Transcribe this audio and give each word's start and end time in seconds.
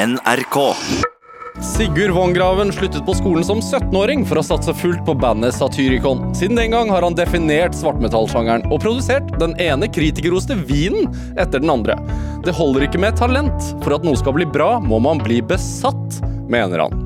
NRK. 0.00 0.56
Sigurd 1.76 2.10
Vongraven 2.10 2.72
sluttet 2.72 3.04
på 3.06 3.14
skolen 3.14 3.44
som 3.44 3.58
17-åring 3.60 4.22
for 4.24 4.40
å 4.40 4.44
satse 4.44 4.72
fullt 4.80 5.02
på 5.04 5.12
bandet 5.20 5.52
Satyricon. 5.52 6.22
Siden 6.32 6.56
den 6.56 6.72
gang 6.72 6.88
har 6.88 7.04
han 7.04 7.18
definert 7.18 7.76
svartmetallsjangeren 7.76 8.64
og 8.72 8.80
produsert 8.80 9.28
den 9.42 9.52
ene 9.60 9.90
kritikerroste 9.92 10.56
vinen 10.56 11.10
etter 11.36 11.60
den 11.60 11.74
andre. 11.74 11.98
Det 12.46 12.56
holder 12.56 12.86
ikke 12.86 13.02
med 13.04 13.20
talent. 13.20 13.68
For 13.84 13.98
at 13.98 14.08
noe 14.08 14.16
skal 14.16 14.38
bli 14.38 14.48
bra, 14.48 14.78
må 14.80 15.02
man 15.04 15.20
bli 15.20 15.42
besatt, 15.44 16.22
mener 16.48 16.86
han. 16.86 16.96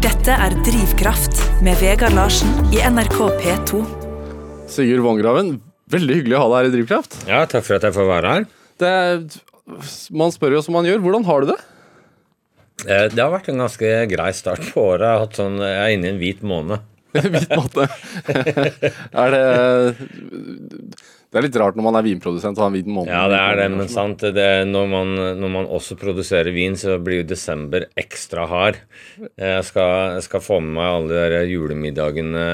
Dette 0.00 0.40
er 0.48 0.60
Drivkraft 0.64 1.44
med 1.60 1.76
Vegard 1.84 2.16
Larsen 2.16 2.56
i 2.72 2.80
NRK 2.88 3.20
P2. 3.44 3.84
Sigurd 4.72 5.04
Vongraven, 5.04 5.58
veldig 5.92 6.16
hyggelig 6.20 6.36
å 6.38 6.42
ha 6.44 6.48
deg 6.50 6.58
her 6.58 6.68
i 6.68 6.74
Drivkraft. 6.76 7.16
Ja, 7.30 7.44
takk 7.50 7.64
for 7.66 7.78
at 7.78 7.86
jeg 7.86 7.94
får 7.96 8.08
være 8.10 8.32
her. 8.34 8.46
Det, 8.82 8.92
man 10.16 10.34
spør 10.34 10.56
jo 10.58 10.62
som 10.66 10.76
man 10.78 10.86
gjør. 10.88 11.00
Hvordan 11.04 11.26
har 11.28 11.42
du 11.44 11.52
det? 11.52 11.58
Eh, 12.86 13.06
Det 13.14 13.22
har 13.22 13.32
vært 13.32 13.48
en 13.52 13.62
ganske 13.64 13.92
grei 14.10 14.30
start 14.36 14.66
på 14.74 14.84
året. 14.92 15.06
Jeg, 15.06 15.36
sånn, 15.38 15.56
jeg 15.64 15.80
er 15.84 15.94
inne 15.96 16.10
i 16.10 16.14
en 16.14 16.20
hvit 16.22 16.42
måned. 16.46 16.84
Hvit 17.16 17.48
måned. 17.56 17.88
er 19.24 19.30
det 19.32 19.44
Det 21.26 21.40
er 21.40 21.44
litt 21.48 21.56
rart 21.58 21.76
når 21.76 21.84
man 21.88 21.98
er 21.98 22.04
vinprodusent 22.06 22.56
og 22.56 22.64
har 22.64 22.70
en 22.70 22.76
hvit 22.76 22.88
måned. 22.88 23.10
Ja, 23.10 23.26
det 23.28 23.38
er 23.42 23.58
det, 23.58 23.66
men 23.74 23.90
sant. 23.90 24.22
Det, 24.36 24.46
når, 24.70 24.86
man, 24.88 25.14
når 25.40 25.52
man 25.52 25.68
også 25.74 25.98
produserer 25.98 26.54
vin, 26.54 26.78
så 26.78 26.96
blir 27.02 27.20
jo 27.20 27.30
desember 27.32 27.88
ekstra 27.98 28.46
hard. 28.50 28.78
Jeg 29.18 29.66
skal, 29.66 30.16
jeg 30.16 30.26
skal 30.28 30.44
få 30.44 30.60
med 30.62 30.76
meg 30.78 30.90
alle 30.92 31.10
de 31.10 31.34
der 31.34 31.50
julemiddagene 31.50 32.46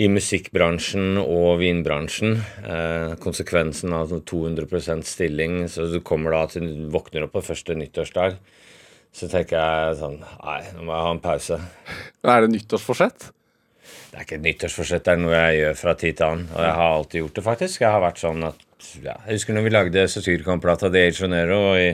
i 0.00 0.08
musikkbransjen 0.10 1.20
og 1.22 1.60
vinbransjen. 1.60 2.38
Eh, 2.62 3.14
konsekvensen 3.22 3.94
av 3.94 4.10
sånn 4.10 4.24
200% 4.26 5.06
stilling, 5.06 5.64
så 5.70 5.90
du 5.90 6.00
kommer 6.06 6.38
da 6.38 6.44
til 6.54 6.70
du 6.70 6.88
våkner 6.94 7.26
opp 7.26 7.36
på 7.36 7.44
første 7.50 7.76
nyttårsdag. 7.78 8.38
Så 9.14 9.28
tenker 9.30 9.60
jeg 9.60 9.98
sånn 10.00 10.16
Nei, 10.22 10.60
nå 10.74 10.86
må 10.86 10.90
jeg 10.94 11.06
ha 11.06 11.14
en 11.14 11.22
pause. 11.22 11.60
Er 12.26 12.46
det 12.46 12.54
nyttårsforsett? 12.56 13.30
Det 14.14 14.20
er 14.20 14.26
ikke 14.28 14.36
et 14.36 14.42
nyttårsforsett, 14.44 15.02
det 15.02 15.10
er 15.10 15.18
noe 15.18 15.32
jeg 15.34 15.54
gjør 15.58 15.72
fra 15.74 15.92
tid 15.98 16.16
til 16.20 16.24
annen. 16.28 16.50
Og 16.54 16.60
jeg 16.62 16.74
har 16.78 16.92
alltid 17.00 17.16
gjort 17.18 17.38
det, 17.38 17.42
faktisk. 17.48 17.80
Jeg 17.82 17.90
har 17.90 18.02
vært 18.04 18.20
sånn 18.22 18.44
at 18.46 18.60
ja, 19.02 19.16
Jeg 19.24 19.40
husker 19.40 19.56
når 19.56 19.64
vi 19.64 19.72
lagde 19.72 20.04
Satyricon-plata 20.12 20.90
De 20.94 21.02
Janeiro 21.08 21.58
i, 21.74 21.88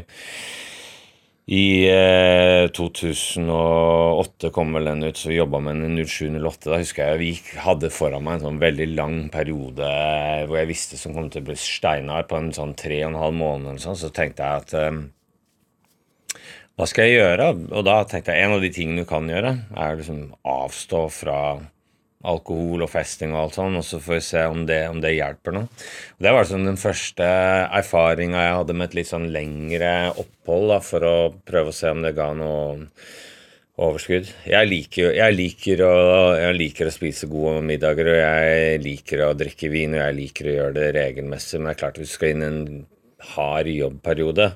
i 1.57 1.63
eh, 1.89 2.67
2008 2.77 4.53
kom 4.53 4.77
vel 4.77 4.91
den 4.91 5.07
ut, 5.07 5.17
så 5.17 5.33
vi 5.33 5.39
jobba 5.39 5.63
med 5.65 5.81
den 5.81 5.97
i 5.97 6.05
07-08. 6.05 6.61
Da 6.67 6.83
husker 6.83 7.09
jeg 7.09 7.23
vi 7.23 7.33
hadde 7.65 7.93
foran 7.95 8.29
meg 8.29 8.37
en 8.37 8.47
sånn 8.51 8.61
veldig 8.67 8.91
lang 9.01 9.19
periode 9.33 9.89
hvor 10.45 10.61
jeg 10.61 10.73
visste 10.75 11.01
som 11.01 11.17
kom 11.17 11.33
til 11.33 11.41
å 11.41 11.49
bli 11.49 11.57
steinar 11.57 12.29
på 12.29 12.37
en 12.37 12.53
sånn 12.53 12.77
tre 12.77 13.01
og 13.07 13.15
en 13.15 13.21
halv 13.25 13.41
måned 13.41 13.73
eller 13.73 13.87
sånn. 13.89 13.97
Så 14.05 14.13
tenkte 14.13 14.45
jeg 14.45 14.67
at 14.67 14.77
eh, 14.77 15.03
hva 16.77 16.93
skal 16.93 17.09
jeg 17.09 17.23
gjøre? 17.23 17.53
Og 17.73 17.89
da 17.89 18.03
tenkte 18.05 18.37
jeg 18.37 18.45
en 18.45 18.61
av 18.61 18.65
de 18.69 18.77
tingene 18.77 19.09
du 19.09 19.09
kan 19.09 19.25
gjøre, 19.25 19.57
er 19.73 19.97
liksom 20.05 20.27
avstå 20.45 21.07
fra 21.17 21.41
alkohol 22.29 22.85
og 22.85 22.91
festing 22.93 23.33
og 23.33 23.45
alt 23.45 23.57
sånn, 23.57 23.79
og 23.81 23.87
så 23.87 24.01
får 24.03 24.19
vi 24.19 24.27
se 24.27 24.45
om 24.51 24.67
det, 24.69 24.83
om 24.93 25.01
det 25.01 25.15
hjelper 25.15 25.57
noe. 25.57 25.71
Og 26.19 26.27
det 26.27 26.35
var 26.35 26.45
liksom 26.45 26.67
den 26.69 26.81
første 26.81 27.27
erfaringa 27.81 28.45
jeg 28.45 28.59
hadde 28.59 28.77
med 28.77 28.91
et 28.91 29.01
litt 29.01 29.11
sånn 29.11 29.31
lengre 29.33 29.95
opphold, 30.13 30.69
da, 30.75 30.79
for 30.85 31.09
å 31.09 31.17
prøve 31.49 31.73
å 31.73 31.77
se 31.81 31.93
om 31.95 32.05
det 32.05 32.13
ga 32.19 32.31
noe 32.37 32.87
overskudd. 33.81 34.29
Jeg 34.45 34.69
liker, 34.69 35.15
jeg 35.17 35.37
liker, 35.37 35.83
å, 35.87 35.97
jeg 36.37 36.57
liker 36.59 36.91
å 36.91 36.95
spise 36.95 37.31
gode 37.31 37.65
middager, 37.65 38.13
og 38.13 38.21
jeg 38.21 38.81
liker 38.85 39.25
å 39.25 39.35
drikke 39.39 39.73
vin, 39.73 39.97
og 39.97 40.05
jeg 40.05 40.19
liker 40.21 40.51
å 40.51 40.57
gjøre 40.59 40.77
det 40.77 40.89
regelmessig, 40.99 41.61
men 41.61 41.71
det 41.71 41.77
er 41.79 41.83
klart 41.87 42.01
hvis 42.01 42.13
du 42.13 42.19
skal 42.19 42.35
inn 42.35 42.45
i 42.45 42.51
en 42.51 42.65
hard 43.35 43.69
jobbperiode, 43.73 44.53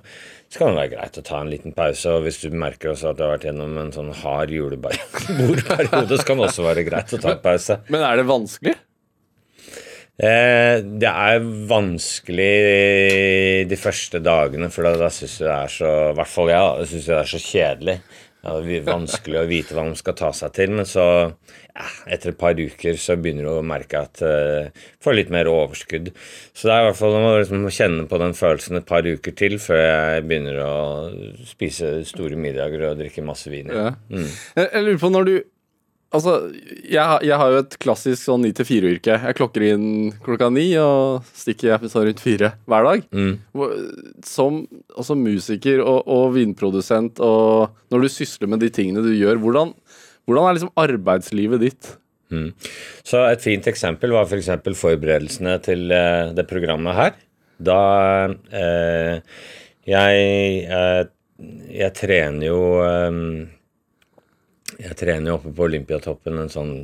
så 0.54 0.60
kan 0.60 0.70
det 0.70 0.78
være 0.78 0.90
greit 0.92 1.16
å 1.18 1.22
ta 1.26 1.38
en 1.42 1.48
liten 1.50 1.72
pause. 1.74 2.10
Og 2.14 2.28
hvis 2.28 2.36
du 2.44 2.52
merker 2.54 2.92
også 2.92 3.08
at 3.10 3.16
du 3.18 3.24
har 3.24 3.32
vært 3.32 3.48
gjennom 3.48 3.72
en 3.82 3.88
sånn 3.90 4.12
hard 4.20 4.52
julebordperiode, 4.54 6.16
så 6.20 6.26
kan 6.28 6.38
det 6.38 6.44
også 6.46 6.66
være 6.68 6.84
greit 6.86 7.14
å 7.16 7.18
ta 7.18 7.32
en 7.32 7.40
pause. 7.42 7.76
Men 7.90 8.04
er 8.06 8.20
det 8.20 8.24
vanskelig? 8.28 8.74
Eh, 10.14 10.76
det 11.02 11.10
er 11.10 11.48
vanskelig 11.66 12.52
de 13.66 13.78
første 13.82 14.20
dagene, 14.22 14.68
for 14.70 14.86
da, 14.86 14.92
da 15.00 15.08
syns 15.10 15.40
jeg 15.40 15.48
det 15.48 15.56
er 15.56 15.74
så 15.74 15.90
I 16.12 16.14
hvert 16.20 16.32
fall 16.36 16.52
jeg 16.52 16.70
da, 16.70 16.86
syns 16.92 17.10
det 17.10 17.18
er 17.18 17.32
så 17.32 17.42
kjedelig. 17.48 17.96
Ja, 18.44 18.58
det 18.60 18.74
er 18.76 18.82
vanskelig 18.84 19.38
å 19.40 19.46
vite 19.48 19.72
hva 19.72 19.86
man 19.86 19.96
skal 19.96 20.16
ta 20.18 20.28
seg 20.36 20.52
til. 20.56 20.74
Men 20.76 20.84
så, 20.88 21.04
ja, 21.72 21.86
etter 22.12 22.34
et 22.34 22.40
par 22.40 22.58
uker, 22.58 22.98
så 23.00 23.16
begynner 23.16 23.48
du 23.48 23.52
å 23.54 23.64
merke 23.64 24.02
at 24.04 24.20
uh, 24.20 24.68
får 25.04 25.16
litt 25.16 25.32
mer 25.32 25.48
overskudd. 25.48 26.10
Så 26.52 26.68
det 26.68 26.74
er 26.74 26.84
i 26.84 26.88
hvert 26.90 27.00
fall 27.00 27.16
å 27.16 27.32
liksom, 27.38 27.64
kjenne 27.72 28.04
på 28.10 28.20
den 28.20 28.36
følelsen 28.36 28.80
et 28.80 28.88
par 28.90 29.08
uker 29.08 29.36
til 29.38 29.56
før 29.62 29.80
jeg 29.80 30.26
begynner 30.28 30.60
å 30.60 30.74
spise 31.48 31.96
store 32.08 32.36
middager 32.40 32.84
og 32.90 33.00
drikke 33.00 33.24
masse 33.24 33.48
vin. 33.52 33.72
Ja. 33.72 33.94
Mm. 34.12 34.28
Jeg, 34.28 34.68
jeg 34.68 34.86
lurer 34.90 35.02
på 35.06 35.12
når 35.14 35.30
du 35.30 35.36
Altså, 36.14 36.34
jeg, 36.86 37.02
har- 37.02 37.24
jeg 37.26 37.36
har 37.40 37.50
jo 37.50 37.58
et 37.64 37.72
klassisk 37.82 38.20
sånn 38.28 38.44
9-4-yrke. 38.46 39.16
Jeg 39.26 39.34
klokker 39.38 39.64
inn 39.72 39.86
klokka 40.22 40.46
ni 40.54 40.68
og 40.78 41.24
stikker 41.34 41.82
sånn 41.90 42.06
rundt 42.06 42.22
fire 42.22 42.52
hver 42.70 42.86
dag. 42.86 43.02
Mm. 43.10 43.32
Som 44.24 44.60
altså 44.94 45.16
musiker 45.18 45.82
og, 45.82 46.04
og 46.06 46.28
vinprodusent, 46.36 47.18
og 47.24 47.74
når 47.90 48.06
du 48.06 48.12
sysler 48.14 48.50
med 48.52 48.62
de 48.62 48.70
tingene 48.74 49.02
du 49.04 49.10
gjør, 49.16 49.40
hvordan, 49.42 49.74
hvordan 50.28 50.46
er 50.52 50.56
liksom 50.60 50.72
arbeidslivet 50.84 51.64
ditt? 51.66 51.90
Mm. 52.34 52.48
Så 53.06 53.20
et 53.28 53.42
fint 53.44 53.66
eksempel 53.70 54.14
var 54.14 54.24
f.eks. 54.30 54.48
For 54.64 54.78
forberedelsene 54.86 55.58
til 55.66 55.90
eh, 55.94 56.30
det 56.34 56.46
programmet 56.50 56.96
her. 56.96 57.18
Da 57.62 57.80
eh, 58.54 59.18
jeg, 59.86 60.24
jeg, 60.64 61.10
jeg 61.82 61.92
trener 61.98 62.46
jo 62.48 62.60
eh, 62.86 63.20
Jeg 64.80 64.96
trener 64.98 65.30
jo 65.30 65.36
oppe 65.38 65.52
på 65.54 65.68
Olympiatoppen 65.68 66.40
en 66.40 66.52
sånn 66.52 66.74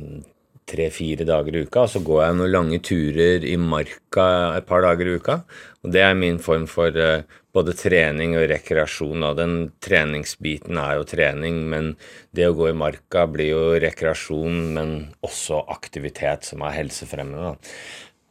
tre-fire 0.71 1.25
dager 1.27 1.55
i 1.57 1.63
uka, 1.65 1.85
og 1.85 1.91
så 1.91 2.01
går 2.05 2.21
jeg 2.23 2.37
noen 2.37 2.53
lange 2.53 2.79
turer 2.85 3.45
i 3.47 3.57
marka 3.59 4.25
et 4.55 4.67
par 4.69 4.85
dager 4.85 5.09
i 5.09 5.15
uka. 5.19 5.41
Og 5.83 5.93
det 5.93 6.03
er 6.05 6.17
min 6.17 6.39
form 6.41 6.67
for 6.69 6.95
eh, 6.95 7.25
både 7.55 7.75
trening 7.77 8.37
og 8.39 8.47
rekreasjon. 8.51 9.25
Og 9.27 9.35
den 9.39 9.55
treningsbiten 9.83 10.79
er 10.79 10.99
jo 10.99 11.07
trening, 11.09 11.63
men 11.71 11.93
det 12.35 12.47
å 12.47 12.55
gå 12.57 12.69
i 12.71 12.77
marka 12.77 13.25
blir 13.31 13.51
jo 13.51 13.63
rekreasjon, 13.83 14.61
men 14.77 14.95
også 15.25 15.63
aktivitet 15.75 16.47
som 16.47 16.63
er 16.67 16.77
helsefremmende. 16.79 17.55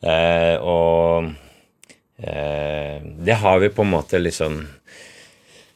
Eh, 0.01 0.57
og 0.65 1.33
eh, 2.23 3.01
det 3.21 3.41
har 3.43 3.61
vi 3.61 3.75
på 3.75 3.85
en 3.85 3.97
måte 3.99 4.23
liksom 4.23 4.63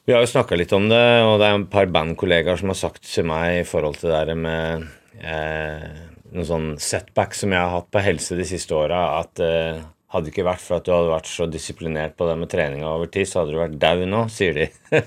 vi 0.05 0.13
har 0.13 0.25
jo 0.25 0.33
snakka 0.35 0.59
litt 0.59 0.73
om 0.77 0.91
det, 0.91 1.05
og 1.25 1.39
det 1.41 1.49
er 1.49 1.59
et 1.59 1.71
par 1.73 1.89
bandkollegaer 1.93 2.61
som 2.61 2.73
har 2.73 2.81
sagt 2.81 3.07
til 3.09 3.25
meg 3.29 3.63
i 3.63 3.69
forhold 3.69 3.97
til 4.01 4.13
det 4.13 4.21
der 4.29 4.37
med 4.37 4.85
eh, 5.23 5.89
noen 6.35 6.49
sånn 6.49 6.71
setback 6.83 7.37
som 7.39 7.55
jeg 7.55 7.63
har 7.63 7.73
hatt 7.73 7.91
på 7.95 8.03
helse 8.05 8.37
de 8.37 8.47
siste 8.49 8.77
åra, 8.77 9.01
at 9.23 9.41
eh, 9.41 9.81
hadde 10.15 10.29
det 10.29 10.35
ikke 10.35 10.47
vært 10.47 10.63
for 10.63 10.79
at 10.79 10.87
du 10.87 10.93
hadde 10.95 11.11
vært 11.11 11.29
så 11.31 11.47
disiplinert 11.51 12.15
på 12.19 12.27
det 12.29 12.35
med 12.39 12.51
treninga 12.53 12.87
over 12.87 13.09
tid, 13.11 13.27
så 13.27 13.41
hadde 13.41 13.55
du 13.55 13.59
vært 13.59 13.79
dau 13.83 14.05
nå, 14.07 14.21
sier 14.31 14.55
de. 14.61 14.67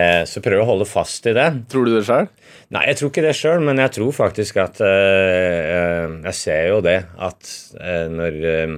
eh, 0.00 0.22
så 0.26 0.42
prøv 0.42 0.64
å 0.64 0.68
holde 0.72 0.88
fast 0.88 1.28
i 1.30 1.34
det. 1.36 1.46
Tror 1.70 1.86
du 1.86 1.92
det 1.94 2.06
sjøl? 2.08 2.26
Nei, 2.74 2.82
jeg 2.90 2.98
tror 2.98 3.12
ikke 3.12 3.26
det 3.26 3.34
sjøl, 3.38 3.62
men 3.68 3.82
jeg 3.84 3.94
tror 3.98 4.16
faktisk 4.16 4.58
at 4.58 4.80
eh, 4.82 5.60
eh, 5.76 6.16
Jeg 6.26 6.38
ser 6.40 6.64
jo 6.72 6.80
det 6.82 6.96
at 7.22 7.52
eh, 7.78 8.06
når, 8.10 8.40
eh, 8.54 8.72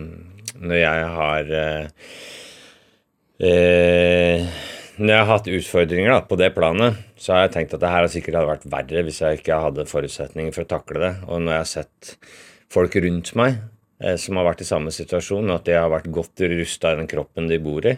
når 0.60 0.81
jeg 0.82 1.06
har 1.15 1.55
eh, 1.62 2.10
eh, 3.49 4.59
Når 4.98 5.12
jeg 5.12 5.22
har 5.22 5.28
hatt 5.31 5.48
utfordringer 5.54 6.10
da, 6.10 6.22
på 6.26 6.36
det 6.41 6.48
planet, 6.56 6.97
så 7.22 7.36
har 7.36 7.44
jeg 7.44 7.53
tenkt 7.54 7.75
at 7.76 7.82
det 7.84 7.91
her 7.92 8.06
sikkert 8.10 8.41
hadde 8.41 8.50
vært 8.50 8.64
verre 8.72 9.03
hvis 9.06 9.20
jeg 9.22 9.38
ikke 9.38 9.59
hadde 9.62 9.86
forutsetninger 9.86 10.54
for 10.56 10.66
å 10.66 10.70
takle 10.72 11.03
det. 11.04 11.10
Og 11.31 11.44
når 11.44 11.54
jeg 11.54 11.62
har 11.62 11.69
sett 11.70 12.14
folk 12.75 12.97
rundt 13.04 13.31
meg 13.38 13.60
eh, 14.03 14.16
som 14.19 14.41
har 14.41 14.48
vært 14.48 14.64
i 14.64 14.66
samme 14.66 14.91
situasjon, 14.94 15.54
at 15.54 15.69
de 15.69 15.76
har 15.78 15.92
vært 15.92 16.10
godt 16.10 16.42
rusta 16.50 16.91
i 16.91 16.98
den 16.98 17.11
kroppen 17.11 17.46
de 17.46 17.61
bor 17.62 17.87
i, 17.87 17.94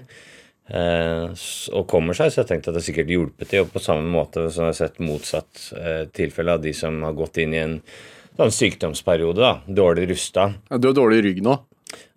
eh, 0.77 1.47
og 1.73 1.89
kommer 1.89 2.19
seg, 2.19 2.29
så 2.29 2.43
har 2.43 2.45
jeg 2.45 2.53
tenkt 2.53 2.69
at 2.69 2.77
det 2.77 2.85
sikkert 2.85 3.17
hjulpet 3.17 3.55
de, 3.55 3.65
og 3.65 3.73
på 3.73 3.81
samme 3.81 4.05
måte 4.05 4.51
som 4.53 4.69
jeg 4.69 4.75
har 4.75 4.81
sett 4.83 5.01
motsatt 5.01 5.67
eh, 5.81 6.05
tilfelle 6.13 6.59
av 6.59 6.69
de 6.69 6.77
som 6.77 7.01
har 7.09 7.17
gått 7.17 7.41
inn 7.41 7.57
i 7.57 7.65
en 7.65 7.79
sånn 8.37 8.53
sykdomsperiode, 8.61 9.41
da, 9.41 9.57
dårlig 9.65 10.11
rusta. 10.13 10.51
Ja, 10.69 10.77
du 10.77 10.93
har 10.93 11.01
dårlig 11.01 11.25
rygg 11.31 11.41
nå. 11.49 11.57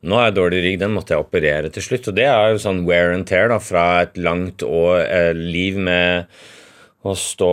Nå 0.03 0.17
har 0.19 0.25
jeg 0.29 0.35
dårlig 0.39 0.63
rygg, 0.65 0.79
den 0.81 0.91
måtte 0.97 1.15
jeg 1.15 1.23
operere 1.23 1.69
til 1.71 1.85
slutt. 1.85 2.09
Og 2.11 2.17
det 2.17 2.25
er 2.27 2.51
jo 2.51 2.63
sånn 2.65 2.83
wear 2.89 3.13
and 3.15 3.27
tear 3.29 3.47
da, 3.53 3.59
fra 3.63 3.85
et 4.03 4.17
langt 4.19 4.65
år, 4.67 5.05
eh, 5.05 5.31
liv 5.37 5.77
med 5.79 6.27
å 7.03 7.11
stå 7.19 7.47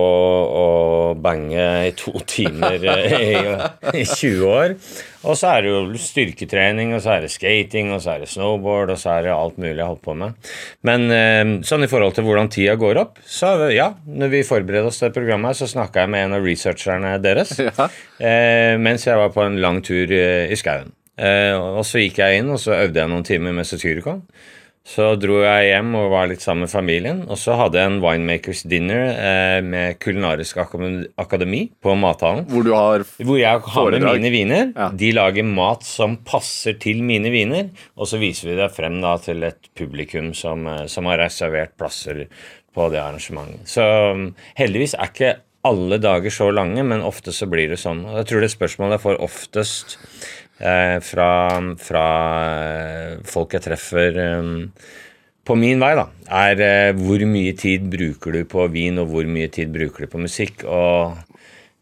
og 0.55 1.23
bange 1.23 1.63
i 1.89 1.93
to 1.99 2.13
timer 2.31 2.85
eh, 2.87 3.15
i, 3.19 4.03
i 4.03 4.05
20 4.07 4.45
år. 4.47 4.75
Og 5.27 5.35
så 5.37 5.51
er 5.51 5.65
det 5.67 5.73
jo 5.73 5.81
styrketrening, 6.01 6.93
og 6.97 7.03
så 7.05 7.17
er 7.17 7.25
det 7.27 7.33
skating, 7.35 7.91
og 7.95 7.99
så 8.03 8.15
er 8.15 8.23
det 8.23 8.31
snowboard, 8.31 8.93
og 8.95 9.01
så 9.03 9.17
er 9.17 9.27
det 9.27 9.35
alt 9.35 9.59
mulig 9.59 9.75
jeg 9.75 9.83
har 9.83 9.91
holdt 9.91 10.05
på 10.07 10.15
med. 10.23 10.53
Men 10.87 11.09
eh, 11.15 11.43
sånn 11.67 11.87
i 11.87 11.91
forhold 11.91 12.15
til 12.19 12.27
hvordan 12.29 12.51
tida 12.55 12.77
går 12.81 13.03
opp, 13.03 13.19
så 13.27 13.57
ja, 13.75 13.91
når 14.07 14.33
vi 14.37 14.45
forbereder 14.47 14.91
oss 14.91 15.03
til 15.03 15.13
programmet, 15.15 15.59
så 15.59 15.69
snakka 15.71 16.07
jeg 16.07 16.15
med 16.15 16.29
en 16.29 16.39
av 16.39 16.47
researcherne 16.47 17.17
deres 17.23 17.57
Ja. 17.59 17.91
eh, 18.23 18.79
mens 18.81 19.07
jeg 19.11 19.19
var 19.19 19.35
på 19.35 19.45
en 19.47 19.59
lang 19.63 19.83
tur 19.87 20.11
i 20.15 20.57
skauen. 20.59 20.95
Eh, 21.21 21.53
og 21.57 21.85
så 21.87 22.01
gikk 22.01 22.23
jeg 22.23 22.41
inn, 22.41 22.51
og 22.55 22.63
så 22.63 22.79
øvde 22.79 23.03
jeg 23.03 23.13
noen 23.13 23.27
timer 23.27 23.55
med 23.57 23.69
Satyricon. 23.69 24.25
Så 24.91 25.11
dro 25.21 25.43
jeg 25.45 25.67
hjem 25.69 25.93
og 25.99 26.07
var 26.15 26.31
litt 26.31 26.43
sammen 26.43 26.65
med 26.65 26.73
familien. 26.73 27.19
Og 27.31 27.39
så 27.39 27.55
hadde 27.59 27.79
jeg 27.79 27.91
en 27.91 27.99
winemakers 28.03 28.63
dinner 28.67 29.11
eh, 29.13 29.59
med 29.63 29.99
Kulinarisk 30.03 30.59
akademi, 30.63 31.67
på 31.85 31.95
Mathallen. 32.01 32.47
Hvor 32.51 32.65
du 32.67 32.73
har 32.75 33.05
Hvor 33.05 33.39
jeg 33.39 33.61
har 33.75 33.91
med 33.93 34.07
mine 34.09 34.33
viner. 34.33 34.73
Ja. 34.73 34.89
De 35.03 35.13
lager 35.15 35.47
mat 35.47 35.85
som 35.87 36.17
passer 36.27 36.79
til 36.81 37.05
mine 37.07 37.31
viner. 37.31 37.69
Og 38.01 38.09
så 38.11 38.19
viser 38.23 38.51
vi 38.51 38.57
det 38.59 38.73
frem 38.75 38.99
da 39.05 39.15
til 39.23 39.45
et 39.47 39.71
publikum 39.79 40.33
som, 40.35 40.67
eh, 40.67 40.87
som 40.91 41.07
har 41.13 41.23
reservert 41.27 41.77
plasser 41.79 42.27
på 42.75 42.91
det 42.91 43.03
arrangementet. 43.03 43.69
Så 43.69 43.85
mm, 43.85 44.27
heldigvis 44.59 44.97
er 44.97 45.13
ikke 45.13 45.37
alle 45.69 46.01
dager 46.01 46.33
så 46.33 46.49
lange, 46.55 46.83
men 46.89 47.05
ofte 47.05 47.35
så 47.37 47.45
blir 47.51 47.69
det 47.69 47.83
sånn. 47.83 48.07
Og 48.09 48.23
jeg 48.23 48.31
tror 48.31 48.45
det 48.45 48.55
spørsmålet 48.55 48.97
jeg 48.97 49.05
får 49.05 49.25
oftest 49.27 49.99
fra, 50.61 51.31
fra 51.81 52.07
eh, 52.61 53.15
folk 53.25 53.57
jeg 53.57 53.65
treffer 53.65 54.19
eh, 54.21 54.51
på 55.51 55.57
min 55.59 55.81
vei, 55.83 55.95
da, 55.99 56.07
er 56.45 56.61
eh, 56.63 56.93
hvor 56.99 57.23
mye 57.27 57.57
tid 57.59 57.89
bruker 57.91 58.37
du 58.37 58.45
på 58.49 58.69
vin, 58.73 59.01
og 59.03 59.11
hvor 59.11 59.27
mye 59.27 59.51
tid 59.53 59.73
bruker 59.75 60.07
du 60.07 60.13
på 60.13 60.21
musikk? 60.23 60.63
Og 60.69 61.17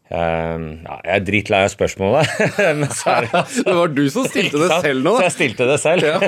eh, 0.09 0.63
ja, 0.63 0.95
jeg 1.03 1.13
er 1.13 1.25
drittlei 1.27 1.59
av 1.67 1.73
spørsmålet, 1.73 2.31
er 2.63 3.29
det 3.67 3.75
var 3.81 3.93
du 3.93 4.01
som 4.09 4.25
stilte 4.31 4.63
det 4.63 4.71
selv 4.87 5.05
nå, 5.05 5.15
Så 5.19 5.27
jeg 5.27 5.35
stilte 5.35 5.69
det 5.69 5.77
selv. 5.83 6.25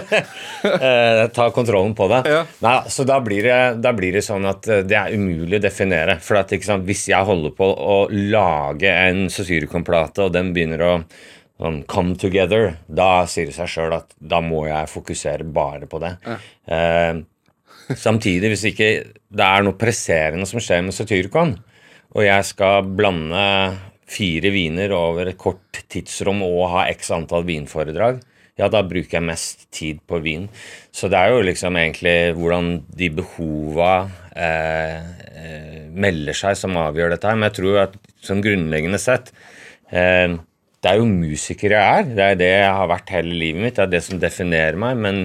uh, 0.67 1.25
Ta 1.37 1.49
kontrollen 1.55 1.95
på 1.97 2.11
det. 2.11 2.21
Ja. 2.29 2.45
Nei, 2.67 2.77
så 2.93 3.07
da 3.09 3.17
blir 3.25 3.47
det, 3.47 3.59
da 3.81 3.95
blir 3.97 4.19
det 4.19 4.25
sånn 4.27 4.45
at 4.51 4.69
eh, 4.69 4.85
det 4.85 4.99
er 4.99 5.15
umulig 5.17 5.61
å 5.61 5.65
definere. 5.65 6.19
For 6.21 6.43
at, 6.43 6.53
sant, 6.67 6.85
hvis 6.89 7.07
jeg 7.09 7.31
holder 7.31 7.55
på 7.57 7.73
å 7.73 8.01
lage 8.11 8.91
en 8.91 9.29
Sosyricon-plate, 9.33 10.27
og 10.27 10.35
den 10.35 10.53
begynner 10.53 10.89
å 10.91 10.95
sånn, 11.61 11.83
come 11.89 12.17
together, 12.19 12.75
da 12.89 13.27
sier 13.29 13.49
det 13.49 13.55
seg 13.57 13.69
sjøl 13.69 13.97
at 13.99 14.15
da 14.17 14.41
må 14.43 14.65
jeg 14.67 14.89
fokusere 14.91 15.45
bare 15.53 15.89
på 15.89 16.01
det. 16.01 16.15
Eh, 16.65 17.21
samtidig, 17.93 18.53
hvis 18.53 18.65
ikke 18.71 18.89
det 19.29 19.47
er 19.47 19.65
noe 19.65 19.77
presserende 19.77 20.49
som 20.49 20.61
skjer 20.63 20.83
med 20.87 20.97
Satyricon, 20.97 21.55
og 22.11 22.25
jeg 22.25 22.47
skal 22.49 22.89
blande 22.97 23.45
fire 24.11 24.51
viner 24.51 24.91
over 24.95 25.29
et 25.31 25.39
kort 25.39 25.83
tidsrom 25.91 26.41
og 26.43 26.65
ha 26.73 26.89
x 26.91 27.13
antall 27.15 27.45
vinforedrag, 27.47 28.19
ja, 28.59 28.67
da 28.69 28.81
bruker 28.85 29.17
jeg 29.17 29.25
mest 29.25 29.63
tid 29.73 30.01
på 30.09 30.19
vin. 30.21 30.49
Så 30.93 31.09
det 31.09 31.17
er 31.17 31.31
jo 31.33 31.45
liksom 31.45 31.77
egentlig 31.79 32.33
hvordan 32.37 32.71
de 32.99 33.07
behova 33.21 33.93
eh, 34.35 34.97
eh, 35.31 35.79
melder 35.89 36.37
seg 36.37 36.59
som 36.59 36.77
avgjør 36.77 37.15
dette 37.15 37.31
her. 37.31 37.39
Men 37.39 37.49
jeg 37.49 37.57
tror 37.61 37.79
at 37.87 37.95
sånn 38.21 38.43
grunnleggende 38.43 38.99
sett 39.01 39.31
eh, 39.89 40.35
det 40.81 40.89
er 40.89 40.97
jo 40.97 41.09
musiker 41.09 41.75
jeg 41.75 41.97
er. 42.01 42.07
Det 42.17 42.23
er 42.25 42.37
det 42.39 42.51
jeg 42.51 42.77
har 42.77 42.87
vært 42.89 43.11
hele 43.13 43.35
livet 43.37 43.61
mitt. 43.61 43.75
Det 43.77 43.83
er 43.83 43.91
det 43.91 44.03
som 44.05 44.21
definerer 44.21 44.79
meg. 44.81 44.97
Men 44.97 45.19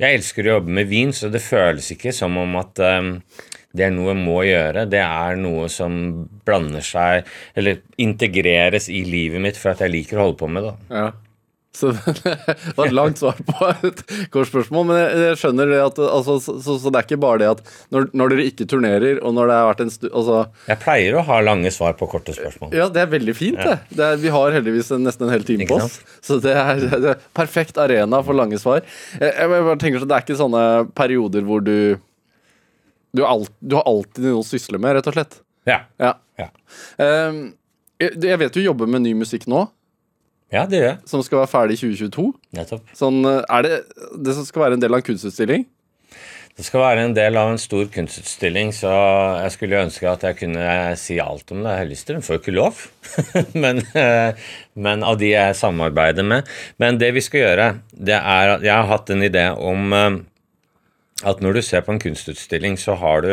jeg 0.00 0.18
elsker 0.18 0.44
å 0.44 0.58
jobbe 0.58 0.74
med 0.80 0.90
vin, 0.90 1.14
så 1.16 1.30
det 1.32 1.40
føles 1.44 1.88
ikke 1.94 2.12
som 2.14 2.36
om 2.40 2.58
at 2.60 2.82
um, 2.84 3.14
det 3.72 3.86
er 3.86 3.94
noe 3.94 4.12
jeg 4.12 4.20
må 4.20 4.42
gjøre. 4.44 4.84
Det 4.92 5.00
er 5.00 5.40
noe 5.40 5.68
som 5.72 5.96
blander 6.44 6.84
seg 6.84 7.28
Eller 7.58 7.82
integreres 8.00 8.88
i 8.92 9.02
livet 9.08 9.42
mitt 9.44 9.60
for 9.60 9.72
at 9.72 9.82
jeg 9.84 9.94
liker 9.94 10.20
å 10.20 10.28
holde 10.28 10.40
på 10.42 10.50
med 10.52 10.68
det. 10.68 10.76
Ja. 10.92 11.08
Så 11.76 11.90
det 12.24 12.34
var 12.76 12.88
et 12.88 12.94
langt 12.96 13.20
svar 13.20 13.36
på 13.44 13.68
et 13.86 14.00
kort 14.32 14.48
spørsmål, 14.48 14.86
men 14.88 14.98
jeg, 14.98 15.36
skjønner 15.40 15.68
det 15.70 15.80
at 15.84 16.00
altså, 16.02 16.38
så, 16.42 16.54
så, 16.64 16.78
så 16.80 16.92
det 16.92 17.00
er 17.02 17.06
ikke 17.06 17.20
bare 17.20 17.42
det 17.42 17.50
at 17.50 17.60
når, 17.94 18.08
når 18.16 18.32
dere 18.32 18.46
ikke 18.50 18.66
turnerer, 18.70 19.20
og 19.20 19.36
når 19.36 19.50
det 19.50 19.58
har 19.58 19.68
vært 19.68 19.84
en 19.84 19.92
stu... 19.92 20.08
Altså, 20.08 20.40
Jeg 20.70 20.80
pleier 20.82 21.18
å 21.20 21.26
ha 21.28 21.38
lange 21.44 21.72
svar 21.74 21.94
på 22.00 22.08
korte 22.10 22.34
spørsmål. 22.36 22.72
ja, 22.78 22.88
det 22.92 23.04
er 23.04 23.12
veldig 23.12 23.36
fint, 23.36 23.60
det. 23.60 23.78
det 23.92 24.08
er, 24.08 24.18
vi 24.24 24.32
har 24.34 24.56
heldigvis 24.56 24.90
nesten 24.96 25.28
en 25.28 25.34
hel 25.36 25.46
time 25.46 25.68
på 25.68 25.78
oss. 25.78 26.00
Så 26.24 26.40
det 26.42 26.56
er, 26.56 26.82
det 26.88 27.14
er 27.14 27.22
perfekt 27.36 27.78
arena 27.80 28.22
for 28.26 28.38
lange 28.38 28.58
svar. 28.60 28.82
Jeg, 29.20 29.32
jeg 29.36 29.52
bare 29.54 29.78
tenker 29.80 30.02
så 30.02 30.08
Det 30.08 30.16
er 30.16 30.26
ikke 30.26 30.40
sånne 30.40 30.64
perioder 30.98 31.46
hvor 31.46 31.64
du 31.64 31.76
du, 33.10 33.24
alt, 33.24 33.52
du 33.58 33.76
har 33.78 33.86
alltid 33.88 34.26
noe 34.28 34.42
å 34.42 34.46
sysle 34.46 34.78
med, 34.80 34.98
rett 34.98 35.06
og 35.08 35.14
slett. 35.16 35.40
Ja. 35.68 35.82
Ja. 36.00 36.16
Ja, 36.38 36.50
Um, 36.98 37.38
jeg, 37.98 38.14
jeg 38.22 38.38
vet 38.38 38.54
du 38.54 38.60
jobber 38.62 38.86
med 38.90 39.02
ny 39.02 39.10
musikk 39.18 39.48
nå, 39.50 39.64
ja 40.54 40.66
det 40.68 40.80
gjør 40.80 40.88
jeg. 40.88 41.00
som 41.10 41.24
skal 41.26 41.42
være 41.42 41.52
ferdig 41.52 41.78
i 41.78 41.82
2022. 41.82 42.28
Nettopp. 42.58 42.94
Sånn, 42.96 43.18
eh, 43.28 43.42
er 43.48 43.66
det 43.66 43.74
det 44.24 44.36
som 44.38 44.46
skal 44.48 44.66
være 44.66 44.78
en 44.78 44.84
del 44.84 44.94
av 44.94 45.02
en 45.02 45.08
kunstutstilling? 45.10 45.66
Det 46.58 46.64
skal 46.66 46.82
være 46.82 47.02
en 47.06 47.12
del 47.14 47.36
av 47.38 47.52
en 47.52 47.60
stor 47.62 47.84
kunstutstilling, 47.94 48.72
så 48.74 48.90
jeg 49.44 49.52
skulle 49.54 49.82
ønske 49.84 50.08
at 50.10 50.24
jeg 50.26 50.38
kunne 50.40 50.70
si 50.98 51.20
alt 51.22 51.52
om 51.54 51.60
det. 51.62 51.70
Jeg 51.70 51.84
har 51.84 51.90
lyst 51.92 52.08
til 52.08 52.16
det, 52.16 52.24
får 52.26 52.34
jo 52.34 52.40
ikke 52.42 52.54
lov. 52.56 52.80
men, 53.62 53.78
eh, 53.94 54.48
men 54.74 55.04
av 55.06 55.20
de 55.20 55.30
jeg 55.30 55.54
samarbeider 55.54 56.26
med. 56.26 56.50
Men 56.82 56.98
det 56.98 57.12
vi 57.14 57.22
skal 57.22 57.44
gjøre, 57.44 57.68
det 57.94 58.18
er 58.18 58.54
at 58.56 58.66
jeg 58.66 58.74
har 58.74 58.90
hatt 58.90 59.12
en 59.14 59.22
idé 59.22 59.44
om 59.54 59.94
eh, 59.94 60.18
at 61.30 61.44
når 61.46 61.60
du 61.60 61.62
ser 61.62 61.86
på 61.86 61.94
en 61.94 62.02
kunstutstilling, 62.02 62.74
så 62.74 62.98
har 62.98 63.22
du 63.22 63.30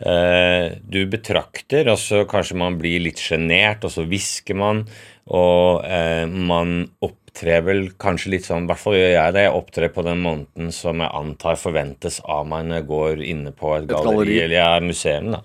Du 0.00 1.00
betrakter, 1.12 1.90
og 1.92 1.98
så 2.00 2.22
kanskje 2.28 2.56
man 2.56 2.78
blir 2.80 3.02
litt 3.04 3.20
sjenert, 3.20 3.82
og 3.84 3.92
så 3.92 4.06
hvisker 4.08 4.56
man, 4.56 4.86
og 5.30 5.84
eh, 5.84 6.24
man 6.26 6.88
opptrer 7.04 7.62
vel 7.66 7.84
kanskje 8.00 8.32
litt 8.34 8.48
sånn, 8.48 8.64
i 8.66 8.70
hvert 8.72 8.82
fall 8.82 8.96
gjør 8.96 9.12
jeg 9.12 9.36
det, 9.36 9.44
jeg 9.46 9.54
opptrer 9.60 9.92
på 9.94 10.04
den 10.06 10.24
måneden 10.24 10.72
som 10.74 11.04
jeg 11.04 11.12
antar 11.20 11.60
forventes 11.60 12.18
av 12.24 12.48
meg 12.50 12.66
når 12.66 12.80
jeg 12.80 12.88
går 12.90 13.22
inne 13.28 13.52
på 13.54 13.76
et, 13.76 13.86
galleri, 13.90 14.10
galleri. 14.10 14.40
eller 14.46 14.58
ja, 14.58 14.72
museum, 14.82 15.30
da. 15.36 15.44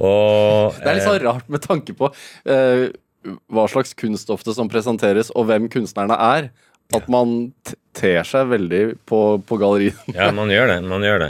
Og 0.00 0.78
Det 0.78 0.88
er 0.88 0.96
litt 0.96 1.08
sånn 1.10 1.22
rart 1.26 1.52
med 1.52 1.66
tanke 1.66 1.94
på 1.98 2.08
eh, 2.48 2.86
hva 3.52 3.66
slags 3.68 3.92
kunst 3.98 4.32
ofte 4.32 4.54
som 4.56 4.70
presenteres, 4.72 5.28
og 5.36 5.50
hvem 5.50 5.68
kunstnerne 5.72 6.16
er. 6.16 6.52
At 6.90 7.06
man 7.06 7.52
ter 7.94 8.24
seg 8.26 8.48
veldig 8.50 8.80
på, 9.06 9.18
på 9.46 9.58
galleriet. 9.60 10.00
Ja, 10.16 10.32
man 10.34 10.50
gjør 10.50 10.72
det. 10.72 10.78
Man 10.90 11.04
gjør 11.06 11.20
det. 11.22 11.28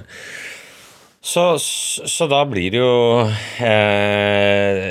Så, 1.20 1.42
så, 1.60 2.26
da 2.32 2.44
blir 2.48 2.70
det 2.72 2.78
jo 2.80 3.20
eh, 3.60 4.86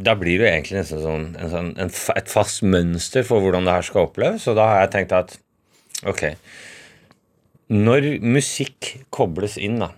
Da 0.00 0.14
blir 0.16 0.40
det 0.40 0.46
jo 0.46 0.48
egentlig 0.48 0.78
nesten 0.78 1.02
sånn, 1.02 1.26
en 1.36 1.50
sånn 1.52 1.68
en, 1.76 1.92
et 1.92 2.32
fast 2.32 2.64
mønster 2.64 3.26
for 3.28 3.44
hvordan 3.44 3.68
det 3.68 3.74
her 3.76 3.84
skal 3.84 4.08
oppleves. 4.08 4.48
Og 4.48 4.56
da 4.56 4.64
har 4.70 4.80
jeg 4.86 4.94
tenkt 4.96 5.12
at 5.18 5.36
ok 6.08 6.24
Når 7.76 8.08
musikk 8.24 8.94
kobles 9.12 9.58
inn, 9.60 9.76
da, 9.82 9.92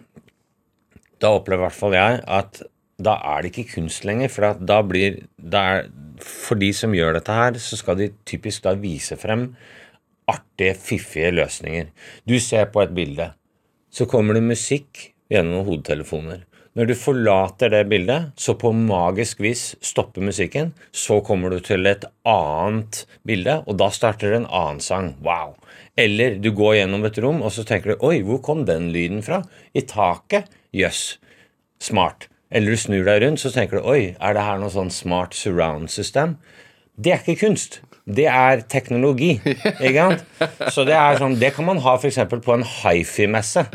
da 1.23 1.37
opplever 1.39 1.63
i 1.63 1.69
hvert 1.69 1.79
fall 1.79 1.95
jeg 1.95 2.23
at 2.27 2.63
da 3.01 3.15
er 3.33 3.43
det 3.43 3.55
ikke 3.55 3.77
kunst 3.79 4.05
lenger. 4.05 4.29
For 4.33 4.59
da 4.59 4.81
blir 4.85 5.23
er, 5.55 5.87
For 6.21 6.59
de 6.59 6.73
som 6.77 6.93
gjør 6.97 7.15
dette 7.17 7.33
her, 7.33 7.57
så 7.63 7.79
skal 7.79 7.97
de 8.01 8.11
typisk 8.29 8.67
da 8.67 8.75
vise 8.77 9.17
frem 9.21 9.53
artige, 10.31 10.75
fiffige 10.79 11.31
løsninger. 11.35 11.89
Du 12.29 12.37
ser 12.43 12.69
på 12.71 12.83
et 12.85 12.93
bilde, 12.95 13.31
så 13.91 14.07
kommer 14.11 14.37
det 14.37 14.47
musikk 14.47 15.11
gjennom 15.31 15.67
hodetelefoner. 15.67 16.47
Når 16.79 16.87
du 16.87 16.95
forlater 16.95 17.73
det 17.73 17.83
bildet, 17.91 18.31
så 18.39 18.55
på 18.55 18.71
magisk 18.73 19.41
vis 19.43 19.73
stopper 19.83 20.23
musikken. 20.23 20.71
Så 20.95 21.19
kommer 21.27 21.51
du 21.51 21.59
til 21.67 21.87
et 21.91 22.07
annet 22.29 23.03
bilde, 23.27 23.57
og 23.67 23.81
da 23.81 23.89
starter 23.91 24.37
en 24.37 24.47
annen 24.47 24.79
sang. 24.85 25.17
Wow! 25.27 25.57
Eller 25.99 26.39
du 26.39 26.53
går 26.55 26.79
gjennom 26.79 27.05
et 27.09 27.19
rom, 27.23 27.43
og 27.43 27.51
så 27.53 27.67
tenker 27.67 27.93
du 27.93 28.07
Oi, 28.07 28.21
hvor 28.23 28.39
kom 28.47 28.63
den 28.69 28.93
lyden 28.95 29.25
fra? 29.27 29.43
I 29.75 29.83
taket? 29.83 30.47
Jøss. 30.71 31.19
Smart. 31.83 32.29
Eller 32.55 32.75
du 32.75 32.79
snur 32.79 33.03
deg 33.07 33.25
rundt, 33.25 33.43
så 33.43 33.51
tenker 33.51 33.81
du 33.81 33.91
Oi, 33.91 34.15
er 34.15 34.39
det 34.39 34.47
her 34.47 34.63
noe 34.63 34.71
sånn 34.71 34.95
smart 34.95 35.35
surround-system? 35.35 36.39
Det 37.01 37.15
er 37.15 37.23
ikke 37.23 37.47
kunst. 37.47 37.81
Det 38.11 38.27
er 38.27 38.65
teknologi. 38.71 39.37
ikke 39.87 40.07
sant? 40.09 40.25
Så 40.75 40.85
det 40.89 40.97
er 40.97 41.21
sånn, 41.21 41.39
det 41.41 41.53
kan 41.57 41.69
man 41.69 41.81
ha 41.85 41.95
f.eks. 41.99 42.19
på 42.33 42.57
en 42.57 42.67
hifi-messe. 42.67 43.67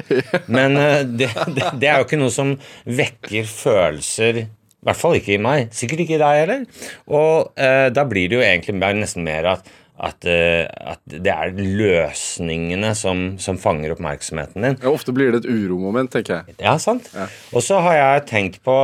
Men 0.51 0.77
eh, 0.81 0.99
det, 1.07 1.31
det, 1.55 1.71
det 1.81 1.89
er 1.89 2.01
jo 2.01 2.07
ikke 2.07 2.21
noe 2.21 2.33
som 2.33 2.55
vekker 2.85 3.47
følelser 3.49 4.43
I 4.43 4.45
hvert 4.85 5.01
fall 5.01 5.17
ikke 5.19 5.37
i 5.37 5.41
meg. 5.41 5.71
Sikkert 5.75 6.05
ikke 6.05 6.19
i 6.19 6.21
deg 6.21 6.43
heller. 6.43 6.85
Og 7.09 7.57
eh, 7.57 7.87
da 7.95 8.05
blir 8.09 8.29
det 8.31 8.39
jo 8.39 8.45
egentlig 8.45 8.93
nesten 8.99 9.25
mer 9.25 9.49
at, 9.55 9.69
at, 9.95 10.27
eh, 10.29 10.65
at 10.65 11.01
det 11.09 11.31
er 11.31 11.55
løsningene 11.55 12.93
som, 12.97 13.27
som 13.41 13.61
fanger 13.61 13.95
oppmerksomheten 13.95 14.67
din. 14.67 14.81
Ja, 14.81 14.91
ofte 14.91 15.15
blir 15.15 15.31
det 15.33 15.45
et 15.45 15.51
uromoment, 15.53 16.11
tenker 16.13 16.41
jeg. 16.41 16.59
Ja, 16.59 16.77
sant. 16.81 17.09
Og 17.53 17.63
så 17.65 17.79
har 17.85 18.01
jeg 18.01 18.27
tenkt 18.33 18.65
på 18.65 18.75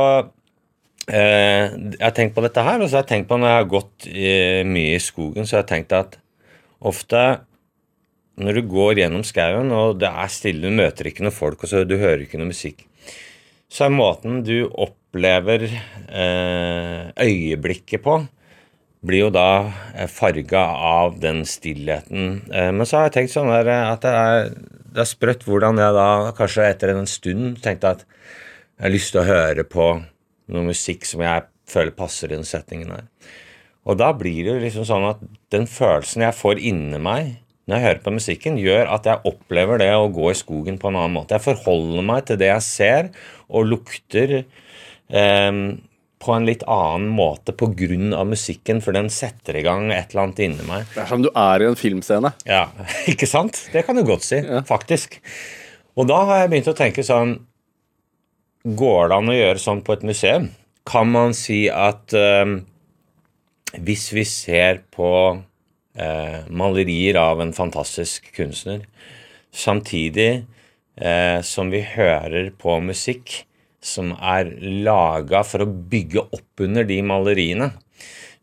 Jeg 1.02 1.98
har 1.98 2.12
tenkt 2.14 2.36
på 2.36 2.44
dette 2.44 2.62
her, 2.62 2.78
og 2.78 2.86
så 2.86 3.00
har 3.00 3.02
jeg 3.02 3.10
tenkt 3.10 3.30
på 3.30 3.38
når 3.40 3.50
jeg 3.50 3.58
har 3.58 3.70
gått 3.72 4.06
eh, 4.12 4.60
mye 4.68 4.98
i 4.98 5.02
skogen, 5.02 5.48
så 5.48 5.56
har 5.56 5.64
jeg 5.64 5.72
tenkt 5.72 5.96
at 5.98 6.20
ofte 6.78 7.22
når 8.40 8.58
du 8.58 8.68
går 8.70 9.00
gjennom 9.02 9.24
skauen, 9.26 9.72
og 9.76 9.98
det 10.00 10.08
er 10.08 10.30
stille, 10.32 10.68
du 10.68 10.78
møter 10.78 11.08
ikke 11.08 11.24
noen 11.26 11.34
folk, 11.34 11.62
og 11.62 11.70
så 11.70 11.82
du 11.84 11.98
hører 12.00 12.24
ikke 12.24 12.40
noe 12.40 12.52
musikk, 12.52 12.86
så 13.72 13.86
er 13.86 13.96
måten 13.96 14.40
du 14.46 14.68
opplever 14.70 15.66
eh, 15.68 17.10
øyeblikket 17.20 18.04
på, 18.04 18.20
blir 19.02 19.26
jo 19.26 19.32
da 19.34 19.48
eh, 19.96 20.08
farga 20.10 20.62
av 20.92 21.18
den 21.22 21.42
stillheten. 21.48 22.46
Eh, 22.52 22.70
men 22.72 22.86
så 22.86 23.00
har 23.00 23.08
jeg 23.08 23.16
tenkt 23.18 23.34
sånn 23.34 23.50
eh, 23.52 23.72
at 23.74 24.04
det 24.04 24.14
er, 24.14 24.52
det 24.94 25.04
er 25.04 25.10
sprøtt 25.10 25.46
hvordan 25.48 25.80
jeg 25.82 25.98
da, 25.98 26.08
kanskje 26.38 26.68
etter 26.70 26.94
en 26.94 27.10
stund, 27.10 27.58
tenkte 27.64 27.96
at 27.96 28.06
jeg 28.06 28.86
har 28.86 28.94
lyst 28.94 29.14
til 29.14 29.22
å 29.22 29.28
høre 29.28 29.66
på 29.68 29.88
noe 30.54 30.70
musikk 30.72 31.06
som 31.08 31.22
jeg 31.24 31.46
føler 31.70 31.94
passer 31.96 32.30
i 32.30 32.36
den 32.36 32.48
settingen 32.48 32.92
her. 32.94 33.06
Og 33.88 33.98
da 33.98 34.12
blir 34.14 34.46
det 34.46 34.60
liksom 34.62 34.86
sånn 34.86 35.08
at 35.08 35.22
den 35.54 35.66
følelsen 35.70 36.26
jeg 36.26 36.38
får 36.38 36.60
inni 36.62 37.00
meg 37.02 37.38
når 37.70 37.76
jeg 37.76 37.86
hører 37.86 38.02
på 38.02 38.12
musikken, 38.16 38.58
gjør 38.58 38.88
at 38.90 39.06
jeg 39.06 39.22
opplever 39.28 39.78
det 39.78 39.92
å 39.94 40.10
gå 40.10 40.32
i 40.32 40.38
skogen 40.38 40.80
på 40.82 40.90
en 40.90 40.98
annen 40.98 41.14
måte. 41.14 41.38
Jeg 41.38 41.46
forholder 41.46 42.02
meg 42.06 42.26
til 42.26 42.40
det 42.40 42.48
jeg 42.50 42.66
ser 42.66 43.10
og 43.46 43.68
lukter 43.70 44.34
eh, 44.42 45.60
på 46.22 46.34
en 46.34 46.46
litt 46.46 46.62
annen 46.70 47.08
måte 47.14 47.54
pga. 47.54 48.24
musikken, 48.26 48.82
for 48.82 48.94
den 48.94 49.10
setter 49.10 49.58
i 49.58 49.62
gang 49.62 49.90
et 49.90 50.10
eller 50.10 50.26
annet 50.26 50.42
inni 50.42 50.66
meg. 50.66 50.86
Det 50.94 51.02
er 51.04 51.10
som 51.10 51.22
du 51.22 51.30
er 51.34 51.62
i 51.62 51.70
en 51.70 51.78
filmscene. 51.78 52.34
Ja, 52.46 52.66
ikke 53.12 53.30
sant? 53.30 53.68
Det 53.72 53.86
kan 53.86 53.98
du 53.98 54.04
godt 54.06 54.26
si, 54.26 54.42
faktisk. 54.66 55.20
Og 55.98 56.08
da 56.08 56.22
har 56.26 56.42
jeg 56.42 56.52
begynt 56.52 56.72
å 56.72 56.78
tenke 56.78 57.06
sånn 57.06 57.38
Går 58.62 59.08
det 59.10 59.16
an 59.16 59.30
å 59.32 59.34
gjøre 59.34 59.58
sånn 59.58 59.80
på 59.82 59.96
et 59.96 60.04
museum? 60.06 60.44
Kan 60.86 61.10
man 61.10 61.34
si 61.34 61.64
at 61.66 62.14
eh, 62.14 62.60
hvis 63.82 64.04
vi 64.14 64.22
ser 64.28 64.84
på 64.94 65.10
eh, 65.98 66.46
malerier 66.46 67.18
av 67.18 67.42
en 67.42 67.50
fantastisk 67.56 68.30
kunstner, 68.36 68.84
samtidig 69.50 70.44
eh, 70.94 71.40
som 71.42 71.74
vi 71.74 71.82
hører 71.82 72.52
på 72.54 72.78
musikk 72.86 73.42
som 73.82 74.14
er 74.14 74.54
laga 74.62 75.42
for 75.42 75.64
å 75.64 75.66
bygge 75.66 76.22
opp 76.22 76.62
under 76.62 76.86
de 76.86 77.02
maleriene, 77.02 77.72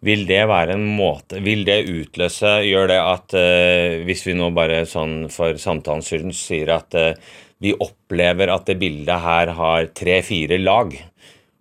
vil 0.04 0.26
det 0.28 0.46
være 0.48 0.78
en 0.78 0.86
måte 0.96 1.42
Vil 1.44 1.66
det 1.68 1.82
utløse 1.92 2.62
Gjør 2.64 2.86
det 2.88 3.00
at 3.04 3.34
eh, 3.36 3.98
hvis 4.08 4.22
vi 4.30 4.36
nå 4.40 4.48
bare 4.56 4.86
sånn 4.88 5.26
for 5.28 5.60
samtalens 5.60 6.08
skyld 6.08 6.32
sier 6.40 6.72
at 6.78 6.96
eh, 6.96 7.18
vi 7.60 7.76
opplever 7.76 8.52
at 8.54 8.68
det 8.70 8.80
bildet 8.80 9.24
her 9.24 9.54
har 9.58 9.92
tre-fire 9.98 10.60
lag, 10.62 10.96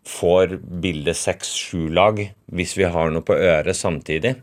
får 0.08 0.56
bildet 0.80 1.18
seks-sju 1.18 1.90
lag 1.92 2.22
hvis 2.54 2.74
vi 2.78 2.86
har 2.88 3.12
noe 3.12 3.26
på 3.26 3.36
øret 3.36 3.76
samtidig. 3.76 4.38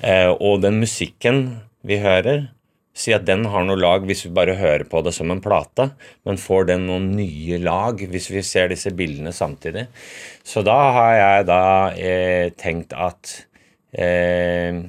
Eh, 0.00 0.30
og 0.32 0.62
den 0.64 0.80
musikken 0.80 1.42
vi 1.84 1.98
hører, 2.00 2.46
si 2.92 3.12
at 3.16 3.26
den 3.26 3.46
har 3.48 3.64
noe 3.64 3.80
lag 3.80 4.06
hvis 4.08 4.26
vi 4.26 4.34
bare 4.36 4.56
hører 4.56 4.84
på 4.88 5.02
det 5.04 5.14
som 5.16 5.32
en 5.32 5.42
plate, 5.44 5.90
men 6.28 6.40
får 6.40 6.70
den 6.70 6.86
noen 6.88 7.10
nye 7.16 7.60
lag 7.60 8.00
hvis 8.12 8.30
vi 8.32 8.44
ser 8.46 8.72
disse 8.72 8.92
bildene 8.96 9.34
samtidig. 9.36 9.88
Så 10.44 10.64
da 10.64 10.78
har 10.96 11.14
jeg 11.18 11.46
da 11.50 11.62
eh, 11.98 12.48
tenkt 12.56 12.96
at 12.96 13.36
eh, 13.92 14.80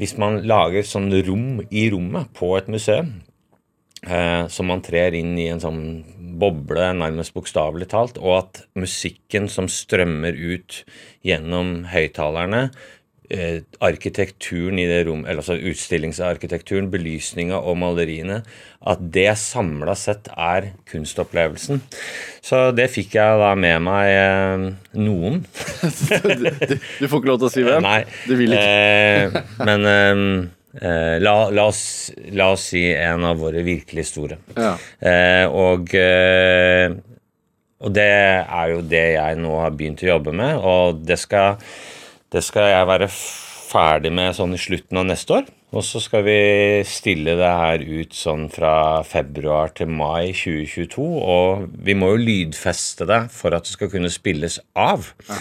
hvis 0.00 0.16
man 0.18 0.42
lager 0.48 0.86
sånn 0.86 1.10
rom 1.26 1.62
i 1.70 1.88
rommet 1.92 2.32
på 2.36 2.54
et 2.58 2.70
museum, 2.72 3.20
eh, 4.06 4.44
så 4.48 4.66
man 4.66 4.82
trer 4.84 5.16
inn 5.18 5.36
i 5.38 5.48
en 5.52 5.62
sånn 5.62 5.82
boble, 6.42 6.88
nærmest 6.98 7.34
bokstavelig 7.36 7.90
talt, 7.92 8.18
og 8.22 8.38
at 8.40 8.64
musikken 8.78 9.48
som 9.52 9.68
strømmer 9.70 10.36
ut 10.36 10.82
gjennom 11.26 11.82
høyttalerne, 11.92 12.66
eh, 13.32 13.62
arkitekturen 13.84 14.80
i 14.80 14.86
det 14.88 15.02
rom, 15.06 15.24
eller 15.24 15.42
altså 15.42 15.56
utstillingsarkitekturen, 15.56 16.90
belysninga 16.92 17.60
og 17.60 17.78
maleriene, 17.82 18.42
at 18.82 19.04
det 19.14 19.30
samla 19.40 19.94
sett 19.98 20.30
er 20.34 20.72
kunstopplevelsen. 20.90 21.82
Så 22.42 22.64
det 22.76 22.88
fikk 22.92 23.14
jeg 23.18 23.42
da 23.44 23.52
med 23.54 23.84
meg 23.86 24.10
eh, 24.16 24.66
noen. 24.98 25.44
du, 26.26 26.48
du, 26.72 27.06
får 27.06 27.20
ikke 27.20 27.30
lov 27.30 27.44
til 27.44 27.48
å 27.48 27.54
si 27.54 27.66
hvem? 27.66 27.86
Nei. 27.86 28.02
Du 28.26 28.34
vil 28.40 28.56
ikke. 28.56 28.66
Eh, 28.66 29.54
men 29.62 30.50
eh, 30.80 30.88
eh, 30.88 31.18
la, 31.20 31.34
la, 31.50 31.66
oss, 31.68 32.12
la 32.32 32.50
oss 32.54 32.68
si 32.72 32.84
en 32.94 33.24
av 33.28 33.40
våre 33.42 33.62
virkelig 33.66 34.06
store. 34.12 34.38
Ja. 34.56 34.74
Eh, 35.00 35.46
og, 35.48 35.92
eh, 35.94 36.92
og 37.82 37.92
det 37.96 38.08
er 38.08 38.74
jo 38.74 38.82
det 38.86 39.06
jeg 39.16 39.40
nå 39.42 39.56
har 39.60 39.74
begynt 39.76 40.04
å 40.04 40.12
jobbe 40.14 40.32
med, 40.32 40.56
og 40.58 41.02
det 41.06 41.18
skal, 41.18 41.56
det 42.32 42.44
skal 42.46 42.70
jeg 42.70 42.90
være 42.92 43.08
ferdig 43.72 44.12
med 44.14 44.36
sånn 44.36 44.54
i 44.54 44.60
slutten 44.60 45.00
av 45.00 45.08
neste 45.08 45.40
år. 45.40 45.50
Og 45.72 45.80
så 45.88 46.02
skal 46.04 46.20
vi 46.26 46.34
stille 46.84 47.32
det 47.38 47.48
her 47.48 47.80
ut 47.80 48.12
sånn 48.12 48.42
fra 48.52 49.00
februar 49.08 49.70
til 49.72 49.88
mai 49.88 50.34
2022. 50.36 51.00
Og 51.00 51.62
vi 51.86 51.94
må 51.96 52.10
jo 52.12 52.20
lydfeste 52.20 53.06
det 53.08 53.22
for 53.32 53.56
at 53.56 53.64
det 53.64 53.72
skal 53.72 53.88
kunne 53.94 54.12
spilles 54.12 54.58
av, 54.76 55.08
Ja. 55.30 55.38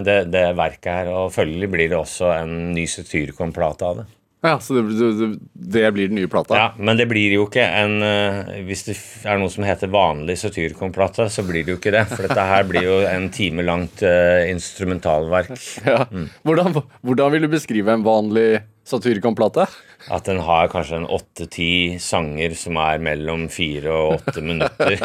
det, 0.00 0.16
det 0.32 0.46
verket 0.56 0.88
her. 0.88 1.10
Og 1.12 1.34
følgelig 1.36 1.68
blir 1.74 1.92
det 1.92 1.98
også 2.00 2.32
en 2.38 2.54
ny 2.72 2.86
Satyricon-plate 2.88 3.90
av 3.90 4.00
det. 4.00 4.06
Ja, 4.48 4.54
Så 4.62 4.74
det, 4.74 5.28
det, 5.52 5.84
blir 5.92 6.08
den 6.08 6.18
nye 6.18 6.30
plata? 6.30 6.56
Ja, 6.56 6.68
Men 6.78 6.96
det 6.96 7.08
blir 7.10 7.34
jo 7.36 7.44
ikke 7.48 7.64
en 7.64 8.00
eh, 8.04 8.54
Hvis 8.68 8.86
det 8.88 8.96
er 9.28 9.40
noe 9.40 9.52
som 9.52 9.66
heter 9.66 9.92
vanlig 9.92 10.38
Satyrkon-plate, 10.40 11.28
så 11.32 11.44
blir 11.46 11.66
det 11.66 11.74
jo 11.74 11.80
ikke 11.80 11.92
det. 11.94 12.06
For 12.10 12.24
dette 12.24 12.48
her 12.52 12.64
blir 12.68 12.86
jo 12.86 12.96
en 13.08 13.28
time 13.34 13.64
langt 13.66 14.02
uh, 14.06 14.46
instrumentalverk. 14.48 15.52
Ja. 15.84 16.06
Hvordan, 16.46 16.80
hvordan 17.04 17.34
vil 17.34 17.46
du 17.46 17.52
beskrive 17.52 17.92
en 17.92 18.06
vanlig 18.06 18.62
Satyrkon-plate? 18.88 19.66
At 20.08 20.28
den 20.28 20.40
har 20.46 20.70
kanskje 20.72 21.02
en 21.02 21.08
åtte-ti 21.18 21.98
sanger 22.00 22.54
som 22.56 22.78
er 22.80 23.02
mellom 23.04 23.48
fire 23.52 23.92
og 23.92 24.20
åtte 24.20 24.44
minutter. 24.44 24.96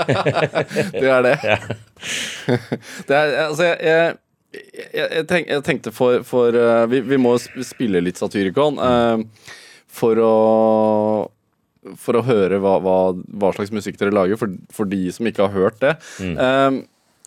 Det 0.93 1.09
er 1.09 1.25
det. 1.27 1.37
Ja. 1.53 1.57
det 3.07 3.15
er, 3.15 3.29
altså, 3.47 3.63
jeg, 3.63 4.15
jeg, 4.53 5.25
tenk, 5.29 5.49
jeg 5.49 5.65
tenkte 5.65 5.93
for, 5.95 6.23
for 6.27 6.55
uh, 6.55 6.83
vi, 6.91 7.01
vi 7.05 7.19
må 7.21 7.35
spille 7.41 8.01
litt 8.03 8.19
Satyricon 8.21 8.77
uh, 8.81 9.49
for 9.93 10.19
å 10.21 10.33
for 11.99 12.17
å 12.17 12.23
høre 12.23 12.59
hva, 12.63 12.77
hva, 12.79 12.97
hva 13.11 13.51
slags 13.55 13.73
musikk 13.75 13.97
dere 13.99 14.15
lager, 14.15 14.39
for, 14.39 14.53
for 14.73 14.89
de 14.89 15.01
som 15.11 15.27
ikke 15.27 15.47
har 15.47 15.51
hørt 15.51 15.81
det. 15.83 15.93
Eh, 16.23 16.77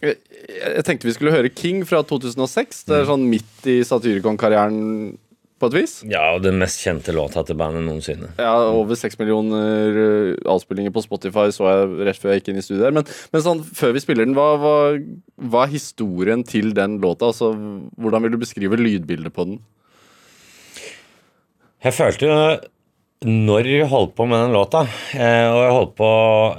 jeg, 0.05 0.17
jeg 0.55 0.87
tenkte 0.87 1.09
vi 1.09 1.15
skulle 1.17 1.35
høre 1.35 1.53
King 1.53 1.83
fra 1.89 2.03
2006. 2.07 2.85
Det 2.89 2.99
er 3.01 3.09
sånn 3.09 3.27
midt 3.31 3.69
i 3.69 3.79
Satyricon-karrieren 3.87 5.17
på 5.57 5.71
et 5.71 5.77
vis. 5.79 5.95
ja, 6.05 6.23
og 6.37 6.43
den 6.45 6.59
mest 6.61 6.83
kjente 6.85 7.15
låta 7.17 7.41
til 7.47 7.57
bandet 7.57 7.87
noensinne. 7.87 8.29
Ja, 8.37 8.53
over 8.69 8.99
seks 8.99 9.17
millioner 9.21 10.01
eh, 10.03 10.35
avspillinger 10.53 10.93
på 10.93 11.05
Spotify 11.05 11.49
så 11.55 11.71
jeg 11.71 12.09
rett 12.09 12.21
før 12.21 12.35
jeg 12.35 12.43
gikk 12.43 12.53
inn 12.53 12.61
i 12.61 12.67
studiet. 12.67 12.85
her. 12.89 12.97
Men, 12.97 13.09
men 13.33 13.45
sånn, 13.45 13.65
før 13.65 13.97
vi 13.97 14.05
spiller 14.05 14.29
den, 14.29 14.37
hva, 14.37 14.51
hva, 14.61 14.77
hva 15.49 15.65
er 15.65 15.73
historien 15.73 16.45
til 16.47 16.75
den 16.77 17.01
låta? 17.01 17.33
Altså, 17.33 17.55
hvordan 17.97 18.27
vil 18.27 18.37
du 18.37 18.41
beskrive 18.45 18.81
lydbildet 18.81 19.33
på 19.37 19.49
den? 19.49 19.61
Jeg 21.87 21.95
følte 21.97 22.29
jo 22.29 22.39
når 23.27 23.65
vi 23.65 23.79
holdt 23.89 24.13
på 24.19 24.27
med 24.29 24.43
den 24.45 24.53
låta, 24.53 24.83
eh, 25.17 25.49
og 25.49 25.61
jeg 25.63 25.73
holdt 25.73 25.95
på, 25.97 26.11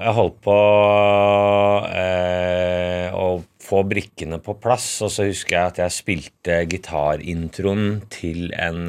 jeg 0.02 0.14
holdt 0.18 0.38
på 0.48 0.56
eh, 2.02 3.14
få 3.68 3.84
brikkene 3.88 4.40
på 4.44 4.56
plass, 4.64 4.88
og 5.06 5.12
så 5.14 5.28
husker 5.28 5.58
jeg 5.58 5.72
at 5.74 5.82
jeg 5.84 5.96
spilte 5.96 6.62
gitarintroen 6.72 8.02
til 8.14 8.52
en 8.56 8.84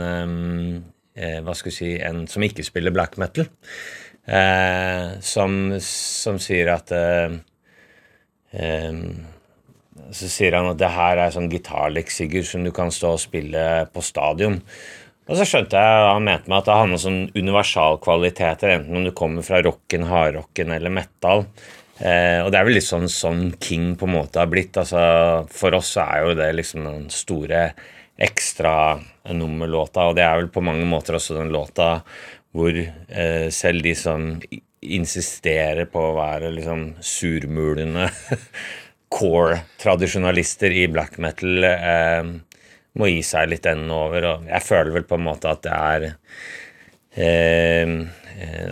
eh, 1.18 1.40
Hva 1.42 1.54
skal 1.58 1.72
vi 1.72 1.74
si 1.74 1.94
En 1.98 2.26
som 2.30 2.44
ikke 2.46 2.66
spiller 2.66 2.94
black 2.94 3.18
metal. 3.18 3.48
Eh, 4.28 5.18
som, 5.24 5.56
som 5.82 6.38
sier 6.42 6.68
at 6.74 6.92
eh, 6.92 7.38
eh, 8.52 9.02
så 10.12 10.28
sier 10.30 10.56
han 10.56 10.70
at 10.70 10.80
det 10.80 10.90
her 10.94 11.20
er 11.20 11.34
sånn 11.34 11.50
gitarleksiger 11.52 12.44
som 12.46 12.64
du 12.64 12.70
kan 12.76 12.92
stå 12.94 13.14
og 13.16 13.22
spille 13.22 13.62
på 13.92 14.04
stadion. 14.04 14.60
Og 15.28 15.36
så 15.36 15.44
skjønte 15.44 15.80
jeg 15.80 16.04
han 16.08 16.24
mente 16.24 16.48
meg 16.48 16.62
at 16.62 16.68
det 16.68 16.76
har 16.78 16.86
noen 16.88 17.02
sånn 17.02 17.20
universalkvaliteter, 17.36 18.72
enten 18.78 19.00
om 19.00 19.04
du 19.04 19.12
kommer 19.16 19.44
fra 19.44 19.60
rocken, 19.64 20.06
hardrocken 20.08 20.72
eller 20.76 20.92
metal. 20.92 21.44
Eh, 21.98 22.40
og 22.44 22.52
det 22.52 22.60
er 22.60 22.66
vel 22.68 22.76
litt 22.78 22.86
sånn 22.86 23.08
sånn 23.10 23.48
King 23.58 23.94
på 23.98 24.06
en 24.06 24.14
måte 24.14 24.42
har 24.42 24.50
blitt. 24.50 24.76
altså 24.78 25.46
For 25.50 25.74
oss 25.78 25.96
er 26.02 26.24
jo 26.24 26.36
det 26.38 26.52
liksom 26.54 26.86
den 26.86 27.08
store 27.12 27.72
ekstranummerlåta, 28.18 30.08
og 30.08 30.16
det 30.18 30.24
er 30.26 30.40
vel 30.40 30.50
på 30.50 30.62
mange 30.64 30.86
måter 30.90 31.18
også 31.18 31.38
den 31.38 31.52
låta 31.54 32.00
hvor 32.56 32.74
eh, 32.74 33.48
selv 33.54 33.84
de 33.84 33.92
som 33.94 34.30
insisterer 34.80 35.88
på 35.90 36.00
å 36.00 36.16
være 36.16 36.50
liksom 36.54 36.84
surmulende 37.04 38.08
core-tradisjonalister 39.14 40.74
i 40.82 40.86
black 40.90 41.18
metal, 41.22 41.64
eh, 41.68 42.30
må 42.98 43.10
gi 43.10 43.22
seg 43.26 43.52
litt 43.52 43.68
enden 43.68 43.92
over. 43.94 44.30
Og 44.32 44.48
jeg 44.50 44.66
føler 44.66 44.94
vel 44.96 45.06
på 45.08 45.18
en 45.18 45.26
måte 45.28 45.52
at 45.52 45.62
det 45.66 45.76
er 45.76 46.08
eh, 47.18 47.94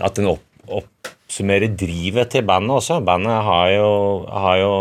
At 0.03 0.15
den 0.15 0.29
opp, 0.31 0.46
oppsummerer 1.27 1.75
drivet 1.75 2.31
til 2.31 2.45
bandet 2.47 2.79
også. 2.79 3.01
Bandet 3.03 3.43
har 3.43 3.71
jo, 3.75 3.89
har 4.31 4.57
jo 4.61 4.73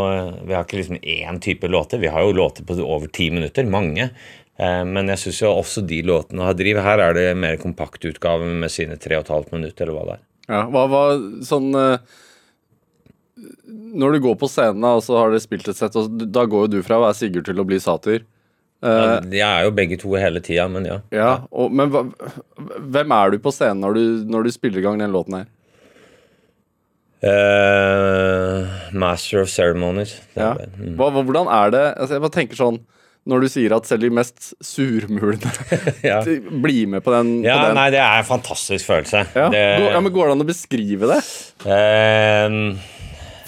Vi 0.47 0.55
har 0.55 0.65
ikke 0.65 0.79
liksom 0.79 1.01
én 1.03 1.41
type 1.43 1.67
låter. 1.69 1.99
Vi 1.99 2.07
har 2.09 2.23
jo 2.23 2.33
låter 2.33 2.65
på 2.65 2.79
over 2.79 3.09
ti 3.09 3.31
minutter. 3.31 3.67
Mange. 3.67 4.11
Eh, 4.57 4.85
men 4.85 5.11
jeg 5.11 5.19
syns 5.19 5.43
også 5.43 5.83
de 5.83 6.03
låtene 6.07 6.47
har 6.47 6.55
driv. 6.55 6.79
Her 6.79 7.03
er 7.03 7.15
det 7.15 7.27
mer 7.37 7.57
kompakt 7.57 8.05
utgave 8.05 8.47
med 8.47 8.71
sine 8.71 8.97
tre 8.97 9.19
og 9.19 9.27
et 9.27 9.35
halvt 9.35 9.53
minutt, 9.53 9.81
eller 9.81 9.93
hva 9.93 10.07
det 10.07 10.15
er. 10.15 10.23
Ja, 10.47 10.63
hva 10.71 10.87
var 10.87 11.19
sånn 11.43 11.75
eh, 11.75 11.99
Når 13.99 14.15
du 14.15 14.21
går 14.29 14.37
på 14.39 14.47
scenen, 14.47 14.87
og 14.87 15.03
så 15.03 15.19
har 15.19 15.35
dere 15.35 15.43
spilt 15.43 15.67
et 15.69 15.77
sett, 15.77 15.99
da 16.31 16.47
går 16.47 16.69
jo 16.69 16.77
du 16.77 16.87
fra 16.87 17.01
å 17.01 17.09
være 17.09 17.19
Sigurd 17.19 17.51
til 17.51 17.59
å 17.59 17.67
bli 17.67 17.83
Satyr. 17.83 18.23
Ja, 18.87 19.19
jeg 19.25 19.43
er 19.43 19.65
jo 19.65 19.73
begge 19.75 19.97
to 19.99 20.13
hele 20.21 20.39
tida, 20.45 20.69
men 20.71 20.85
ja. 20.87 21.01
Ja, 21.11 21.31
og, 21.51 21.73
Men 21.75 21.91
hva, 21.91 22.05
hvem 22.95 23.15
er 23.17 23.33
du 23.33 23.39
på 23.43 23.51
scenen 23.51 23.81
når 23.83 23.97
du, 23.97 24.03
når 24.31 24.47
du 24.47 24.51
spiller 24.55 24.79
i 24.79 24.85
gang 24.85 25.01
den 25.01 25.17
låten 25.17 25.41
her? 25.41 25.47
Eh, 27.25 28.67
Master 28.93 29.41
of 29.43 29.49
Ceremonies. 29.53 30.17
Ja. 30.37 30.53
Mm. 30.77 30.97
Hva, 30.99 31.09
hva, 31.15 31.23
hvordan 31.25 31.49
er 31.53 31.73
det 31.75 31.85
altså 31.97 32.17
Jeg 32.19 32.23
bare 32.27 32.35
tenker 32.37 32.59
sånn 32.61 32.83
når 33.27 33.43
du 33.43 33.47
sier 33.51 33.73
at 33.75 33.89
selv 33.89 34.05
de 34.07 34.11
mest 34.15 34.53
surmulende 34.63 35.51
Ja. 36.07 36.21
blir 36.63 36.87
med 36.93 37.03
på 37.03 37.11
den. 37.11 37.33
Ja, 37.43 37.57
på 37.59 37.65
den. 37.73 37.79
nei, 37.81 37.87
det 37.91 37.99
er 37.99 38.21
en 38.21 38.29
fantastisk 38.29 38.87
følelse. 38.87 39.25
Ja. 39.35 39.49
Det, 39.51 39.63
ja, 39.83 39.99
men 40.05 40.13
Går 40.15 40.29
det 40.29 40.37
an 40.37 40.45
å 40.45 40.47
beskrive 40.47 41.09
det? 41.11 41.19
Uh, 41.67 42.79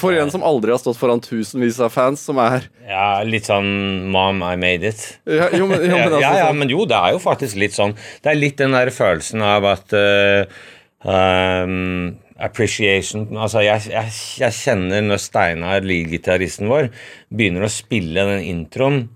For 0.02 0.18
en 0.18 0.32
som 0.34 0.42
aldri 0.46 0.74
har 0.74 0.82
stått 0.82 0.98
foran 0.98 1.22
tusenvis 1.22 1.78
av 1.86 1.94
fans, 1.94 2.24
som 2.26 2.40
er 2.42 2.66
ja, 2.90 3.20
litt 3.22 3.46
sånn 3.46 3.70
Mom, 4.10 4.42
I 4.42 4.56
made 4.58 4.90
it. 4.90 5.04
Ja, 5.30 5.46
jo, 5.54 5.68
men, 5.70 5.84
jo, 5.86 5.94
men 6.00 6.08
altså, 6.08 6.24
ja, 6.26 6.32
ja, 6.40 6.48
sånn- 6.50 6.58
men 6.64 6.74
jo, 6.74 6.82
det 6.90 6.98
er 6.98 7.14
jo 7.14 7.22
faktisk 7.22 7.62
litt 7.62 7.78
sånn. 7.78 7.94
Det 8.24 8.32
er 8.34 8.40
litt 8.42 8.58
den 8.58 8.74
der 8.74 8.90
følelsen 8.94 9.46
av 9.46 9.66
at 9.76 9.94
uh, 9.94 10.62
um, 11.06 12.16
Appreciation 12.38 13.26
Altså, 13.34 13.62
jeg, 13.66 13.88
jeg, 13.90 14.14
jeg 14.42 14.56
kjenner 14.60 15.04
når 15.04 15.22
Steinar, 15.22 15.86
lead-gitaristen 15.86 16.70
vår, 16.70 16.90
begynner 17.34 17.66
å 17.66 17.72
spille 17.72 18.26
den 18.30 18.44
introen, 18.46 19.06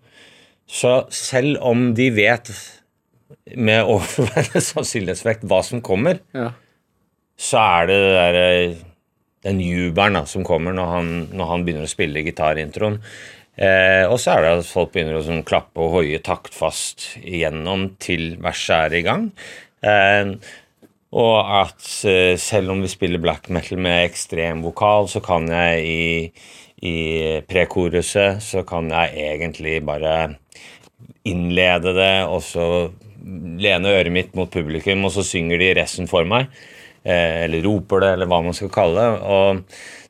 så 0.67 1.03
selv 1.13 1.61
om 1.67 1.91
de 1.97 2.09
vet 2.15 2.51
med 3.59 3.85
overveiende 3.85 4.63
sannsynlighetsvekt 4.71 5.45
hva 5.51 5.61
som 5.67 5.83
kommer, 5.85 6.23
ja. 6.37 6.51
så 7.39 7.61
er 7.61 7.91
det 7.91 8.01
det 8.01 8.17
der, 8.17 8.41
eh, 8.41 8.81
den 9.47 9.61
jubelen 9.63 10.21
da, 10.21 10.25
som 10.31 10.47
kommer 10.47 10.75
når 10.77 10.91
han, 10.97 11.13
når 11.35 11.51
han 11.51 11.65
begynner 11.67 11.89
å 11.89 11.93
spille 11.93 12.25
gitarintroen. 12.25 13.01
Eh, 13.53 14.07
og 14.09 14.17
så 14.23 14.37
er 14.37 14.45
det 14.45 14.53
at 14.63 14.71
folk 14.71 14.95
begynner 14.95 15.19
å 15.19 15.25
sånn, 15.27 15.45
klappe 15.45 15.83
og 15.83 15.99
hoie 15.99 16.23
taktfast 16.25 17.11
igjennom 17.21 17.91
til 18.01 18.39
verset 18.43 18.89
er 18.89 18.97
i 18.97 19.05
gang. 19.05 19.29
Eh, 19.85 20.33
og 21.13 21.37
at 21.61 21.87
eh, 22.09 22.35
selv 22.41 22.73
om 22.73 22.83
vi 22.83 22.91
spiller 22.91 23.21
black 23.21 23.51
metal 23.53 23.81
med 23.85 24.07
ekstrem 24.07 24.63
vokal, 24.65 25.11
så 25.13 25.21
kan 25.25 25.49
jeg 25.53 25.85
i, 25.85 26.05
i 26.89 26.97
prekoruset 27.49 28.41
så 28.45 28.65
kan 28.69 28.89
jeg 28.93 29.13
egentlig 29.29 29.81
bare 29.85 30.37
innlede 31.29 31.93
det, 31.95 32.15
og 32.27 32.41
så 32.43 32.67
lene 33.63 33.93
øret 33.93 34.15
mitt 34.15 34.33
mot 34.39 34.51
publikum, 34.51 35.05
og 35.07 35.13
så 35.15 35.25
synger 35.27 35.61
de 35.61 35.75
resten 35.79 36.09
for 36.11 36.27
meg. 36.29 36.49
Eh, 37.05 37.45
eller 37.45 37.65
roper 37.67 38.03
det, 38.03 38.13
eller 38.17 38.31
hva 38.31 38.41
man 38.47 38.57
skal 38.57 38.73
kalle 38.73 39.03
det. 39.03 39.27
Og 39.37 39.63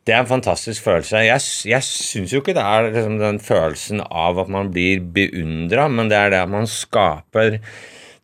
det 0.06 0.14
er 0.14 0.22
en 0.22 0.30
fantastisk 0.30 0.84
følelse. 0.84 1.24
Jeg, 1.26 1.42
jeg 1.70 1.86
syns 1.86 2.34
jo 2.34 2.42
ikke 2.42 2.54
det 2.56 2.64
er 2.64 2.88
liksom 2.88 3.18
den 3.20 3.40
følelsen 3.42 4.02
av 4.06 4.40
at 4.42 4.52
man 4.52 4.70
blir 4.74 5.02
beundra, 5.14 5.88
men 5.90 6.12
det 6.12 6.18
er 6.18 6.32
det 6.34 6.44
at 6.44 6.52
man 6.52 6.70
skaper 6.70 7.58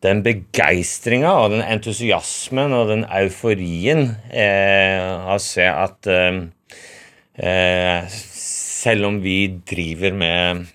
den 0.05 0.21
begeistringa 0.23 1.31
og 1.41 1.51
den 1.55 1.63
entusiasmen 1.65 2.71
og 2.75 2.87
den 2.91 3.05
euforien 3.11 4.05
eh, 4.31 5.03
av 5.03 5.35
å 5.35 5.43
se 5.43 5.65
at 5.67 6.07
eh, 6.07 6.39
eh, 7.35 8.07
selv 8.39 9.09
om 9.09 9.19
vi 9.23 9.37
driver 9.67 10.15
med 10.15 10.67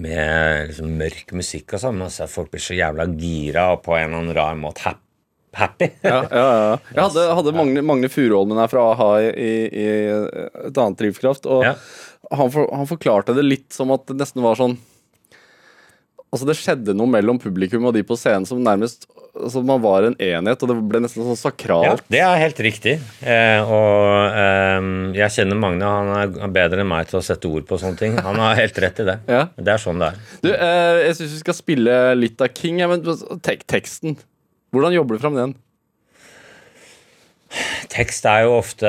med 0.00 0.70
liksom 0.70 0.94
mørk 0.96 1.34
musikk 1.36 1.74
og 1.76 1.82
sånn, 1.82 1.98
men 2.00 2.08
så 2.12 2.24
er 2.24 2.30
folk 2.32 2.48
blir 2.54 2.62
så 2.64 2.72
jævla 2.78 3.04
gira 3.12 3.66
og 3.74 3.82
på 3.84 3.92
en 3.98 4.06
eller 4.06 4.22
annen 4.22 4.36
rar 4.38 4.54
måte 4.56 4.86
happy 4.86 5.00
happy. 5.52 5.90
Ja, 6.00 6.22
ja, 6.32 6.44
ja. 6.56 6.76
Jeg 6.94 7.02
hadde, 7.02 7.24
hadde 7.36 7.52
Magne, 7.52 7.82
Magne 7.84 8.08
Furuholmen 8.08 8.56
her 8.56 8.70
fra 8.72 8.86
a-ha 8.94 9.08
i, 9.20 9.50
i 9.68 9.82
et 10.08 10.78
annet 10.80 10.96
drivkraft, 10.96 11.44
og 11.44 11.66
Ja. 11.66 11.74
han, 12.32 12.48
for, 12.54 12.70
han 12.72 12.88
forklarte 12.88 13.34
det 13.36 13.44
litt 13.44 13.68
som 13.76 13.92
at 13.92 14.06
det 14.08 14.16
nesten 14.16 14.40
var 14.40 14.56
sånn 14.56 14.78
Altså 16.32 16.46
Det 16.48 16.54
skjedde 16.56 16.94
noe 16.96 17.10
mellom 17.12 17.36
publikum 17.40 17.84
og 17.84 17.92
de 17.92 18.00
på 18.08 18.16
scenen 18.16 18.46
som 18.48 18.62
nærmest 18.64 19.04
altså 19.32 19.62
Man 19.64 19.80
var 19.84 20.04
en 20.06 20.14
enhet, 20.20 20.60
og 20.64 20.68
det 20.70 20.74
ble 20.90 21.00
nesten 21.00 21.24
sånn 21.24 21.38
sakralt. 21.40 22.02
Ja, 22.04 22.12
det 22.12 22.20
er 22.20 22.40
helt 22.42 22.58
riktig. 22.64 22.92
Eh, 23.24 23.60
og 23.64 24.36
eh, 24.36 24.88
jeg 25.16 25.32
kjenner 25.36 25.56
Magne, 25.56 25.88
han 25.88 26.36
er 26.44 26.52
bedre 26.52 26.84
enn 26.84 26.90
meg 26.90 27.08
til 27.08 27.16
å 27.20 27.24
sette 27.24 27.48
ord 27.48 27.64
på 27.68 27.78
sånne 27.80 27.96
ting. 28.00 28.18
Han 28.20 28.40
har 28.42 28.58
helt 28.60 28.80
rett 28.84 29.00
i 29.00 29.06
det. 29.08 29.18
Ja. 29.32 29.46
Det 29.56 29.72
er 29.72 29.80
sånn 29.80 30.02
det 30.02 30.10
er. 30.12 30.20
Du, 30.44 30.50
eh, 30.52 30.98
Jeg 31.06 31.16
syns 31.16 31.32
vi 31.38 31.40
skal 31.46 31.56
spille 31.56 31.96
litt 32.18 32.44
av 32.44 32.52
King. 32.60 32.82
Ja, 32.84 32.90
men 32.92 33.00
tek 33.44 33.64
teksten. 33.72 34.18
Hvordan 34.76 34.92
jobber 34.98 35.16
du 35.16 35.24
fram 35.24 35.38
den? 35.40 35.56
Tekst 37.92 38.24
er 38.28 38.46
jo 38.46 38.54
ofte 38.56 38.88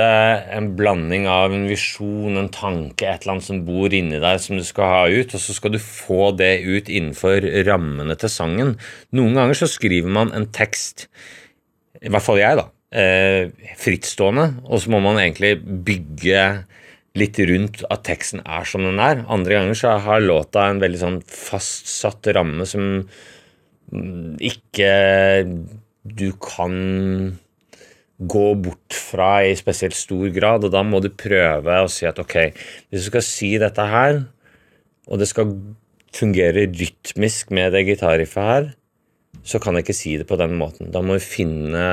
en 0.56 0.70
blanding 0.78 1.26
av 1.28 1.52
en 1.56 1.66
visjon, 1.68 2.38
en 2.40 2.52
tanke, 2.54 3.08
et 3.08 3.24
eller 3.26 3.36
annet 3.36 3.48
som 3.48 3.64
bor 3.68 3.94
inni 3.94 4.22
deg 4.24 4.40
som 4.40 4.60
du 4.60 4.64
skal 4.66 4.92
ha 4.92 5.02
ut, 5.12 5.34
og 5.36 5.44
så 5.44 5.56
skal 5.58 5.76
du 5.76 5.82
få 5.84 6.32
det 6.40 6.54
ut 6.64 6.92
innenfor 6.92 7.44
rammene 7.68 8.16
til 8.20 8.32
sangen. 8.32 8.78
Noen 9.16 9.36
ganger 9.40 9.60
så 9.60 9.70
skriver 9.72 10.14
man 10.16 10.32
en 10.38 10.48
tekst, 10.56 11.10
i 12.00 12.12
hvert 12.12 12.24
fall 12.24 12.40
jeg, 12.40 12.62
da, 12.62 12.70
eh, 12.96 13.52
frittstående, 13.80 14.48
og 14.64 14.80
så 14.84 14.96
må 14.96 15.04
man 15.04 15.20
egentlig 15.20 15.58
bygge 15.60 16.48
litt 17.20 17.38
rundt 17.46 17.84
at 17.94 18.08
teksten 18.08 18.42
er 18.42 18.66
som 18.66 18.88
den 18.88 19.00
er. 19.04 19.26
Andre 19.30 19.60
ganger 19.60 19.78
så 19.78 19.98
har 20.02 20.24
låta 20.24 20.70
en 20.70 20.82
veldig 20.82 21.02
sånn 21.02 21.22
fastsatt 21.30 22.32
ramme 22.34 22.66
som 22.66 23.04
ikke 24.42 24.94
du 26.04 26.30
kan 26.42 26.74
gå 28.18 28.46
bort 28.62 28.94
fra 28.94 29.44
i 29.46 29.56
spesielt 29.58 29.98
stor 29.98 30.30
grad, 30.36 30.66
og 30.66 30.74
da 30.74 30.84
må 30.86 31.02
du 31.04 31.10
prøve 31.10 31.80
å 31.82 31.90
si 31.92 32.06
at 32.08 32.20
ok, 32.22 32.38
hvis 32.90 33.06
du 33.08 33.10
skal 33.10 33.26
si 33.26 33.56
dette 33.62 33.88
her, 33.90 34.24
og 35.10 35.20
det 35.20 35.28
skal 35.32 35.56
fungere 36.14 36.68
rytmisk 36.70 37.52
med 37.56 37.74
det 37.74 37.88
gitarriffet 37.90 38.50
her, 38.50 38.72
så 39.44 39.60
kan 39.60 39.76
jeg 39.76 39.88
ikke 39.88 39.98
si 39.98 40.16
det 40.22 40.30
på 40.30 40.38
den 40.40 40.56
måten. 40.60 40.92
Da 40.94 41.02
må 41.04 41.18
vi 41.18 41.26
finne 41.26 41.88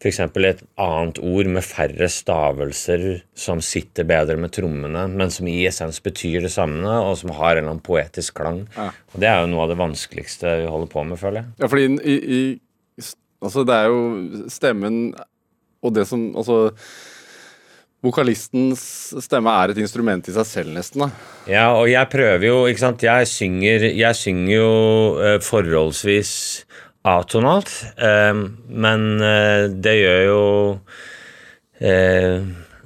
f.eks. 0.00 0.20
et 0.22 0.62
annet 0.80 1.18
ord 1.20 1.50
med 1.52 1.66
færre 1.66 2.08
stavelser 2.08 3.02
som 3.36 3.60
sitter 3.60 4.06
bedre 4.08 4.38
med 4.40 4.54
trommene, 4.56 5.02
men 5.12 5.34
som 5.34 5.50
i 5.50 5.58
essens 5.68 6.00
betyr 6.00 6.46
det 6.46 6.52
samme, 6.54 6.88
og 7.04 7.18
som 7.20 7.34
har 7.36 7.52
en 7.52 7.64
eller 7.64 7.74
annen 7.74 7.84
poetisk 7.84 8.38
klang. 8.40 8.62
Ja. 8.78 8.88
Og 9.12 9.20
Det 9.20 9.28
er 9.28 9.42
jo 9.42 9.50
noe 9.52 9.66
av 9.66 9.74
det 9.74 9.80
vanskeligste 9.82 10.56
vi 10.62 10.70
holder 10.72 10.92
på 10.94 11.04
med, 11.04 11.20
føler 11.20 11.42
jeg. 11.42 11.52
Ja, 11.60 11.70
fordi 11.74 11.88
i, 12.00 12.18
i 12.38 12.42
Altså, 13.40 13.62
det 13.64 13.72
er 13.72 13.86
jo 13.88 14.48
stemmen 14.52 14.96
og 15.80 15.94
det 15.96 16.06
som 16.08 16.30
Altså 16.36 16.70
Vokalistens 18.00 18.82
stemme 19.20 19.52
er 19.60 19.74
et 19.74 19.80
instrument 19.82 20.24
i 20.24 20.32
seg 20.32 20.46
selv, 20.48 20.72
nesten. 20.72 21.04
da 21.04 21.10
Ja, 21.50 21.66
og 21.76 21.84
jeg 21.90 22.08
prøver 22.08 22.46
jo, 22.46 22.62
ikke 22.70 22.80
sant 22.86 23.04
Jeg 23.04 23.28
synger, 23.28 23.84
jeg 23.92 24.16
synger 24.16 24.54
jo 24.54 24.70
eh, 25.20 25.36
forholdsvis 25.44 26.32
atonalt, 27.04 27.68
eh, 28.00 28.40
men 28.86 29.06
eh, 29.24 29.68
det 29.72 29.94
gjør 30.00 30.24
jo 30.30 30.42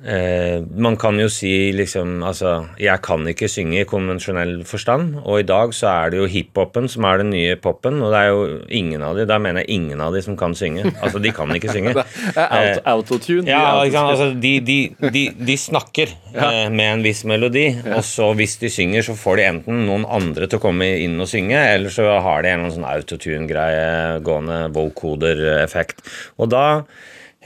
eh, 0.05 0.15
eh, 0.15 0.63
Man 0.77 0.97
kan 1.01 1.19
jo 1.21 1.29
si 1.33 1.73
liksom 1.77 2.23
Altså, 2.25 2.53
jeg 2.81 3.01
kan 3.05 3.27
ikke 3.29 3.49
synge 3.51 3.81
i 3.81 3.89
konvensjonell 3.89 4.65
forstand, 4.69 5.19
og 5.25 5.41
i 5.41 5.47
dag 5.47 5.75
så 5.77 5.91
er 5.91 6.13
det 6.13 6.21
jo 6.21 6.29
hiphopen 6.31 6.89
som 6.91 7.07
er 7.09 7.23
den 7.23 7.31
nye 7.35 7.57
popen, 7.61 8.01
og 8.03 8.13
det 8.13 8.21
er 8.21 8.31
jo 8.33 8.45
ingen 8.69 9.03
av 9.05 9.17
de, 9.19 9.27
da 9.29 9.39
mener 9.43 9.65
jeg 9.65 9.79
ingen 9.79 10.01
av 10.05 10.15
de 10.15 10.23
som 10.25 10.37
kan 10.39 10.55
synge. 10.57 10.87
Altså, 11.03 11.21
de 11.23 11.33
kan 11.35 11.51
ikke 11.55 11.73
synge. 11.73 11.95
Er 12.35 12.81
autotune. 12.91 13.47
Ja, 13.49 13.81
altså, 13.81 14.31
de, 14.41 14.53
de, 14.65 14.79
de, 15.15 15.25
de 15.37 15.57
snakker 15.59 16.13
eh, 16.35 16.69
med 16.73 16.85
en 16.87 17.05
viss 17.05 17.25
melodi, 17.29 17.67
og 17.95 18.03
så 18.07 18.31
hvis 18.37 18.59
de 18.63 18.71
synger, 18.73 19.07
så 19.07 19.17
får 19.19 19.41
de 19.41 19.49
enten 19.49 19.85
noen 19.89 20.07
andre 20.09 20.49
til 20.49 20.61
å 20.61 20.65
komme 20.65 20.89
inn 21.05 21.19
og 21.21 21.31
synge, 21.31 21.59
eller 21.75 21.93
så 21.93 22.09
har 22.25 22.45
de 22.45 22.53
en 22.53 22.65
eller 22.65 22.69
annen 22.69 22.77
sånn 22.79 22.89
autotune-greie 22.89 24.21
gående, 24.25 24.61
vocoder-effekt. 24.75 26.05
Og 26.41 26.51
da 26.55 26.67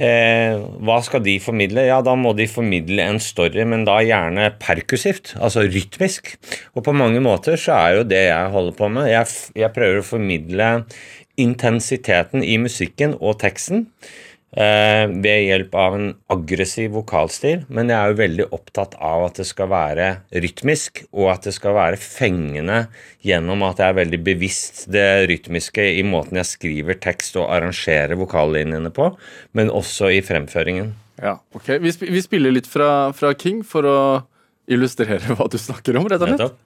eh, 0.02 0.58
Hva 0.84 0.98
skal 1.04 1.22
de 1.26 1.36
formidle? 1.42 1.84
Ja, 1.88 2.00
da 2.04 2.14
må 2.18 2.34
de 2.38 2.48
formidle 2.50 3.04
en 3.04 3.20
story, 3.22 3.64
men 3.68 3.84
da 3.88 3.98
gjerne 4.04 4.50
perkussivt, 4.62 5.34
altså 5.36 5.66
rytmisk. 5.66 6.34
Og 6.74 6.86
på 6.86 6.96
mange 6.96 7.22
måter 7.24 7.58
så 7.60 7.76
er 7.76 7.98
jo 7.98 8.08
det 8.08 8.24
jeg 8.30 8.54
holder 8.54 8.78
på 8.78 8.90
med. 8.94 9.10
Jeg, 9.12 9.28
jeg 9.58 9.74
prøver 9.76 10.02
å 10.02 10.08
formidle 10.08 10.70
intensiteten 11.38 12.42
i 12.42 12.56
musikken 12.58 13.14
og 13.20 13.38
teksten 13.42 13.86
ved 14.48 15.42
hjelp 15.44 15.74
av 15.76 15.94
en 15.98 16.06
aggressiv 16.32 16.94
vokalstil, 16.96 17.66
men 17.68 17.90
jeg 17.92 17.98
er 17.98 18.12
jo 18.12 18.18
veldig 18.22 18.46
opptatt 18.56 18.94
av 18.96 19.26
at 19.26 19.40
det 19.40 19.44
skal 19.44 19.68
være 19.68 20.06
rytmisk, 20.32 21.02
og 21.12 21.28
at 21.34 21.48
det 21.50 21.52
skal 21.52 21.76
være 21.76 22.00
fengende 22.00 22.78
gjennom 23.26 23.66
at 23.68 23.82
jeg 23.82 23.92
er 23.92 23.98
veldig 24.00 24.20
bevisst 24.24 24.86
det 24.94 25.28
rytmiske 25.28 25.84
i 25.98 26.06
måten 26.06 26.40
jeg 26.40 26.48
skriver 26.48 26.96
tekst 26.96 27.36
og 27.36 27.52
arrangerer 27.52 28.16
vokallinjene 28.16 28.92
på, 28.94 29.10
men 29.52 29.68
også 29.68 30.14
i 30.16 30.24
fremføringen. 30.24 30.94
Ja, 31.20 31.36
ok. 31.52 31.74
Vi 31.82 32.22
spiller 32.24 32.54
litt 32.54 32.70
fra, 32.70 33.10
fra 33.16 33.34
King 33.36 33.60
for 33.66 33.84
å 33.84 33.98
illustrere 34.70 35.20
hva 35.36 35.48
du 35.50 35.58
snakker 35.60 35.98
om, 36.00 36.08
rett 36.08 36.24
og 36.24 36.34
slett. 36.34 36.64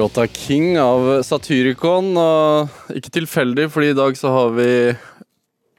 Låta 0.00 0.26
'King' 0.26 0.78
av 0.80 1.22
Satyricon. 1.26 2.10
Og 2.16 2.96
ikke 2.96 3.12
tilfeldig, 3.20 3.68
fordi 3.70 3.92
i 3.92 3.98
dag 3.98 4.16
så 4.18 4.32
har 4.34 4.50
vi 4.56 4.70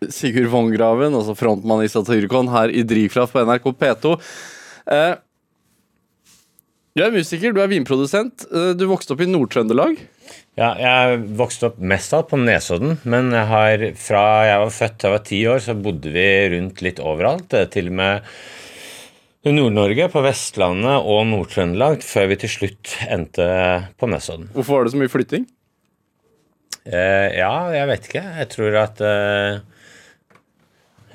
Sigurd 0.10 0.49
Vongraven, 0.49 1.13
altså 1.13 1.36
frontmann 1.38 1.84
i 1.86 1.89
Satyricon, 1.91 2.49
her 2.49 2.71
i 2.73 2.81
Drivkraft 2.88 3.36
på 3.36 3.43
NRK 3.45 3.67
P2. 3.77 4.15
Eh, 4.89 5.12
du 6.97 7.03
er 7.05 7.13
musiker, 7.13 7.53
du 7.53 7.62
er 7.63 7.69
vinprodusent. 7.71 8.47
Eh, 8.51 8.71
du 8.75 8.88
vokste 8.89 9.13
opp 9.13 9.21
i 9.23 9.29
Nord-Trøndelag. 9.29 9.99
Ja, 10.60 10.73
jeg 10.75 11.21
vokste 11.39 11.69
opp 11.69 11.77
mest 11.79 12.12
av 12.17 12.25
på 12.27 12.39
Nesodden, 12.41 12.97
men 13.07 13.29
jeg 13.31 13.47
har, 13.47 13.86
fra 13.95 14.23
jeg 14.49 14.63
var 14.65 14.73
født 14.75 14.97
til 14.97 15.07
jeg 15.07 15.15
var 15.15 15.23
ti 15.29 15.39
år, 15.53 15.62
så 15.63 15.77
bodde 15.79 16.12
vi 16.12 16.25
rundt 16.55 16.81
litt 16.84 16.99
overalt. 16.99 17.53
eh, 17.53 17.69
Til 17.71 17.88
og 17.93 17.97
med 18.01 18.34
Nord-Norge, 19.41 20.06
på 20.13 20.21
Vestlandet 20.21 21.01
og 21.01 21.23
Nord-Trøndelag, 21.25 22.04
før 22.06 22.27
vi 22.30 22.36
til 22.43 22.51
slutt 22.54 22.91
endte 23.10 23.47
på 23.97 24.10
Nesodden. 24.12 24.51
Hvorfor 24.54 24.77
var 24.77 24.86
det 24.86 24.93
så 24.93 24.99
mye 25.01 25.10
flytting? 25.10 25.47
Eh, 26.86 27.39
ja, 27.39 27.49
jeg 27.73 27.89
vet 27.89 28.06
ikke. 28.06 28.21
Jeg 28.38 28.49
tror 28.54 28.77
at 28.84 29.01
eh, 29.06 29.58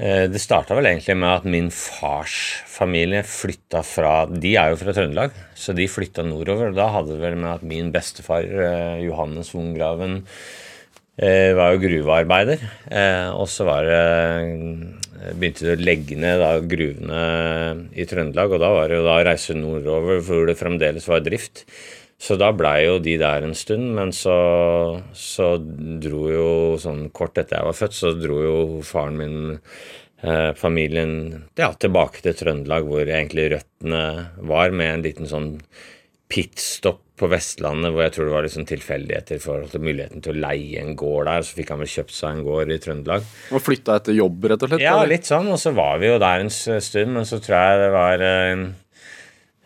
eh, 0.03 0.25
Det 0.31 0.43
starta 0.43 0.75
vel 0.79 0.91
egentlig 0.91 1.17
med 1.23 1.31
at 1.37 1.47
min 1.55 1.71
fars 1.75 2.37
familie 2.71 3.23
flytta 3.27 3.85
fra 3.87 4.17
De 4.31 4.57
er 4.59 4.75
jo 4.75 4.83
fra 4.83 4.95
Trøndelag, 4.95 5.39
så 5.55 5.75
de 5.79 5.87
flytta 5.91 6.27
nordover. 6.27 6.75
og 6.75 6.79
Da 6.83 6.91
hadde 6.99 7.15
det 7.15 7.23
vel 7.23 7.39
med 7.39 7.53
at 7.53 7.67
min 7.67 7.95
bestefar, 7.95 8.43
eh, 8.43 9.05
Johannes 9.07 9.55
Vongraven, 9.55 10.25
eh, 11.17 11.53
var 11.57 11.75
jo 11.75 11.83
gruvearbeider. 11.85 12.63
Eh, 12.91 13.29
og 13.35 13.49
så 13.51 13.67
eh, 13.83 15.33
begynte 15.37 15.67
de 15.67 15.75
å 15.75 15.83
legge 15.83 16.19
ned 16.21 16.41
da, 16.43 16.55
gruvene 16.61 17.21
i 17.97 18.07
Trøndelag, 18.09 18.57
og 18.57 18.63
da 18.63 18.73
var 18.77 18.91
det 18.91 19.01
jo 19.01 19.07
da 19.07 19.21
å 19.21 19.29
reise 19.29 19.57
nordover 19.59 20.23
hvor 20.25 20.47
det 20.49 20.59
fremdeles 20.61 21.09
var 21.11 21.25
drift. 21.27 21.67
Så 22.17 22.39
da 22.41 22.49
blei 22.57 22.87
jo 22.87 22.97
de 23.05 23.19
der 23.21 23.45
en 23.45 23.57
stund, 23.57 23.91
men 23.99 24.13
så, 24.17 24.37
så 25.13 25.51
dro 25.61 26.23
jo 26.33 26.49
sånn 26.81 27.11
kort 27.13 27.37
etter 27.37 27.59
jeg 27.59 27.69
var 27.69 27.77
født, 27.77 27.97
så 27.97 28.13
dro 28.17 28.39
jo 28.41 28.57
faren 28.87 29.19
min, 29.21 29.59
familien, 30.57 31.13
ja, 31.61 31.69
tilbake 31.77 32.23
til 32.25 32.39
Trøndelag, 32.39 32.89
hvor 32.89 33.05
egentlig 33.05 33.51
røttene 33.53 34.01
var, 34.49 34.73
med 34.73 34.95
en 34.95 35.05
liten 35.05 35.29
sånn 35.29 35.51
pitstop 36.33 37.03
på 37.17 37.29
Vestlandet, 37.33 37.93
hvor 37.93 38.05
jeg 38.05 38.15
tror 38.15 38.29
det 38.29 38.35
var 38.35 38.47
liksom 38.47 38.67
tilfeldigheter 38.69 39.39
i 39.39 39.43
forhold 39.43 39.71
til 39.73 39.85
muligheten 39.87 40.25
til 40.25 40.35
å 40.35 40.43
leie 40.47 40.83
en 40.83 40.97
gård 40.99 41.31
der. 41.31 41.45
Så 41.47 41.57
fikk 41.57 41.73
han 41.73 41.81
vel 41.81 41.93
kjøpt 41.93 42.17
seg 42.17 42.33
en 42.35 42.47
gård 42.47 42.73
i 42.73 42.81
Trøndelag. 42.83 43.29
Og 43.57 43.63
flytta 43.65 44.01
etter 44.01 44.19
jobb, 44.19 44.49
rett 44.53 44.67
og 44.67 44.73
slett? 44.73 44.85
Ja, 44.85 44.99
eller? 44.99 45.15
litt 45.15 45.29
sånn. 45.29 45.49
Og 45.53 45.61
så 45.63 45.73
var 45.77 46.03
vi 46.03 46.11
jo 46.11 46.19
der 46.23 46.45
en 46.45 46.53
stund, 46.53 47.15
men 47.17 47.29
så 47.29 47.41
tror 47.43 47.57
jeg 47.57 47.81
det 47.83 47.89
var 47.97 48.27
eh, 48.27 48.67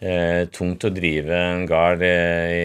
eh, 0.01 0.43
tungt 0.55 0.87
å 0.87 0.93
drive 0.95 1.43
en 1.51 1.67
gard 1.71 2.07
eh, 2.07 2.55
i 2.55 2.65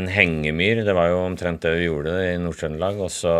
en 0.00 0.10
hengemyr. 0.10 0.84
Det 0.86 0.96
var 0.96 1.12
jo 1.12 1.22
omtrent 1.26 1.64
det 1.64 1.76
vi 1.76 1.88
gjorde 1.88 2.16
i 2.30 2.36
Nord-Trøndelag. 2.42 3.04
Og 3.04 3.12
så 3.12 3.36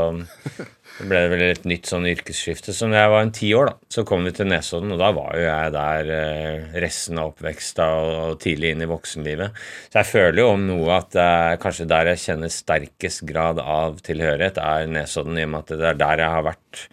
ble 1.00 1.20
det 1.24 1.30
vel 1.32 1.42
et 1.48 1.64
nytt 1.66 1.88
sånn 1.90 2.06
yrkesskifte. 2.06 2.74
Så 2.74 2.86
når 2.86 3.00
jeg 3.00 3.12
var 3.12 3.24
en 3.24 3.32
ti 3.34 3.48
år, 3.56 3.70
da, 3.72 3.90
så 3.96 4.04
kom 4.06 4.26
vi 4.26 4.32
til 4.36 4.48
Nesodden, 4.50 4.94
og 4.94 5.00
da 5.02 5.10
var 5.16 5.34
jo 5.34 5.44
jeg 5.46 5.72
der 5.74 6.10
eh, 6.14 6.76
resten 6.84 7.18
av 7.18 7.32
oppveksta 7.32 7.88
og, 7.98 8.36
tidlig 8.42 8.74
inn 8.74 8.84
i 8.86 8.90
voksenlivet. 8.90 9.62
Så 9.90 10.00
jeg 10.00 10.10
føler 10.12 10.42
jo 10.42 10.50
om 10.52 10.66
noe 10.68 10.98
at 11.00 11.18
eh, 11.18 11.54
kanskje 11.62 11.88
der 11.90 12.12
jeg 12.12 12.22
kjenner 12.26 12.52
sterkest 12.52 13.24
grad 13.28 13.62
av 13.62 13.98
tilhørighet, 14.06 14.60
er 14.62 14.90
Nesodden, 14.94 15.40
i 15.40 15.48
og 15.48 15.54
med 15.54 15.64
at 15.64 15.74
det 15.74 15.90
er 15.90 16.02
der 16.04 16.24
jeg 16.24 16.36
har 16.38 16.46
vært 16.52 16.84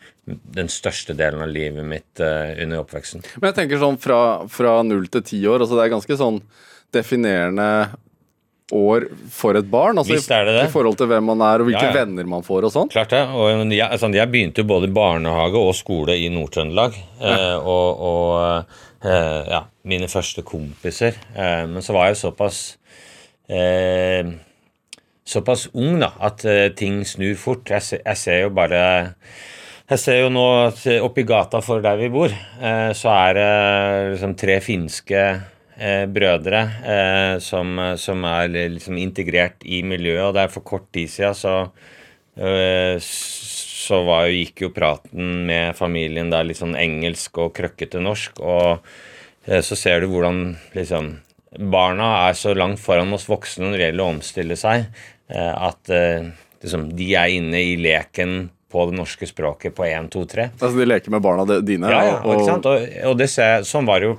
den 0.58 0.70
største 0.70 1.16
delen 1.18 1.42
av 1.44 1.50
livet 1.52 1.86
mitt 1.86 2.22
eh, 2.24 2.58
under 2.64 2.84
oppveksten. 2.84 3.26
Men 3.38 3.52
jeg 3.52 3.60
tenker 3.62 3.82
sånn 3.82 4.02
fra, 4.02 4.22
0 4.86 5.10
til 5.14 5.24
10 5.24 5.50
år, 5.54 5.64
altså 5.64 5.78
det 5.78 5.86
er 5.86 5.96
ganske 5.96 6.18
sånn 6.18 6.42
definerende 6.96 7.68
år 8.72 9.06
for 9.32 9.58
et 9.60 9.68
barn. 9.72 10.00
Altså 10.00 10.16
Visst 10.16 10.32
er 10.34 10.48
det 10.48 10.56
det. 10.58 10.66
I, 10.70 10.74
forhold 10.74 10.98
til 11.00 11.10
hvem 11.12 11.28
man 11.32 11.44
er, 11.46 11.64
og 11.64 11.70
hvilke 11.70 11.84
Ja, 11.84 11.92
ja. 11.92 12.04
venner 12.06 12.30
man 12.30 12.46
får 12.46 12.68
og 12.68 12.74
sånn. 12.74 12.92
Klart 12.94 13.14
det. 13.14 13.22
Og 13.36 13.50
jeg, 13.74 13.88
altså, 13.88 14.12
jeg 14.16 14.32
begynte 14.32 14.64
jo 14.64 14.70
både 14.72 14.92
barnehage 14.94 15.60
og 15.60 15.74
skole 15.78 16.18
i 16.18 16.30
Nord-Trøndelag. 16.34 16.98
Eh, 17.22 17.58
og 17.60 18.06
og 18.12 19.06
eh, 19.06 19.52
ja, 19.52 19.64
mine 19.88 20.10
første 20.12 20.44
kompiser. 20.48 21.20
Eh, 21.36 21.66
men 21.70 21.86
så 21.86 21.98
var 21.98 22.12
jeg 22.12 22.22
såpass 22.24 22.64
Såpass 25.32 25.66
ung 25.76 25.98
da, 26.00 26.14
at 26.24 26.44
ting 26.80 27.02
snur 27.08 27.36
fort. 27.40 27.68
Jeg, 27.68 27.84
se, 27.84 27.98
jeg 28.00 28.18
ser 28.18 28.38
jo 28.46 28.54
bare 28.56 28.80
jeg 29.92 30.00
ser 30.00 30.22
jo 30.22 30.30
nå 30.32 30.46
at 30.70 30.86
oppi 31.04 31.26
gata 31.28 31.60
for 31.60 31.84
der 31.84 32.00
vi 32.00 32.08
bor, 32.14 32.32
så 32.96 33.12
er 33.12 33.36
det 33.36 33.50
liksom 34.14 34.38
tre 34.40 34.56
finske 34.64 35.26
eh, 35.78 36.06
brødre 36.12 36.62
eh, 36.84 37.36
som, 37.44 37.80
som 37.98 38.26
er 38.28 38.52
liksom 38.76 39.00
integrert 39.02 39.64
i 39.64 39.82
miljøet, 39.88 40.28
og 40.28 40.36
det 40.38 40.46
er 40.46 40.54
for 40.54 40.66
kort 40.68 40.90
tid 40.96 41.12
siden 41.12 41.38
så, 41.38 41.56
eh, 42.38 42.98
så 43.02 44.02
var, 44.08 44.30
gikk 44.32 44.66
jo 44.66 44.74
praten 44.76 45.46
med 45.50 45.78
familien 45.78 46.32
der 46.34 46.48
litt 46.48 46.62
sånn 46.62 46.78
engelsk 46.80 47.42
og 47.44 47.54
krøkkete 47.58 48.04
norsk, 48.04 48.40
og 48.40 48.86
eh, 49.48 49.62
så 49.66 49.78
ser 49.80 50.02
du 50.02 50.12
hvordan 50.12 50.56
liksom 50.78 51.16
barna 51.52 52.30
er 52.30 52.38
så 52.40 52.54
langt 52.56 52.80
foran 52.80 53.12
oss 53.14 53.28
voksne 53.30 53.68
når 53.68 53.78
det 53.78 53.88
gjelder 53.90 54.06
å 54.06 54.14
omstille 54.14 54.58
seg, 54.60 54.88
eh, 55.34 55.52
at 55.52 55.92
eh, 55.92 56.32
liksom, 56.64 56.90
de 56.96 57.14
er 57.20 57.36
inne 57.36 57.64
i 57.72 57.78
leken 57.82 58.50
på 58.72 58.86
det 58.90 58.98
norske 58.98 59.28
språket 59.30 59.76
på 59.78 59.86
1, 59.88 60.08
2, 60.14 60.24
3. 60.34 60.48
Altså 60.58 60.72
De 60.80 60.88
leker 60.88 61.14
med 61.14 61.24
barna 61.26 61.60
dine. 61.62 61.92
Ja, 61.92 62.02
ja, 62.08 62.16
og, 62.24 62.34
ikke 62.38 62.48
sant? 62.48 62.70
Og, 62.72 62.88
og 63.12 63.20
det 63.20 63.30
ser, 63.34 63.68
sånn, 63.68 63.90
var 63.90 64.06
jo 64.08 64.16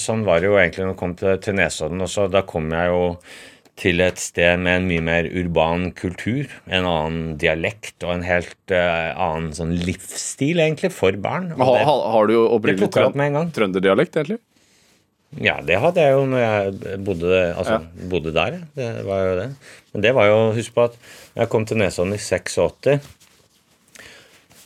sånn 0.00 0.26
var 0.26 0.42
det 0.42 0.50
jo 0.50 0.58
egentlig 0.60 0.84
når 0.88 0.94
jeg 0.94 1.00
kom 1.04 1.16
til, 1.22 1.40
til 1.46 1.58
Nesodden 1.58 2.04
også. 2.04 2.28
Da 2.32 2.44
kom 2.48 2.70
jeg 2.74 2.92
jo 2.92 3.02
til 3.82 4.02
et 4.04 4.20
sted 4.20 4.60
med 4.60 4.82
en 4.82 4.86
mye 4.90 5.02
mer 5.02 5.26
urban 5.32 5.88
kultur, 5.96 6.50
en 6.68 6.84
annen 6.86 7.36
dialekt 7.40 8.04
og 8.04 8.12
en 8.18 8.24
helt 8.26 8.74
uh, 8.74 9.14
annen 9.16 9.48
sånn 9.56 9.72
livsstil, 9.80 10.60
egentlig, 10.60 10.92
for 10.94 11.16
barn. 11.16 11.48
Og 11.56 11.62
ha, 11.64 11.72
det- 11.78 11.86
ha, 11.88 11.94
har 12.14 12.28
du 12.28 12.34
jo 12.36 12.42
opprinnelig 12.58 12.90
trønderdialekt, 13.56 14.18
egentlig? 14.20 14.42
Ja, 15.40 15.56
det 15.64 15.78
hadde 15.80 16.02
jeg 16.04 16.12
jo 16.12 16.26
når 16.28 16.42
jeg 16.42 16.98
bodde, 17.06 17.36
altså, 17.56 17.78
bodde 18.10 18.34
der. 18.36 18.58
Det 18.76 18.88
var 19.08 19.22
jo 19.24 19.36
det. 19.38 19.46
Men 19.94 20.04
det 20.04 20.12
var 20.18 20.28
jo 20.28 20.38
Husk 20.58 20.74
på 20.76 20.84
at 20.90 20.98
jeg 21.38 21.48
kom 21.48 21.64
til 21.68 21.80
Nesodden 21.80 22.12
i 22.12 22.20
86. 22.20 23.00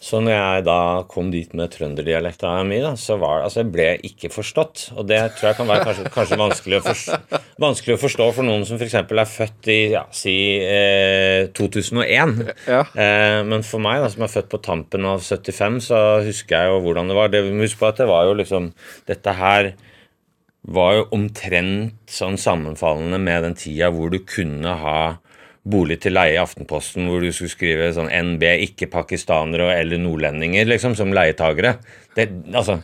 Så 0.06 0.20
når 0.22 0.36
jeg 0.36 0.64
da 0.68 0.80
kom 1.10 1.32
dit 1.32 1.50
med 1.58 1.72
trønderdialekta 1.74 2.52
mi, 2.68 2.78
da, 2.82 2.92
så 3.00 3.16
var 3.18 3.42
altså 3.42 3.64
jeg 3.64 3.72
ble 3.74 3.86
ikke 4.06 4.30
forstått. 4.30 4.84
Og 4.94 5.08
det 5.08 5.18
tror 5.34 5.50
jeg 5.50 5.58
kan 5.58 5.70
være 5.70 5.86
kanskje, 5.88 6.12
kanskje 6.14 6.38
vanskelig, 6.38 6.78
å 6.78 6.84
forstå, 6.84 7.40
vanskelig 7.64 7.96
å 7.96 8.02
forstå 8.04 8.28
for 8.36 8.46
noen 8.46 8.62
som 8.68 8.78
f.eks. 8.78 8.94
er 9.00 9.32
født 9.32 9.70
i 9.74 9.78
ja, 9.96 10.04
si 10.14 10.36
eh, 10.62 11.50
2001. 11.58 12.36
Ja. 12.70 12.84
Eh, 12.94 13.40
men 13.50 13.66
for 13.66 13.82
meg, 13.82 14.04
da, 14.04 14.12
som 14.12 14.22
er 14.28 14.32
født 14.36 14.52
på 14.52 14.62
tampen 14.62 15.10
av 15.10 15.26
75, 15.26 15.82
så 15.88 16.04
husker 16.28 16.54
jeg 16.54 16.70
jo 16.70 16.80
hvordan 16.86 17.10
det 17.10 17.18
var. 17.18 17.34
Det, 17.34 17.42
husk 17.64 17.82
på 17.82 17.90
at 17.90 17.98
det 17.98 18.10
var 18.10 18.30
jo 18.30 18.38
liksom 18.38 18.70
Dette 19.10 19.34
her 19.34 19.74
var 20.66 20.96
jo 20.96 21.04
omtrent 21.14 22.10
sånn 22.10 22.38
sammenfallende 22.38 23.18
med 23.22 23.44
den 23.46 23.54
tida 23.58 23.90
hvor 23.94 24.10
du 24.10 24.18
kunne 24.26 24.78
ha 24.80 24.98
bolig 25.66 25.98
til 26.04 26.14
leie 26.14 26.36
i 26.36 26.40
Aftenposten, 26.40 27.08
hvor 27.10 27.24
du 27.24 27.32
skulle 27.34 27.52
skrive 27.52 27.90
sånn 27.94 28.10
NB, 28.10 28.44
ikke 28.68 28.90
pakistanere 28.92 29.72
eller 29.80 30.00
nordlendinger, 30.02 30.68
liksom, 30.70 30.94
som 30.98 31.14
leietagere. 31.14 31.76
Det, 32.16 32.28
altså, 32.54 32.78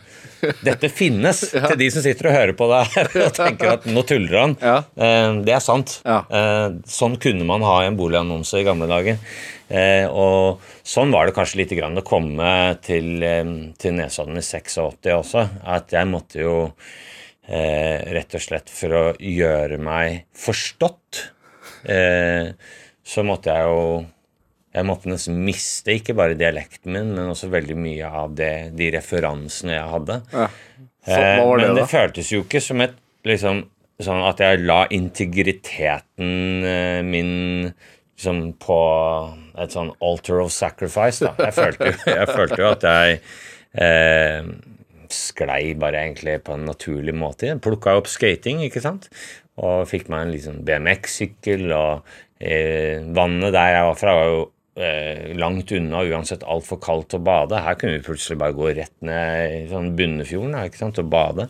dette 0.65 0.89
finnes 0.93 1.39
til 1.69 1.77
de 1.79 1.87
som 1.93 2.03
sitter 2.05 2.29
og 2.29 2.35
hører 2.35 2.55
på 2.59 2.67
det 2.69 2.81
her 2.93 3.09
og 3.25 3.35
tenker 3.37 3.71
at 3.77 3.87
nå 3.89 4.03
tuller 4.07 4.39
han. 4.41 4.55
Ja. 4.61 4.77
Eh, 4.95 5.39
det 5.47 5.55
er 5.55 5.63
sant. 5.63 5.97
Ja. 6.05 6.21
Eh, 6.27 6.67
sånn 6.89 7.17
kunne 7.23 7.47
man 7.49 7.65
ha 7.65 7.79
en 7.87 7.97
boligannonse 7.99 8.61
i 8.61 8.67
gamle 8.67 8.89
dager. 8.91 9.19
Eh, 9.73 10.05
og 10.11 10.61
sånn 10.85 11.13
var 11.13 11.29
det 11.29 11.37
kanskje 11.37 11.63
lite 11.63 11.79
grann 11.79 11.97
å 11.97 12.05
komme 12.05 12.51
til, 12.85 13.15
eh, 13.23 13.55
til 13.79 13.97
Nesodden 13.97 14.37
i 14.37 14.45
86 14.45 15.15
også. 15.15 15.47
At 15.63 15.95
jeg 15.95 16.11
måtte 16.11 16.43
jo 16.43 16.57
eh, 17.47 17.99
rett 18.15 18.35
og 18.35 18.43
slett 18.43 18.71
for 18.71 18.95
å 18.95 19.05
gjøre 19.17 19.79
meg 19.81 20.25
forstått, 20.37 20.99
så 21.83 23.23
måtte 23.27 23.51
jeg 23.51 23.67
jo 23.67 24.05
jeg 24.73 24.87
måtte 24.89 25.09
nesten 25.11 25.35
miste 25.45 25.93
ikke 25.99 26.15
bare 26.17 26.37
dialekten 26.39 26.95
min, 26.95 27.11
men 27.13 27.29
også 27.29 27.49
veldig 27.53 27.75
mye 27.77 28.07
av 28.09 28.31
det, 28.33 28.71
de 28.73 28.87
referansene 28.95 29.75
jeg 29.75 29.91
hadde. 29.91 30.17
Ja. 30.33 30.47
Så, 31.03 31.19
Eh, 31.19 31.35
det, 31.35 31.67
men 31.67 31.75
det 31.75 31.83
da? 31.83 31.87
føltes 31.91 32.31
jo 32.31 32.43
ikke 32.45 32.61
som 32.63 32.81
et 32.81 32.95
liksom, 33.27 33.65
sånn 34.01 34.23
at 34.25 34.39
jeg 34.41 34.61
la 34.63 34.83
integriteten 34.95 36.63
eh, 36.65 37.01
min 37.05 37.33
liksom, 37.67 38.43
på 38.61 38.79
et 39.59 39.75
sånn 39.75 39.91
altar 40.03 40.41
of 40.45 40.53
sacrifice. 40.55 41.23
Da. 41.25 41.35
Jeg 41.49 41.57
følte 41.59 41.91
jo, 41.91 41.97
jeg 42.07 42.29
følte 42.31 42.61
jo 42.61 42.69
at 42.71 42.87
jeg 42.87 43.19
eh, 43.83 44.47
sklei 45.13 45.75
bare 45.77 46.05
egentlig 46.07 46.39
på 46.47 46.55
en 46.55 46.65
naturlig 46.71 47.13
måte. 47.13 47.51
Plukka 47.61 47.97
opp 47.99 48.09
skating, 48.09 48.63
ikke 48.65 48.81
sant, 48.81 49.11
og 49.61 49.85
fikk 49.89 50.07
meg 50.09 50.25
en 50.27 50.33
liksom 50.33 50.61
BMX-sykkel. 50.65 51.67
Og 51.75 52.03
eh, 52.41 53.03
vannet 53.13 53.53
der 53.53 53.73
jeg 53.75 53.87
var 53.89 53.99
fra, 53.99 54.15
var 54.17 54.31
jo 54.31 54.41
eh, 54.81 55.31
langt 55.37 55.69
unna, 55.77 56.01
uansett 56.09 56.43
altfor 56.49 56.79
kaldt 56.81 57.13
å 57.17 57.21
bade. 57.23 57.59
Her 57.61 57.77
kunne 57.77 57.99
vi 57.99 58.05
plutselig 58.07 58.39
bare 58.41 58.55
gå 58.57 58.71
rett 58.79 58.95
ned 59.05 59.57
i 59.59 59.63
sånn 59.69 59.91
Bunnefjorden 59.99 60.57
ikke 60.63 60.81
sant, 60.81 60.97
og 61.03 61.11
bade. 61.13 61.45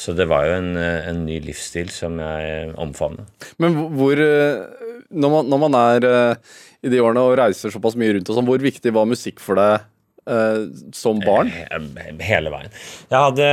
Så 0.00 0.14
det 0.16 0.28
var 0.30 0.46
jo 0.46 0.54
en, 0.60 0.70
eh, 0.78 1.08
en 1.10 1.24
ny 1.26 1.40
livsstil 1.44 1.90
som 1.92 2.18
jeg 2.22 2.70
omfavnet. 2.80 3.26
Men 3.58 3.74
hvor- 3.98 4.22
eh, 4.22 4.66
når 5.10 5.30
man, 5.34 5.48
når 5.50 5.58
man 5.66 5.74
er 5.74 6.04
eh, 6.06 6.34
i 6.86 6.88
de 6.88 7.00
årene 7.02 7.20
og 7.26 7.34
reiser 7.36 7.68
såpass 7.74 7.96
mye 7.98 8.14
rundt 8.14 8.30
og 8.30 8.36
sånn, 8.38 8.46
hvor 8.46 8.62
viktig 8.62 8.92
var 8.94 9.04
musikk 9.10 9.40
for 9.42 9.58
deg 9.58 9.80
eh, 10.30 10.62
som 10.94 11.18
barn? 11.20 11.50
Hele 12.22 12.52
veien. 12.54 12.70
Jeg 13.10 13.18
hadde, 13.18 13.50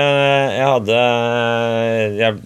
jeg 0.54 0.70
hadde 0.70 1.00
jeg, 2.22 2.38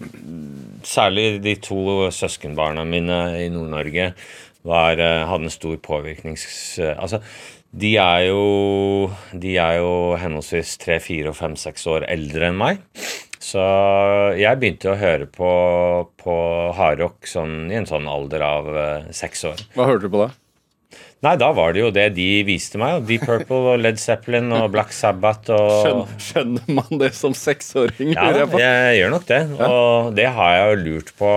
Særlig 0.88 1.42
de 1.44 1.56
to 1.62 2.10
søskenbarna 2.12 2.86
mine 2.88 3.18
i 3.42 3.50
Nord-Norge 3.54 4.12
eh, 4.12 4.14
hadde 4.66 5.44
en 5.44 5.54
stor 5.54 5.76
påvirknings... 5.84 6.80
Altså, 6.98 7.22
de 7.72 7.94
er 7.96 8.26
jo 8.28 9.12
De 9.32 9.54
er 9.56 9.78
jo 9.80 10.18
henholdsvis 10.20 10.74
tre, 10.82 10.98
fire 11.00 11.32
og 11.32 11.38
fem, 11.38 11.56
seks 11.56 11.88
år 11.88 12.04
eldre 12.12 12.50
enn 12.50 12.60
meg. 12.60 12.82
Så 13.42 13.62
jeg 14.38 14.60
begynte 14.60 14.92
å 14.92 15.00
høre 15.00 15.26
på, 15.26 15.52
på 16.22 16.36
hardrock 16.78 17.26
sånn, 17.28 17.72
i 17.72 17.80
en 17.80 17.88
sånn 17.90 18.10
alder 18.12 18.44
av 18.46 18.70
eh, 18.76 19.10
seks 19.16 19.48
år. 19.50 19.64
Hva 19.74 19.88
hørte 19.90 20.06
du 20.06 20.14
på 20.14 20.26
da? 20.26 20.30
Nei, 21.22 21.36
da 21.38 21.52
var 21.54 21.76
det 21.76 21.84
jo 21.84 21.90
det 21.94 22.08
de 22.16 22.28
viste 22.48 22.80
meg. 22.82 23.04
Deep 23.06 23.28
Purple 23.30 23.76
og 23.76 23.82
Led 23.84 24.00
Zeppelin 24.02 24.50
og 24.58 24.72
Black 24.74 24.94
Sabbath 24.96 25.52
og 25.54 25.74
Skjønner, 25.84 26.16
skjønner 26.28 26.72
man 26.80 27.02
det 27.04 27.12
som 27.14 27.36
seksåring? 27.38 28.16
Ja, 28.16 28.32
jeg 28.40 28.50
jeg 28.58 28.96
gjør 29.04 29.14
nok 29.14 29.28
det. 29.30 29.42
Og 29.68 30.16
det 30.18 30.26
har 30.34 30.56
jeg 30.56 30.72
jo 30.72 30.80
lurt 30.88 31.14
på 31.22 31.36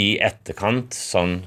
i 0.00 0.08
etterkant. 0.24 0.96
Sånn 0.96 1.42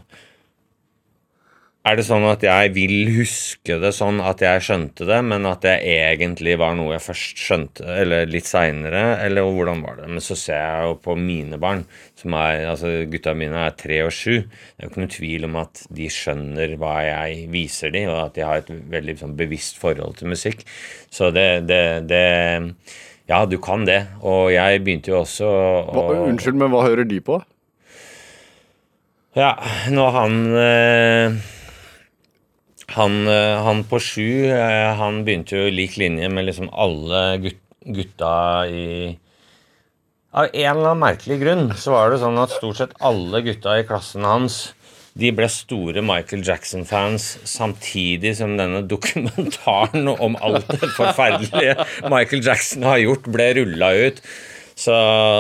Er 1.88 1.96
det 1.96 2.04
sånn 2.04 2.26
at 2.28 2.42
jeg 2.44 2.74
vil 2.76 3.08
huske 3.16 3.78
det 3.80 3.94
sånn 3.96 4.18
at 4.20 4.42
jeg 4.44 4.64
skjønte 4.66 5.06
det, 5.08 5.20
men 5.24 5.46
at 5.48 5.62
det 5.64 5.78
egentlig 5.88 6.58
var 6.60 6.74
noe 6.76 6.92
jeg 6.98 7.06
først 7.06 7.40
skjønte, 7.40 7.86
eller 8.02 8.28
litt 8.28 8.50
seinere, 8.50 9.04
eller 9.24 9.48
hvordan 9.48 9.80
var 9.86 10.02
det? 10.02 10.10
Men 10.12 10.24
så 10.24 10.36
ser 10.36 10.60
jeg 10.60 10.90
jo 10.90 10.98
på 11.06 11.16
mine 11.16 11.60
barn, 11.62 11.86
som 12.20 12.36
er 12.36 12.66
Altså, 12.70 12.92
gutta 13.10 13.32
mine 13.38 13.64
er 13.64 13.78
tre 13.80 14.02
og 14.04 14.12
sju. 14.12 14.42
Det 14.44 14.76
er 14.76 14.90
jo 14.90 14.92
ikke 14.92 15.04
noe 15.06 15.14
tvil 15.16 15.48
om 15.48 15.56
at 15.62 15.84
de 16.02 16.10
skjønner 16.12 16.76
hva 16.82 16.96
jeg 17.08 17.46
viser 17.54 17.94
dem, 17.96 18.10
og 18.12 18.26
at 18.26 18.36
de 18.36 18.44
har 18.46 18.60
et 18.60 18.74
veldig 18.98 19.16
sånn, 19.22 19.38
bevisst 19.40 19.80
forhold 19.80 20.20
til 20.20 20.34
musikk. 20.36 20.66
Så 21.10 21.32
det, 21.34 21.48
det, 21.70 21.84
det 22.12 22.26
ja, 23.30 23.46
du 23.48 23.56
kan 23.64 23.86
det. 23.88 24.02
Og 24.20 24.50
jeg 24.52 24.84
begynte 24.84 25.14
jo 25.14 25.22
også 25.22 25.48
å 25.48 25.70
Hva, 25.96 26.04
unnskyld, 26.28 26.60
men 26.60 26.74
hva 26.74 26.84
hører 26.90 27.08
de 27.08 27.22
på? 27.24 27.40
Ja, 29.38 29.54
når 29.94 30.12
han 30.16 30.38
eh, 30.58 31.40
han, 32.96 33.28
eh, 33.28 33.62
han 33.66 33.84
på 33.90 34.00
sju, 34.02 34.50
eh, 34.52 34.94
han 35.00 35.24
begynte 35.28 35.58
jo 35.58 35.74
lik 35.74 35.98
linje 36.02 36.30
med 36.32 36.48
liksom 36.50 36.70
alle 36.74 37.24
gut, 37.44 37.62
gutta 37.86 38.34
i 38.68 38.86
Av 40.30 40.46
en 40.46 40.78
eller 40.78 40.92
annen 40.92 41.02
merkelig 41.02 41.40
grunn 41.42 41.72
så 41.74 41.96
var 41.96 42.12
det 42.12 42.20
sånn 42.22 42.38
at 42.38 42.54
stort 42.54 42.78
sett 42.78 42.92
alle 43.02 43.42
gutta 43.42 43.80
i 43.80 43.86
klassen 43.88 44.28
hans 44.28 44.60
de 45.20 45.32
ble 45.36 45.48
store 45.52 46.04
Michael 46.06 46.44
Jackson-fans 46.46 47.26
samtidig 47.50 48.36
som 48.38 48.54
denne 48.60 48.84
dokumentaren 48.88 50.08
om 50.14 50.38
alt 50.40 50.70
det 50.70 50.92
forferdelige 50.96 51.76
Michael 52.14 52.46
Jackson 52.46 52.86
har 52.88 53.02
gjort, 53.02 53.28
ble 53.34 53.50
rulla 53.58 53.92
ut. 54.06 54.22
Så 54.80 54.94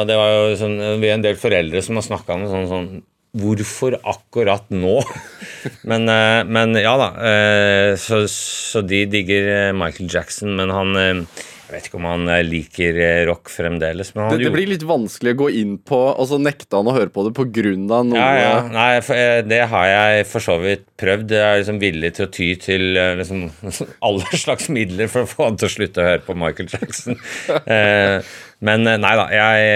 det 0.09 0.17
var 0.19 0.33
jo 0.33 0.57
sånn, 0.59 0.75
vi 0.99 1.07
er 1.07 1.15
en 1.15 1.23
del 1.23 1.37
foreldre 1.39 1.83
som 1.85 1.99
har 1.99 2.07
snakka 2.09 2.35
om 2.35 2.47
sånn, 2.49 2.67
sånn 2.71 2.89
Hvorfor 3.37 3.93
akkurat 4.09 4.65
nå? 4.73 4.95
Men, 5.89 6.07
eh, 6.09 6.41
men 6.49 6.73
ja 6.79 6.95
da. 6.97 7.09
eh, 7.29 7.91
Så, 8.01 8.23
så 8.31 8.81
de 8.81 9.03
digger 9.05 9.49
eh, 9.53 9.73
Michael 9.75 10.09
Jackson, 10.09 10.55
men 10.57 10.71
han 10.73 11.27
Jeg 11.69 11.75
vet 11.75 11.87
ikke 11.89 11.99
om 11.99 12.07
han 12.09 12.29
eh, 12.33 12.41
liker 12.41 12.97
eh, 12.97 13.19
rock 13.29 13.51
fremdeles. 13.53 14.09
Men 14.15 14.23
han 14.25 14.33
Det, 14.33 14.47
det 14.47 14.53
blir 14.55 14.71
litt 14.71 14.85
vanskelig 14.89 15.35
å 15.35 15.39
gå 15.43 15.49
inn 15.61 15.75
på 15.85 15.99
Og 16.15 16.25
så 16.31 16.39
nekte 16.41 16.79
han 16.79 16.89
å 16.89 16.95
høre 16.95 17.11
på 17.13 17.27
det 17.27 17.35
av 17.37 18.07
noe 18.09 18.17
ja, 18.17 18.29
ja. 18.41 18.55
Nei, 18.73 18.87
for, 19.05 19.13
eh, 19.13 19.43
det 19.45 19.61
har 19.69 19.85
jeg 19.91 20.25
for 20.31 20.45
så 20.47 20.57
vidt 20.63 20.87
prøvd. 20.99 21.35
Jeg 21.37 21.45
er 21.45 21.61
liksom 21.61 21.81
villig 21.81 22.11
til 22.17 22.25
å 22.25 22.31
ty 22.33 22.47
til 22.59 22.85
liksom, 23.21 23.45
alle 24.09 24.41
slags 24.41 24.69
midler 24.73 25.11
for 25.13 25.27
å 25.27 25.29
få 25.29 25.45
han 25.51 25.59
til 25.61 25.69
å 25.69 25.73
slutte 25.75 26.01
å 26.01 26.07
høre 26.09 26.23
på 26.25 26.37
Michael 26.37 26.71
Jackson. 26.73 27.19
Eh, 27.69 28.23
men 28.65 28.83
nei 28.83 29.11
da, 29.15 29.25
jeg, 29.31 29.67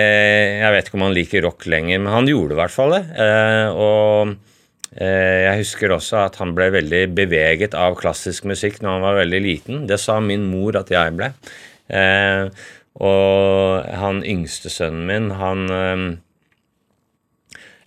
jeg 0.60 0.74
vet 0.74 0.88
ikke 0.90 0.98
om 0.98 1.06
han 1.06 1.16
liker 1.16 1.46
rock 1.46 1.68
lenger, 1.70 2.02
men 2.04 2.14
han 2.14 2.28
gjorde 2.28 2.56
i 2.56 2.60
hvert 2.60 2.74
fall 2.74 2.96
det. 2.96 3.04
Eh, 3.22 3.68
og 3.72 4.34
eh, 4.98 5.44
jeg 5.46 5.62
husker 5.62 5.94
også 5.96 6.24
at 6.26 6.40
han 6.42 6.56
ble 6.58 6.70
veldig 6.74 7.04
beveget 7.16 7.78
av 7.80 7.96
klassisk 8.00 8.48
musikk 8.50 8.82
når 8.82 8.98
han 8.98 9.06
var 9.06 9.20
veldig 9.22 9.44
liten. 9.46 9.86
Det 9.90 10.00
sa 10.02 10.18
min 10.24 10.46
mor 10.50 10.80
at 10.82 10.92
jeg 10.94 11.16
ble. 11.20 11.32
Eh, 11.90 12.48
og 13.04 13.90
han 14.00 14.22
yngste 14.24 14.72
sønnen 14.72 15.08
min, 15.10 15.34
han 15.40 15.66
eh, 15.74 16.06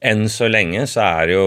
Enn 0.07 0.27
så 0.31 0.47
lenge 0.51 0.85
så 0.91 1.01
er 1.03 1.27
det 1.27 1.35
jo 1.35 1.47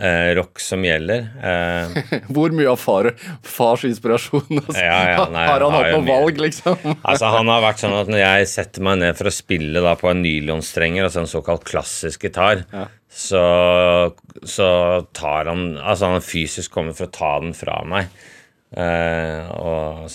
eh, 0.00 0.30
rock 0.38 0.60
som 0.62 0.82
gjelder. 0.82 1.26
Eh, 1.44 2.22
Hvor 2.34 2.54
mye 2.56 2.70
av 2.72 2.80
far, 2.80 3.10
fars 3.44 3.84
inspirasjon 3.86 4.48
altså. 4.48 4.78
Ja, 4.80 4.96
ja, 5.12 5.26
nei, 5.30 5.44
Har 5.50 5.60
han 5.66 5.76
har 5.76 5.86
hatt 5.90 5.96
noe 5.98 6.06
valg, 6.08 6.40
liksom? 6.40 6.80
altså 7.10 7.30
Han 7.36 7.52
har 7.52 7.62
vært 7.66 7.84
sånn 7.84 7.98
at 8.00 8.10
når 8.10 8.22
jeg 8.24 8.50
setter 8.54 8.86
meg 8.88 8.98
ned 9.04 9.20
for 9.20 9.28
å 9.28 9.34
spille 9.34 9.84
da 9.84 9.94
på 10.00 10.10
en 10.10 10.24
nylonstrenger, 10.24 11.06
altså 11.06 11.22
en 11.22 11.30
såkalt 11.30 11.68
klassisk 11.68 12.26
gitar, 12.26 12.64
så, 13.12 13.44
så 14.48 14.68
tar 15.12 15.50
han 15.52 15.74
Altså 15.76 16.14
han 16.14 16.24
fysisk 16.24 16.72
kommer 16.72 16.96
for 16.96 17.10
å 17.10 17.14
ta 17.14 17.34
den 17.44 17.52
fra 17.56 17.82
meg. 17.86 18.08
Eh, 18.72 19.50
og 19.60 20.06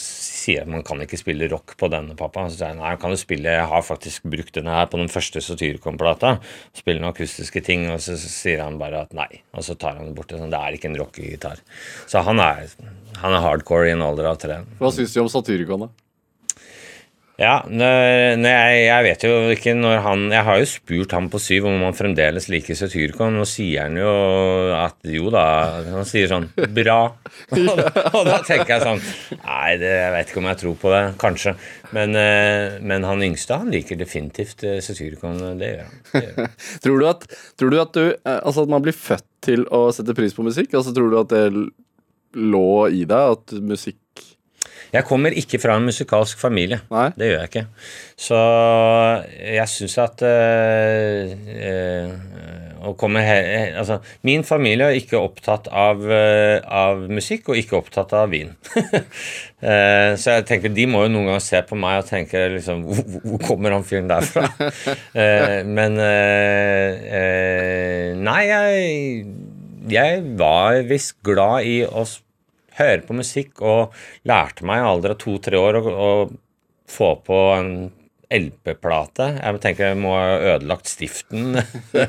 sier 0.48 0.64
at 0.64 0.72
man 0.72 0.86
kan 0.88 1.02
ikke 1.04 1.20
spille 1.20 1.50
rock 1.52 1.76
på 1.80 1.90
denne, 1.92 2.16
pappa. 2.18 2.48
Så 2.48 2.60
sier 2.60 2.74
jeg 2.74 2.80
nei, 2.80 2.96
kan 3.02 3.14
du 3.14 3.20
spille 3.20 3.58
Jeg 3.58 3.68
har 3.72 3.86
faktisk 3.86 4.28
brukt 4.32 4.56
denne 4.58 4.76
her 4.80 4.90
på 4.92 5.02
den 5.02 5.12
første 5.12 5.44
Satyricon-plata. 5.44 6.38
Spille 6.78 7.04
noen 7.04 7.14
akustiske 7.14 7.64
ting, 7.66 7.88
og 7.94 8.02
så, 8.04 8.18
så 8.20 8.32
sier 8.32 8.64
han 8.64 8.80
bare 8.82 9.06
at 9.06 9.16
nei. 9.18 9.30
Og 9.54 9.68
så 9.68 9.78
tar 9.80 10.00
han 10.00 10.10
det 10.10 10.18
bort. 10.18 10.34
Sånn, 10.34 10.54
det 10.54 10.60
er 10.60 10.78
ikke 10.78 10.92
en 10.92 11.00
rockegitar. 11.04 11.64
Så 12.10 12.24
han 12.26 12.42
er, 12.44 12.68
han 13.22 13.38
er 13.38 13.46
hardcore 13.46 13.92
i 13.92 13.96
en 13.96 14.06
alder 14.06 14.32
av 14.32 14.42
tre. 14.42 14.62
Hva 14.82 14.94
syns 14.94 15.16
du 15.16 15.24
om 15.24 15.32
Satyricon, 15.32 15.88
da? 15.88 16.07
Ja, 17.38 17.60
når, 17.70 18.40
når 18.42 18.50
jeg, 18.50 18.78
jeg 18.88 19.06
vet 19.06 19.24
jo 19.28 19.34
ikke 19.54 19.74
når 19.78 20.00
han 20.02 20.24
Jeg 20.34 20.42
har 20.48 20.58
jo 20.58 20.70
spurt 20.72 21.12
han 21.14 21.28
på 21.30 21.38
syv 21.38 21.68
om 21.70 21.84
han 21.86 21.94
fremdeles 21.94 22.48
liker 22.50 22.78
Satyricon, 22.78 23.38
og 23.38 23.46
sier 23.46 23.86
han 23.86 24.00
jo 24.00 24.14
at 24.74 24.98
jo 25.06 25.30
da 25.34 25.44
Han 25.86 26.08
sier 26.10 26.32
sånn 26.32 26.48
Bra. 26.74 26.98
og 28.18 28.24
da 28.26 28.40
tenker 28.42 28.74
jeg 28.74 28.82
sånn 28.88 29.04
Nei, 29.44 29.78
det, 29.78 29.92
jeg 30.00 30.16
vet 30.16 30.32
ikke 30.32 30.42
om 30.42 30.50
jeg 30.50 30.60
tror 30.64 30.78
på 30.82 30.94
det. 30.94 31.02
Kanskje. 31.22 31.54
Men, 31.94 32.16
eh, 32.18 32.80
men 32.82 33.06
han 33.08 33.22
yngste 33.24 33.60
han 33.62 33.70
liker 33.72 34.00
definitivt 34.00 34.66
eh, 34.66 34.80
Satyricon. 34.84 35.38
Det 35.60 35.70
gjør 35.70 35.84
han. 35.84 36.02
Det 36.10 36.24
gjør 36.24 36.40
han. 36.42 36.56
Tror 36.84 36.98
du 36.98 37.08
at, 37.10 37.28
tror 37.60 37.74
du, 37.74 37.78
at 37.82 37.94
du 37.94 38.04
eh, 38.08 38.40
Altså 38.40 38.66
at 38.66 38.72
man 38.74 38.84
blir 38.86 38.98
født 38.98 39.28
til 39.46 39.68
å 39.74 39.88
sette 39.96 40.18
pris 40.18 40.34
på 40.34 40.46
musikk? 40.48 40.74
Altså 40.74 40.96
Tror 40.96 41.14
du 41.14 41.20
at 41.22 41.32
det 41.34 41.46
lå 42.38 42.72
i 42.94 43.06
deg 43.08 43.38
at 43.38 43.56
musikk 43.62 44.26
Jeg 44.94 45.06
kommer 45.08 45.36
ikke 45.36 45.60
fra 45.62 45.76
en 45.78 45.88
musikalsk 45.88 46.40
familie. 46.40 46.80
Nei? 46.94 47.10
Det 47.18 47.28
gjør 47.32 47.42
jeg 47.44 47.50
ikke. 47.52 47.66
Så 48.18 48.38
jeg 49.44 49.68
syns 49.70 49.98
at 50.02 50.24
øh, 50.26 51.34
øh, 51.58 52.10
her, 53.18 53.78
altså, 53.78 53.98
Min 54.24 54.44
familie 54.44 54.86
er 54.86 54.96
ikke 54.98 55.20
opptatt 55.20 55.68
av, 55.72 56.02
øh, 56.02 56.62
av 56.64 57.04
musikk 57.12 57.50
og 57.52 57.58
ikke 57.60 57.78
opptatt 57.78 58.14
av 58.14 58.30
vin. 58.32 58.54
uh, 58.78 60.14
så 60.22 60.38
jeg 60.38 60.46
tenker 60.48 60.74
de 60.74 60.86
må 60.90 61.04
jo 61.04 61.12
noen 61.12 61.28
ganger 61.32 61.44
se 61.44 61.62
på 61.68 61.76
meg 61.80 62.04
og 62.04 62.08
tenke 62.10 62.46
liksom 62.54 62.86
Hvor, 62.88 63.04
hvor 63.26 63.44
kommer 63.48 63.76
han 63.76 63.86
fyren 63.88 64.10
der 64.12 64.22
fra? 64.26 64.48
Eh, 65.18 65.64
men 65.66 65.96
Nei, 68.22 68.42
jeg, 68.48 69.26
jeg 69.92 70.24
var 70.40 70.82
visst 70.88 71.16
glad 71.26 71.66
i 71.68 71.80
å 71.88 72.04
s- 72.06 72.20
høre 72.80 73.04
på 73.06 73.18
musikk 73.18 73.62
og 73.66 73.96
lærte 74.30 74.66
meg 74.68 74.82
i 74.82 74.90
alder 74.92 75.16
av 75.16 75.22
to-tre 75.22 75.60
år 75.62 75.80
å, 75.82 75.86
å 75.94 76.12
få 76.88 77.14
på 77.28 77.40
en 77.58 77.72
LP-plate. 78.28 79.28
Jeg 79.40 79.60
tenker 79.64 79.94
jeg 79.94 80.00
må 80.02 80.12
ha 80.18 80.56
ødelagt 80.56 80.90
stiften. 80.92 81.56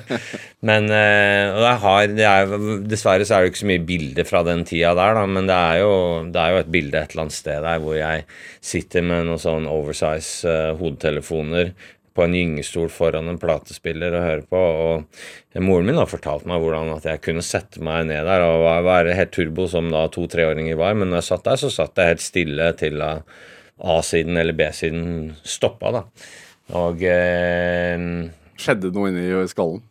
men 0.68 0.88
eh, 0.90 1.52
og 1.52 1.62
jeg 1.62 1.78
har, 1.84 2.14
er, 2.26 2.54
Dessverre 2.90 3.26
så 3.26 3.36
er 3.36 3.44
det 3.44 3.52
ikke 3.52 3.62
så 3.62 3.70
mye 3.70 3.84
bilder 3.86 4.26
fra 4.26 4.42
den 4.46 4.64
tida 4.66 4.96
der, 4.98 5.14
da, 5.20 5.26
men 5.30 5.46
det 5.50 5.58
er, 5.58 5.82
jo, 5.84 5.92
det 6.34 6.42
er 6.42 6.54
jo 6.54 6.62
et 6.64 6.72
bilde 6.74 6.98
et 6.98 7.14
eller 7.14 7.28
annet 7.28 7.38
sted 7.38 7.62
der 7.62 7.84
hvor 7.84 7.94
jeg 7.98 8.26
sitter 8.72 9.06
med 9.06 9.28
noen 9.28 9.42
sånn 9.42 9.70
oversize 9.70 10.50
eh, 10.50 10.72
hodetelefoner 10.80 11.70
på 12.18 12.24
en 12.26 12.34
gyngestol 12.34 12.88
foran 12.90 13.30
en 13.30 13.38
platespiller 13.38 14.16
og 14.18 14.24
høre 14.26 14.44
på. 14.50 14.62
Og 14.88 15.62
moren 15.62 15.86
min 15.86 16.00
har 16.00 16.10
fortalt 16.10 16.44
meg 16.50 16.58
hvordan 16.64 16.90
at 16.96 17.06
jeg 17.06 17.22
kunne 17.24 17.44
sette 17.46 17.78
meg 17.86 18.08
ned 18.10 18.26
der 18.26 18.42
og 18.46 18.66
være- 18.86 19.14
helt 19.14 19.30
turbo 19.38 19.68
som 19.70 19.88
da 19.94 20.04
to-treåringer 20.12 20.76
var, 20.80 20.98
men 20.98 21.08
når 21.12 21.22
jeg 21.22 21.28
satt 21.30 21.46
der, 21.46 21.60
så 21.62 21.70
satt 21.70 21.96
jeg 22.02 22.12
helt 22.16 22.24
stille 22.26 22.72
til 22.82 22.98
A-siden 23.78 24.36
eller 24.42 24.56
B-siden 24.58 25.36
stoppa, 25.46 25.92
da. 25.94 26.02
Og 26.74 27.00
eh, 27.06 28.02
Skjedde 28.58 28.90
noe 28.92 29.12
inni 29.12 29.28
skallen, 29.48 29.84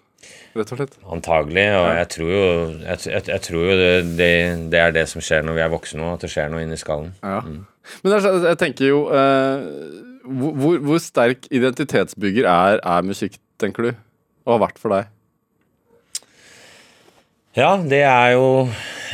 rett 0.58 0.74
og 0.76 0.82
slett? 0.82 0.98
antagelig, 1.16 1.63
og 1.80 1.88
jeg 1.96 2.10
tror 2.18 2.32
jo, 2.34 2.44
jeg, 2.84 3.00
jeg, 3.08 3.24
jeg 3.32 3.42
tror 3.48 3.63
jo 3.63 3.78
det, 3.80 3.94
det, 4.20 4.32
det 4.74 4.82
er 4.84 4.92
det 4.98 5.06
som 5.08 5.24
skjer 5.24 5.46
når 5.48 5.56
vi 5.56 5.63
er 5.63 5.72
voksne 5.72 6.02
nå, 6.04 6.10
at 6.18 6.26
det 6.26 6.32
skjer 6.34 6.52
noe 6.52 6.66
inni 6.66 6.78
skallen. 6.82 7.13
Ja. 7.24 7.40
Men 7.48 8.12
det 8.12 8.18
er, 8.20 8.38
jeg 8.52 8.60
tenker 8.60 8.90
jo 8.92 9.00
eh, 9.16 9.63
hvor, 10.28 10.80
hvor- 10.84 11.02
sterk 11.04 11.48
identitetsbygger 11.52 12.48
er, 12.52 12.80
er 12.84 13.06
musikk, 13.08 13.38
tenker 13.62 13.88
du? 13.88 13.92
Og 14.48 14.58
har 14.58 14.68
vært 14.68 14.82
for 14.82 14.94
deg? 14.96 15.08
Ja, 17.58 17.72
det 17.82 18.04
er 18.06 18.36
jo 18.36 18.50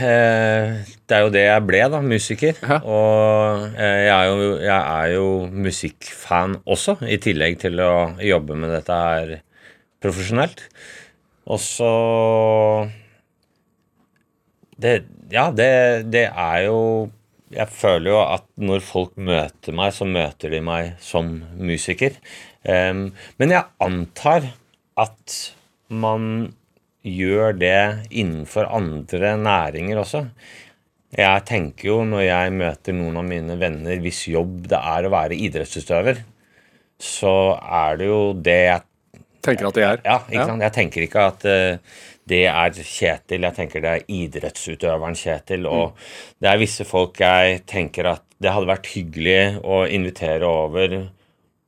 eh, 0.04 0.82
Det 1.08 1.16
er 1.16 1.22
jo 1.24 1.30
det 1.32 1.44
jeg 1.46 1.64
ble, 1.68 1.80
da. 1.94 2.02
Musiker. 2.04 2.58
Hæ? 2.60 2.80
Og 2.84 3.64
eh, 3.78 4.02
jeg, 4.04 4.18
er 4.18 4.26
jo, 4.28 4.50
jeg 4.60 4.82
er 4.82 5.14
jo 5.14 5.28
musikkfan 5.70 6.58
også, 6.66 6.98
i 7.08 7.18
tillegg 7.24 7.56
til 7.64 7.80
å 7.80 7.94
jobbe 8.20 8.58
med 8.60 8.74
dette 8.76 8.98
her 9.06 9.34
profesjonelt. 10.04 10.66
Og 11.48 11.60
så 11.64 11.92
det, 14.84 15.04
Ja, 15.32 15.48
det, 15.56 15.72
det 16.12 16.28
er 16.30 16.60
jo 16.68 16.80
Jeg 17.54 17.70
føler 17.70 18.10
jo 18.12 18.20
at 18.24 18.46
når 18.58 18.84
folk 18.86 19.16
møter 19.18 19.76
meg, 19.78 19.94
så 19.96 20.08
møter 20.10 20.54
de 20.54 20.60
meg 20.66 20.96
som 21.04 21.30
musiker. 21.60 22.18
Men 22.66 23.54
jeg 23.54 23.70
antar 23.84 24.48
at 25.00 25.38
man 25.94 26.54
gjør 27.04 27.56
det 27.60 28.08
innenfor 28.10 28.70
andre 28.72 29.36
næringer 29.38 30.00
også. 30.02 30.24
Jeg 31.14 31.44
tenker 31.46 31.90
jo 31.92 32.00
når 32.10 32.24
jeg 32.26 32.54
møter 32.58 32.96
noen 32.98 33.20
av 33.22 33.28
mine 33.28 33.58
venner 33.62 34.00
hvis 34.02 34.24
jobb 34.32 34.64
det 34.72 34.80
er 34.80 35.06
å 35.06 35.12
være 35.14 35.38
idrettsutøver, 35.46 36.24
så 37.04 37.36
er 37.60 38.00
det 38.00 38.10
jo 38.10 38.24
det 38.40 38.60
jeg 38.64 38.90
Tenker 39.44 39.68
at 39.68 39.76
de 39.76 39.82
er. 39.84 39.98
Ja, 40.08 40.22
ikke 40.30 40.44
sant? 40.48 40.64
Jeg 40.64 40.72
tenker 40.72 41.04
ikke 41.04 41.24
at 41.28 41.42
eh, 41.52 41.98
det 42.30 42.46
er 42.48 42.78
Kjetil, 42.78 43.44
jeg 43.44 43.56
tenker 43.58 43.84
det 43.84 43.92
er 43.92 44.06
idrettsutøveren 44.12 45.18
Kjetil. 45.18 45.68
Og 45.70 45.98
det 46.42 46.52
er 46.52 46.62
visse 46.62 46.86
folk 46.88 47.20
jeg 47.24 47.64
tenker 47.70 48.14
at 48.14 48.24
det 48.44 48.52
hadde 48.52 48.70
vært 48.70 48.92
hyggelig 48.94 49.60
å 49.64 49.84
invitere 49.88 50.48
over 50.48 50.96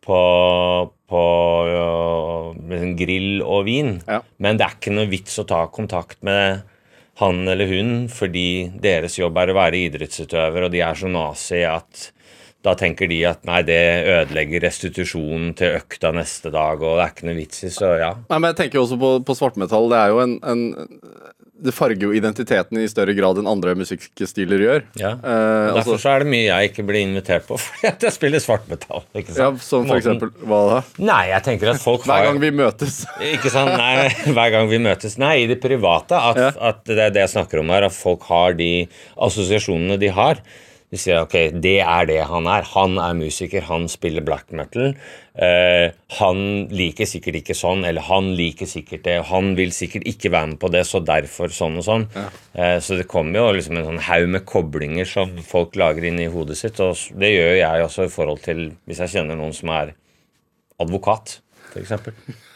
på, 0.05 0.21
på 1.09 1.25
øh, 1.71 2.87
grill 2.99 3.43
og 3.43 3.65
vin. 3.67 3.97
Ja. 4.07 4.21
Men 4.37 4.59
det 4.59 4.67
er 4.67 4.77
ikke 4.77 4.95
noe 4.95 5.11
vits 5.11 5.39
å 5.41 5.47
ta 5.49 5.65
kontakt 5.73 6.21
med 6.25 6.63
han 7.19 7.45
eller 7.47 7.69
hun 7.69 7.93
fordi 8.11 8.73
deres 8.83 9.15
jobb 9.19 9.37
er 9.39 9.51
å 9.51 9.57
være 9.57 9.85
idrettsutøver, 9.87 10.67
og 10.67 10.73
de 10.73 10.83
er 10.83 10.99
så 10.99 11.11
nazi 11.11 11.63
at 11.67 12.09
da 12.65 12.73
tenker 12.79 13.07
de 13.11 13.19
at 13.29 13.43
nei, 13.45 13.59
det 13.67 13.77
ødelegger 14.09 14.63
restitusjonen 14.65 15.53
til 15.59 15.77
økta 15.77 16.09
neste 16.15 16.49
dag, 16.53 16.81
og 16.81 16.97
det 16.97 17.03
er 17.05 17.13
ikke 17.13 17.29
noe 17.29 17.37
vits 17.37 17.63
i, 17.67 17.69
så 17.73 17.91
ja. 18.01 18.11
Nei, 18.31 18.39
men 18.41 18.51
jeg 18.53 18.59
tenker 18.63 18.81
også 18.81 18.97
på, 19.01 19.11
på 19.27 19.37
svartmetall. 19.37 19.91
Det 19.93 19.99
er 20.01 20.13
jo 20.15 20.23
en, 20.25 20.33
en 20.49 20.63
Det 21.65 21.71
farger 21.71 22.01
jo 22.03 22.09
identiteten 22.11 22.77
i 22.81 22.87
større 22.91 23.13
grad 23.15 23.37
enn 23.39 23.47
andre 23.47 23.71
musikkstiler 23.79 24.59
gjør. 24.65 24.81
Ja. 24.99 25.13
Eh, 25.15 25.69
Derfor 25.77 25.93
altså, 25.95 25.99
så 26.03 26.09
er 26.15 26.25
det 26.25 26.31
mye 26.33 26.49
jeg 26.49 26.71
ikke 26.71 26.83
blir 26.89 26.99
invitert 27.05 27.45
på, 27.47 27.55
fordi 27.63 27.87
at 27.93 28.03
jeg 28.09 28.15
spiller 28.17 28.43
svartmetall. 28.43 29.05
ikke 29.15 29.31
sant? 29.31 29.39
ja, 29.39 29.63
som 29.69 29.85
for 29.87 30.01
eksempel 30.01 30.33
Hva 30.43 30.59
da? 30.73 30.81
Nei, 31.05 31.21
jeg 31.31 31.45
tenker 31.47 31.71
at 31.71 31.79
folk 31.85 32.03
Hver 32.09 32.27
gang 32.27 32.41
vi 32.43 32.51
møtes. 32.59 32.99
Ikke 33.37 33.53
sant? 33.53 33.71
Nei, 33.79 34.09
hver 34.35 34.51
gang 34.57 34.67
vi 34.73 34.81
møtes. 34.83 35.15
Nei, 35.21 35.35
i 35.45 35.47
det 35.53 35.61
private. 35.63 36.17
At, 36.33 36.41
Ja. 36.43 36.51
at 36.73 36.83
det 36.89 36.99
er 37.07 37.15
det 37.15 37.23
jeg 37.27 37.35
snakker 37.37 37.61
om 37.63 37.71
her, 37.71 37.87
at 37.87 37.95
folk 37.95 38.25
har 38.33 38.57
de 38.59 38.71
assosiasjonene 39.29 39.97
de 40.01 40.11
har. 40.17 40.41
De 40.93 40.99
sier 41.01 41.23
ok, 41.23 41.33
det 41.63 41.79
er 41.81 42.05
det 42.07 42.19
han 42.29 42.45
er. 42.47 42.67
Han 42.75 42.99
er 43.01 43.17
musiker, 43.17 43.65
han 43.67 43.87
spiller 43.91 44.23
black 44.25 44.53
metal. 44.55 44.93
Eh, 45.33 45.89
han 46.19 46.41
liker 46.71 47.09
sikkert 47.09 47.41
ikke 47.41 47.57
sånn, 47.57 47.83
eller 47.89 48.05
han 48.05 48.31
liker 48.37 48.69
sikkert 48.69 49.03
det. 49.07 49.17
Han 49.31 49.53
vil 49.57 49.73
sikkert 49.75 50.05
ikke 50.07 50.31
være 50.35 50.53
med 50.53 50.61
på 50.61 50.71
det, 50.75 50.85
så 50.87 51.01
derfor 51.03 51.51
sånn 51.53 51.81
og 51.81 51.87
sånn. 51.87 52.07
Eh, 52.53 52.77
så 52.85 52.99
det 52.99 53.09
kommer 53.11 53.41
jo 53.41 53.57
liksom 53.57 53.81
en 53.81 53.89
sånn 53.89 54.03
haug 54.07 54.29
med 54.37 54.45
koblinger 54.47 55.09
som 55.09 55.35
folk 55.45 55.75
lager 55.81 56.07
inn 56.07 56.21
i 56.21 56.31
hodet 56.31 56.59
sitt. 56.61 56.79
Og 56.85 56.95
det 57.19 57.33
gjør 57.33 57.55
jeg 57.59 57.87
også 57.89 58.07
i 58.07 58.15
forhold 58.15 58.45
til 58.45 58.67
hvis 58.85 59.03
jeg 59.03 59.17
kjenner 59.17 59.39
noen 59.39 59.55
som 59.57 59.73
er 59.73 59.95
advokat, 60.85 61.39
f.eks. 61.73 61.97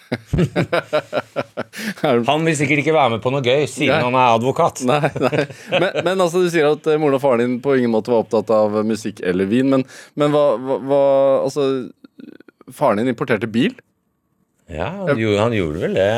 Han 2.30 2.46
vil 2.48 2.56
sikkert 2.58 2.82
ikke 2.84 2.96
være 2.96 3.12
med 3.16 3.22
på 3.24 3.32
noe 3.34 3.44
gøy 3.46 3.66
siden 3.70 3.94
Nei. 3.94 4.04
han 4.08 4.16
er 4.18 4.36
advokat. 4.38 4.82
Nei, 4.90 5.10
nei. 5.22 5.44
Men, 5.76 5.90
men 6.06 6.24
altså, 6.24 6.38
du 6.44 6.50
sier 6.52 6.66
at 6.72 6.88
eh, 6.90 7.00
moren 7.02 7.18
og 7.20 7.24
faren 7.24 7.44
din 7.44 7.60
på 7.64 7.70
ingen 7.78 7.94
måte 7.94 8.12
var 8.14 8.24
opptatt 8.26 8.50
av 8.54 8.70
musikk 8.88 9.18
eller 9.26 9.46
vin. 9.50 9.68
Men, 9.74 9.82
men 10.20 10.28
hva, 10.34 10.46
hva, 10.58 10.76
hva 10.90 11.02
Altså, 11.44 11.62
faren 12.76 13.00
din 13.02 13.12
importerte 13.14 13.48
bil? 13.50 13.74
Ja, 14.70 14.90
han 15.08 15.18
gjorde, 15.18 15.40
han 15.42 15.54
gjorde 15.58 15.80
vel 15.82 15.96
det. 15.98 16.10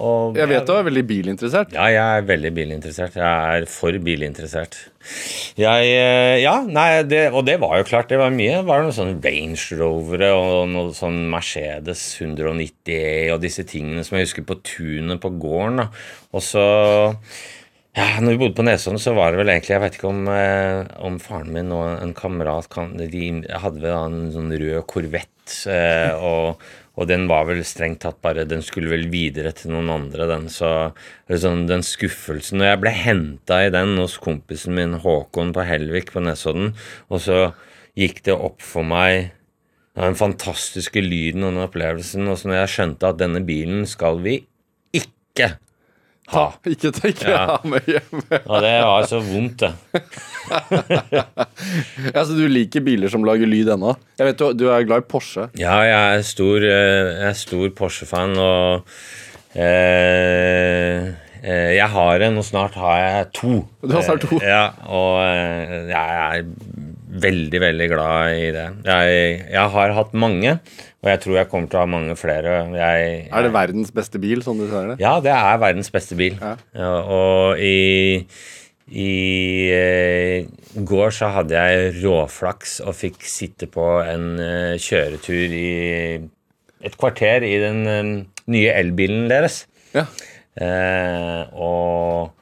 Og 0.00 0.38
Jeg 0.38 0.48
vet 0.48 0.64
du 0.64 0.72
er 0.72 0.86
veldig 0.86 1.02
bilinteressert. 1.04 1.74
Ja, 1.76 1.88
jeg 1.92 2.20
er 2.20 2.28
veldig 2.30 2.52
bilinteressert. 2.56 3.18
Jeg 3.20 3.58
er 3.58 3.66
for 3.68 3.98
bilinteressert. 4.06 4.78
Jeg 5.60 5.90
eh, 5.92 6.38
Ja, 6.40 6.54
nei, 6.64 7.02
det, 7.04 7.26
og 7.36 7.44
det 7.44 7.58
var 7.60 7.76
jo 7.82 7.88
klart, 7.90 8.08
det 8.08 8.20
var 8.22 8.32
mye. 8.32 8.62
Det 8.62 8.68
var 8.70 8.86
noen 8.86 8.96
sånne 8.96 9.18
Range 9.20 9.80
Rovere 9.80 10.30
og 10.32 10.70
noe 10.72 10.94
sånn 10.96 11.26
Mercedes 11.32 12.06
190 12.22 12.94
E 12.94 13.34
og 13.34 13.42
disse 13.44 13.66
tingene 13.68 14.04
som 14.06 14.16
jeg 14.16 14.30
husker 14.30 14.48
på 14.48 14.56
tunet 14.64 15.20
på 15.20 15.34
gården. 15.44 15.84
Og 16.32 16.44
så 16.44 16.64
ja, 17.94 18.08
når 18.18 18.32
vi 18.32 18.38
bodde 18.40 18.56
på 18.58 18.64
Nesodden, 18.66 18.98
så 18.98 19.12
var 19.14 19.30
det 19.30 19.38
vel 19.38 19.52
egentlig 19.52 19.70
Jeg 19.76 19.82
vet 19.84 19.98
ikke 19.98 20.08
om, 20.10 20.24
eh, 20.32 20.80
om 21.06 21.20
faren 21.22 21.52
min 21.54 21.70
og 21.70 21.84
en 22.02 22.14
kamerat 22.16 22.66
kan, 22.72 22.96
De 22.98 23.28
hadde 23.54 23.84
vel 23.84 23.92
en 23.94 24.32
sånn 24.34 24.50
rød 24.50 24.80
Corvette, 24.90 25.60
eh, 25.70 26.10
og, 26.18 26.64
og 26.94 27.08
den 27.10 27.26
var 27.30 27.48
vel 27.48 27.62
strengt 27.66 28.04
tatt 28.04 28.20
bare 28.22 28.44
Den 28.46 28.62
skulle 28.62 28.92
vel 28.92 29.08
videre 29.10 29.50
til 29.56 29.72
noen 29.74 29.90
andre, 29.90 30.28
den. 30.30 30.46
Så 30.52 30.68
sånn, 31.26 31.66
den 31.66 31.82
skuffelsen. 31.82 32.62
Og 32.62 32.68
jeg 32.68 32.80
ble 32.84 32.92
henta 32.94 33.64
i 33.64 33.72
den 33.74 33.96
hos 33.98 34.16
kompisen 34.22 34.76
min 34.78 35.00
Håkon 35.02 35.50
på 35.56 35.66
Helvik 35.66 36.12
på 36.14 36.22
Nesodden, 36.22 36.74
og 37.10 37.24
så 37.24 37.40
gikk 37.98 38.22
det 38.26 38.34
opp 38.34 38.62
for 38.62 38.86
meg 38.86 39.32
den 39.94 40.16
fantastiske 40.18 41.02
lyden 41.02 41.46
og 41.46 41.54
den 41.54 41.66
opplevelsen, 41.68 42.26
og 42.30 42.38
så 42.38 42.50
når 42.50 42.60
jeg 42.62 42.72
skjønte 42.72 43.10
at 43.10 43.20
denne 43.20 43.42
bilen 43.46 43.84
skal 43.86 44.18
vi 44.24 44.40
ikke 44.94 45.54
ha. 46.32 46.44
Ikke 46.66 46.90
tenk 46.96 47.20
Ja. 47.28 47.42
ha 47.50 47.58
med 47.68 47.84
hjem. 47.90 48.22
Og 48.46 48.62
det 48.64 48.72
var 48.84 49.04
så 49.10 49.20
vondt, 49.24 49.64
det. 49.64 49.72
Ja, 52.14 52.24
så 52.26 52.36
du 52.36 52.46
liker 52.48 52.80
biler 52.84 53.12
som 53.12 53.24
lager 53.26 53.48
lyd 53.50 53.68
ennå? 53.74 53.94
Jeg 54.18 54.30
vet 54.30 54.40
du, 54.40 54.46
du 54.64 54.64
er 54.72 54.86
glad 54.88 55.04
i 55.04 55.08
Porsche. 55.10 55.48
Ja, 55.60 55.76
jeg 55.86 56.18
er 56.18 56.24
stor, 56.26 56.64
eh, 56.68 57.28
stor 57.38 57.68
Porsche-fan, 57.76 58.34
og 58.40 58.88
eh, 59.54 61.10
eh, 61.44 61.70
jeg 61.78 61.88
har 61.96 62.24
en, 62.28 62.40
og 62.40 62.46
snart 62.48 62.78
har 62.80 62.98
jeg 63.04 63.28
to. 63.40 63.54
Du 63.84 63.94
har 63.96 64.06
snart 64.06 64.24
to. 64.26 64.38
Eh, 64.40 64.48
Ja, 64.48 64.64
og 64.88 65.20
jeg 65.90 65.94
er 65.94 66.48
veldig, 67.24 67.60
veldig 67.62 67.88
glad 67.92 68.40
i 68.40 68.48
det. 68.54 68.66
Jeg, 68.88 69.44
jeg 69.54 69.68
har 69.76 69.92
hatt 70.00 70.14
mange, 70.18 70.56
og 71.04 71.08
jeg 71.12 71.20
tror 71.20 71.36
jeg 71.36 71.48
kommer 71.52 71.68
til 71.68 71.76
å 71.76 71.82
ha 71.84 71.88
mange 71.92 72.14
flere. 72.16 72.52
Jeg, 72.72 73.08
Er 73.28 73.44
det 73.44 73.52
verdens 73.52 73.90
beste 73.92 74.20
bil, 74.22 74.40
sånn 74.44 74.62
du 74.62 74.64
ser 74.70 74.86
det? 74.88 74.94
Ja, 75.04 75.18
det 75.20 75.34
er 75.36 75.58
verdens 75.60 75.90
beste 75.92 76.16
bil. 76.16 76.38
Ja. 76.40 76.54
Ja, 76.72 76.92
og 77.12 77.60
i, 77.60 78.24
i 78.88 79.10
eh, 79.74 80.46
går 80.80 81.12
så 81.12 81.28
hadde 81.34 81.60
jeg 81.60 81.98
råflaks 82.00 82.78
og 82.88 82.96
fikk 82.96 83.20
sitte 83.28 83.68
på 83.68 83.84
en 84.00 84.30
eh, 84.40 84.78
kjøretur 84.80 85.52
i 85.58 85.68
et 86.84 86.96
kvarter 87.00 87.44
i 87.48 87.52
den 87.60 87.84
eh, 87.84 88.08
nye 88.56 88.72
elbilen 88.80 89.28
deres. 89.28 89.66
Ja. 89.92 90.06
Eh, 90.56 91.42
og 91.52 92.32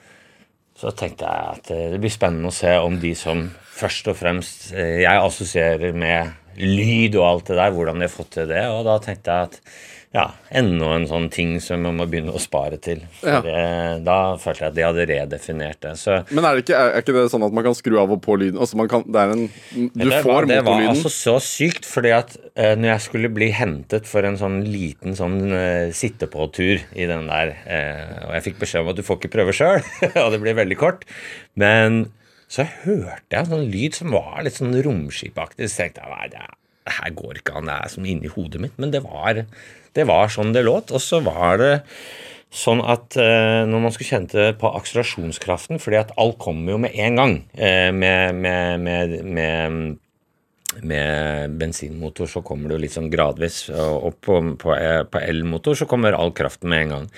så 0.79 0.95
tenkte 0.99 1.27
jeg 1.27 1.57
at 1.59 1.75
eh, 1.75 1.89
det 1.97 1.99
blir 2.03 2.15
spennende 2.15 2.51
å 2.51 2.55
se 2.55 2.77
om 2.79 2.95
de 3.03 3.13
som 3.19 3.49
først 3.75 4.11
og 4.13 4.19
fremst 4.23 4.71
eh, 4.71 5.01
jeg 5.03 5.27
assosierer 5.27 5.99
med 5.99 6.39
lyd 6.59 7.17
og 7.19 7.27
alt 7.29 7.51
det 7.51 7.59
der, 7.61 7.75
hvordan 7.75 8.01
de 8.01 8.09
har 8.09 8.15
fått 8.15 8.35
til 8.39 8.53
det. 8.53 8.63
Og 8.73 8.85
da 8.89 8.99
tenkte 9.03 9.35
jeg 9.35 9.51
at 9.51 9.61
ja, 10.13 10.27
enda 10.53 10.91
en 10.93 11.07
sånn 11.09 11.31
ting 11.33 11.55
som 11.65 11.81
man 11.87 11.97
må 11.97 12.05
begynne 12.05 12.35
å 12.37 12.41
spare 12.41 12.77
til. 12.85 13.01
Ja. 13.25 13.39
Det, 13.45 13.61
da 14.05 14.17
følte 14.41 14.67
jeg 14.67 14.69
at 14.69 14.77
de 14.77 14.85
hadde 14.85 15.07
redefinert 15.09 15.81
det. 15.87 15.95
Så 15.97 16.19
Men 16.29 16.45
er 16.45 16.59
det 16.59 16.67
ikke, 16.67 16.77
er, 16.77 16.93
er 16.93 17.05
ikke 17.05 17.15
det 17.17 17.23
sånn 17.33 17.47
at 17.47 17.57
man 17.57 17.65
kan 17.65 17.77
skru 17.79 17.97
av 18.03 18.13
og 18.13 18.21
på 18.25 18.37
lyden? 18.37 18.61
Altså 18.61 18.77
man 18.77 18.91
kan, 18.93 19.07
det 19.09 19.23
er 19.23 19.33
en 19.33 19.47
Du 19.73 20.05
det, 20.05 20.21
får 20.21 20.29
var, 20.29 20.49
det 20.51 20.61
var 20.69 20.85
altså 20.91 21.13
så 21.15 21.39
sykt, 21.41 21.89
fordi 21.89 22.13
at 22.13 22.37
eh, 22.53 22.75
når 22.77 22.93
jeg 22.93 23.07
skulle 23.07 23.33
bli 23.33 23.49
hentet 23.57 24.09
for 24.11 24.29
en 24.29 24.37
sånn 24.41 24.61
liten 24.69 25.17
sånn 25.17 25.41
sitte-på-tur 25.97 26.85
i 26.93 27.09
den 27.09 27.31
der, 27.33 27.57
eh, 27.65 28.17
og 28.29 28.37
jeg 28.37 28.51
fikk 28.51 28.65
beskjed 28.67 28.85
om 28.85 28.93
at 28.93 29.01
du 29.01 29.07
får 29.07 29.23
ikke 29.23 29.33
prøve 29.39 29.57
sjøl, 29.57 29.81
og 30.27 30.35
det 30.35 30.43
blir 30.45 30.61
veldig 30.61 30.81
kort, 30.83 31.09
men 31.57 32.05
så 32.53 32.67
hørte 32.85 33.39
jeg 33.39 33.49
sånn 33.49 33.71
lyd 33.73 33.97
som 33.97 34.13
var 34.13 34.43
litt 34.45 34.59
sånn 34.59 34.75
romskipaktig, 34.85 35.71
så 35.73 35.85
tenkte 35.87 36.05
jeg 36.05 36.13
nei, 36.13 36.27
det, 36.35 36.43
er- 36.43 36.59
her 36.99 37.15
går 37.17 37.39
ikke 37.41 37.55
an, 37.61 37.71
det 37.71 37.79
er 37.79 37.93
som 37.93 38.05
inni 38.11 38.29
hodet 38.33 38.61
mitt, 38.61 38.77
men 38.83 38.93
det 38.93 39.05
var, 39.07 39.45
det 39.97 40.05
var 40.11 40.33
sånn 40.35 40.53
det 40.53 40.65
låt, 40.67 40.93
og 40.93 41.01
så 41.03 41.23
var 41.25 41.61
det 41.63 41.73
Sånn 42.53 42.83
at 42.85 43.17
eh, 43.17 43.63
når 43.65 43.81
man 43.81 43.93
skulle 43.95 44.11
kjente 44.11 44.51
på 44.61 44.69
akselerasjonskraften, 44.77 45.79
fordi 45.81 45.97
at 46.03 46.11
alt 46.21 46.37
kommer 46.43 46.75
jo 46.75 46.81
med 46.83 46.93
en 47.01 47.17
gang 47.17 47.33
eh, 47.57 47.89
med, 47.97 48.37
med, 48.45 48.83
med, 48.85 49.15
med, 50.85 51.57
bensinmotor 51.63 52.29
så 52.29 52.43
kommer 52.45 52.69
det 52.69 52.77
jo 52.77 52.83
litt 52.85 52.97
sånn 52.99 53.09
gradvis, 53.13 53.63
og 53.73 54.19
på, 54.21 54.37
på, 54.61 54.75
eh, 54.77 55.01
på 55.09 55.25
elmotor 55.25 55.81
så 55.81 55.89
kommer 55.89 56.13
all 56.13 56.35
kraften 56.37 56.69
med 56.69 56.85
en 56.85 56.93
gang. 56.99 57.09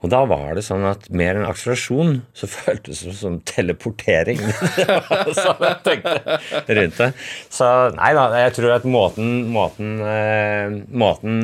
Og 0.00 0.08
da 0.12 0.22
var 0.28 0.54
det 0.56 0.64
sånn 0.64 0.86
at 0.88 1.08
mer 1.12 1.36
enn 1.36 1.48
akselerasjon 1.48 2.20
så 2.36 2.48
føltes 2.54 3.02
det 3.04 3.16
som 3.18 3.40
teleportering. 3.48 4.40
så 5.36 5.54
jeg 5.60 5.76
tenkte 5.86 6.38
rundt 6.80 7.02
det. 7.02 7.10
Så 7.52 7.68
nei 7.98 8.14
da, 8.16 8.26
jeg 8.46 8.56
tror 8.56 8.76
at 8.78 8.88
måten, 8.88 9.34
måten, 9.52 9.98
eh, 10.04 10.80
måten 10.88 11.36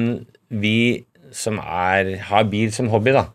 vi 0.48 1.04
som 1.36 1.60
er, 1.60 2.16
har 2.30 2.46
bil 2.48 2.72
som 2.72 2.88
hobby, 2.92 3.12
da, 3.12 3.26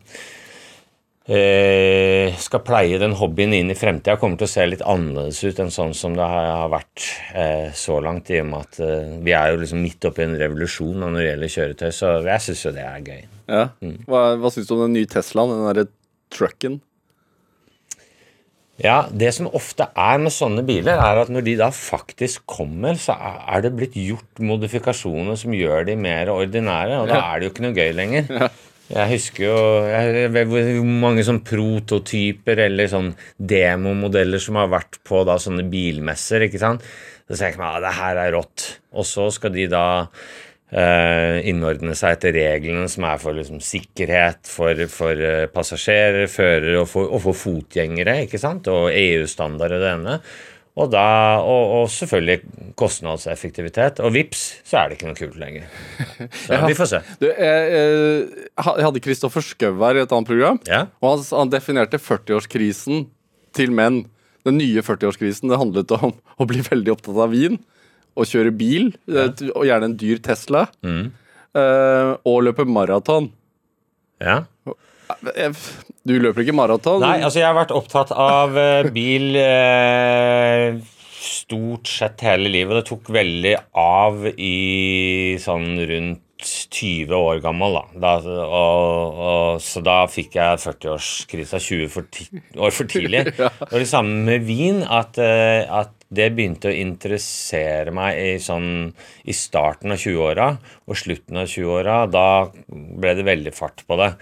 eh, 1.26 2.34
skal 2.42 2.62
pleie 2.66 2.98
den 3.00 3.14
hobbyen 3.18 3.54
inn 3.56 3.72
i 3.72 3.78
fremtida, 3.78 4.18
kommer 4.20 4.40
til 4.40 4.48
å 4.48 4.52
se 4.52 4.66
litt 4.68 4.84
annerledes 4.86 5.42
ut 5.44 5.62
enn 5.62 5.72
sånn 5.74 5.94
som 5.96 6.16
det 6.18 6.28
har 6.34 6.70
vært 6.72 7.08
eh, 7.38 7.68
så 7.78 7.98
langt, 8.04 8.30
i 8.32 8.40
og 8.42 8.48
med 8.50 8.68
at 8.68 8.80
eh, 8.82 9.18
vi 9.22 9.34
er 9.38 9.52
jo 9.52 9.62
liksom 9.62 9.82
midt 9.84 10.08
oppi 10.10 10.26
en 10.26 10.38
revolusjon 10.40 11.02
når 11.04 11.18
det 11.18 11.26
gjelder 11.28 11.54
kjøretøy, 11.56 11.90
så 11.98 12.14
jeg 12.28 12.46
syns 12.46 12.64
jo 12.66 12.76
det 12.78 12.86
er 12.86 13.10
gøy. 13.10 13.20
Ja. 13.52 13.66
Hva, 14.08 14.24
hva 14.40 14.54
syns 14.54 14.70
du 14.70 14.74
om 14.76 14.86
den 14.86 14.96
nye 14.98 15.10
Teslaen, 15.10 15.54
den 15.54 15.68
derre 15.70 15.86
trucken? 16.32 16.80
Ja, 18.82 19.04
Det 19.12 19.28
som 19.36 19.46
ofte 19.52 19.84
er 19.94 20.18
med 20.18 20.32
sånne 20.34 20.64
biler, 20.66 20.98
er 20.98 21.20
at 21.20 21.30
når 21.30 21.44
de 21.46 21.54
da 21.60 21.68
faktisk 21.76 22.42
kommer, 22.50 22.96
så 22.98 23.14
er 23.14 23.38
er 23.52 23.64
det 23.66 23.74
blitt 23.76 23.96
gjort 24.00 24.40
modifikasjoner 24.42 25.36
som 25.38 25.54
gjør 25.54 25.84
de 25.86 25.94
mer 26.00 26.32
ordinære, 26.32 27.02
og 27.02 27.10
da 27.12 27.20
er 27.20 27.38
det 27.38 27.46
jo 27.46 27.52
ikke 27.52 27.66
noe 27.66 27.76
gøy 27.76 27.92
lenger. 27.94 28.48
Jeg 28.92 29.08
husker 29.08 29.46
jo 29.46 29.58
jeg, 29.88 30.28
vet 30.34 30.50
hvor 30.50 30.84
mange 30.84 31.24
sånn 31.24 31.40
prototyper 31.46 32.60
eller 32.66 32.90
sånn 32.92 33.12
demomodeller 33.40 34.42
som 34.42 34.58
har 34.60 34.68
vært 34.72 34.98
på 35.06 35.22
da 35.24 35.38
sånne 35.40 35.64
bilmesser, 35.72 36.44
ikke 36.44 36.60
sant. 36.60 36.84
Så 37.24 37.38
tenker 37.38 37.62
jeg 37.62 37.78
at 37.78 37.84
det 37.86 37.94
her 37.96 38.20
er 38.20 38.34
rått. 38.36 38.66
Og 38.92 39.08
så 39.08 39.30
skal 39.32 39.54
de 39.54 39.64
da 39.72 39.86
eh, 40.04 41.38
innordne 41.48 41.96
seg 41.96 42.18
etter 42.18 42.36
reglene 42.36 42.90
som 42.92 43.06
er 43.08 43.22
for 43.22 43.38
liksom, 43.38 43.62
sikkerhet 43.64 44.50
for, 44.50 44.84
for 44.92 45.24
eh, 45.24 45.48
passasjerer, 45.52 46.28
førere 46.28 46.82
og 46.82 46.90
for, 46.92 47.08
og 47.08 47.24
for 47.30 47.42
fotgjengere, 47.46 48.18
ikke 48.26 48.42
sant, 48.42 48.68
og 48.68 48.90
EU-standard 48.92 49.78
og 49.78 49.86
det 49.86 49.92
ene. 49.94 50.18
Og, 50.72 50.86
da, 50.88 51.02
og, 51.44 51.64
og 51.82 51.88
selvfølgelig 51.92 52.38
kostnadseffektivitet. 52.80 53.98
Og 54.00 54.14
vips, 54.14 54.40
så 54.64 54.78
er 54.80 54.88
det 54.88 54.96
ikke 54.96 55.10
noe 55.10 55.18
kult 55.18 55.34
lenger. 55.36 55.66
Så 56.46 56.60
vi 56.64 56.76
får 56.78 56.88
se. 56.94 57.00
Du, 57.20 57.26
jeg, 57.28 57.66
jeg, 57.74 58.84
hadde 58.86 59.02
Kristoffer 59.04 59.44
Schou 59.44 59.74
her 59.82 59.98
i 60.00 60.04
et 60.06 60.14
annet 60.16 60.30
program, 60.30 60.60
Ja. 60.70 60.86
og 61.04 61.18
han, 61.18 61.26
han 61.42 61.52
definerte 61.52 62.00
40-årskrisen 62.00 63.04
til 63.52 63.74
menn. 63.76 64.06
Den 64.48 64.56
nye 64.58 64.80
40-årskrisen 64.82 65.52
det 65.52 65.60
handlet 65.60 65.92
om 65.98 66.14
å 66.40 66.48
bli 66.48 66.64
veldig 66.64 66.94
opptatt 66.96 67.20
av 67.26 67.34
vin 67.36 67.60
og 68.16 68.26
kjøre 68.28 68.50
bil, 68.56 68.90
ja. 69.08 69.28
og 69.54 69.62
gjerne 69.68 69.86
en 69.92 69.98
dyr 70.00 70.18
Tesla, 70.24 70.66
Mm. 70.84 71.06
eh, 71.56 72.10
og 72.28 72.42
løpe 72.48 72.64
maraton. 72.68 73.30
Ja. 74.20 74.42
Du 76.02 76.16
løper 76.18 76.42
ikke 76.42 76.56
maraton? 76.56 77.02
Nei, 77.04 77.20
altså 77.22 77.42
jeg 77.42 77.48
har 77.48 77.58
vært 77.58 77.74
opptatt 77.76 78.10
av 78.16 78.56
eh, 78.58 78.88
bil 78.94 79.36
eh, 79.38 80.80
stort 81.22 81.90
sett 81.90 82.24
hele 82.26 82.50
livet. 82.50 82.80
Det 82.80 82.88
tok 82.90 83.12
veldig 83.14 83.54
av 83.78 84.26
i 84.34 85.38
sånn 85.42 85.76
rundt 85.88 86.20
20 86.42 87.14
år 87.14 87.40
gammel, 87.42 87.76
da. 87.76 87.82
da 88.02 88.12
og, 88.42 89.18
og, 89.22 89.62
så 89.62 89.82
da 89.84 90.00
fikk 90.10 90.36
jeg 90.40 90.60
40-årskrisa 90.64 91.60
20 91.62 91.90
for 91.92 92.08
ti, 92.10 92.26
år 92.58 92.74
for 92.74 92.90
tidlig. 92.90 93.24
Det 93.36 93.50
var 93.70 93.78
det 93.78 93.90
samme 93.90 94.24
med 94.26 94.46
vin, 94.46 94.82
at, 94.82 95.18
eh, 95.22 95.62
at 95.70 95.94
det 96.12 96.32
begynte 96.36 96.68
å 96.68 96.76
interessere 96.76 97.94
meg 97.94 98.18
i, 98.20 98.32
sånn, 98.42 98.90
i 99.24 99.34
starten 99.36 99.94
av 99.94 100.02
20-åra 100.02 100.48
og 100.84 100.98
slutten 100.98 101.40
av 101.40 101.48
20-åra. 101.48 102.02
Da 102.12 102.26
ble 102.50 103.14
det 103.16 103.28
veldig 103.28 103.54
fart 103.56 103.86
på 103.86 104.00
det. 104.00 104.12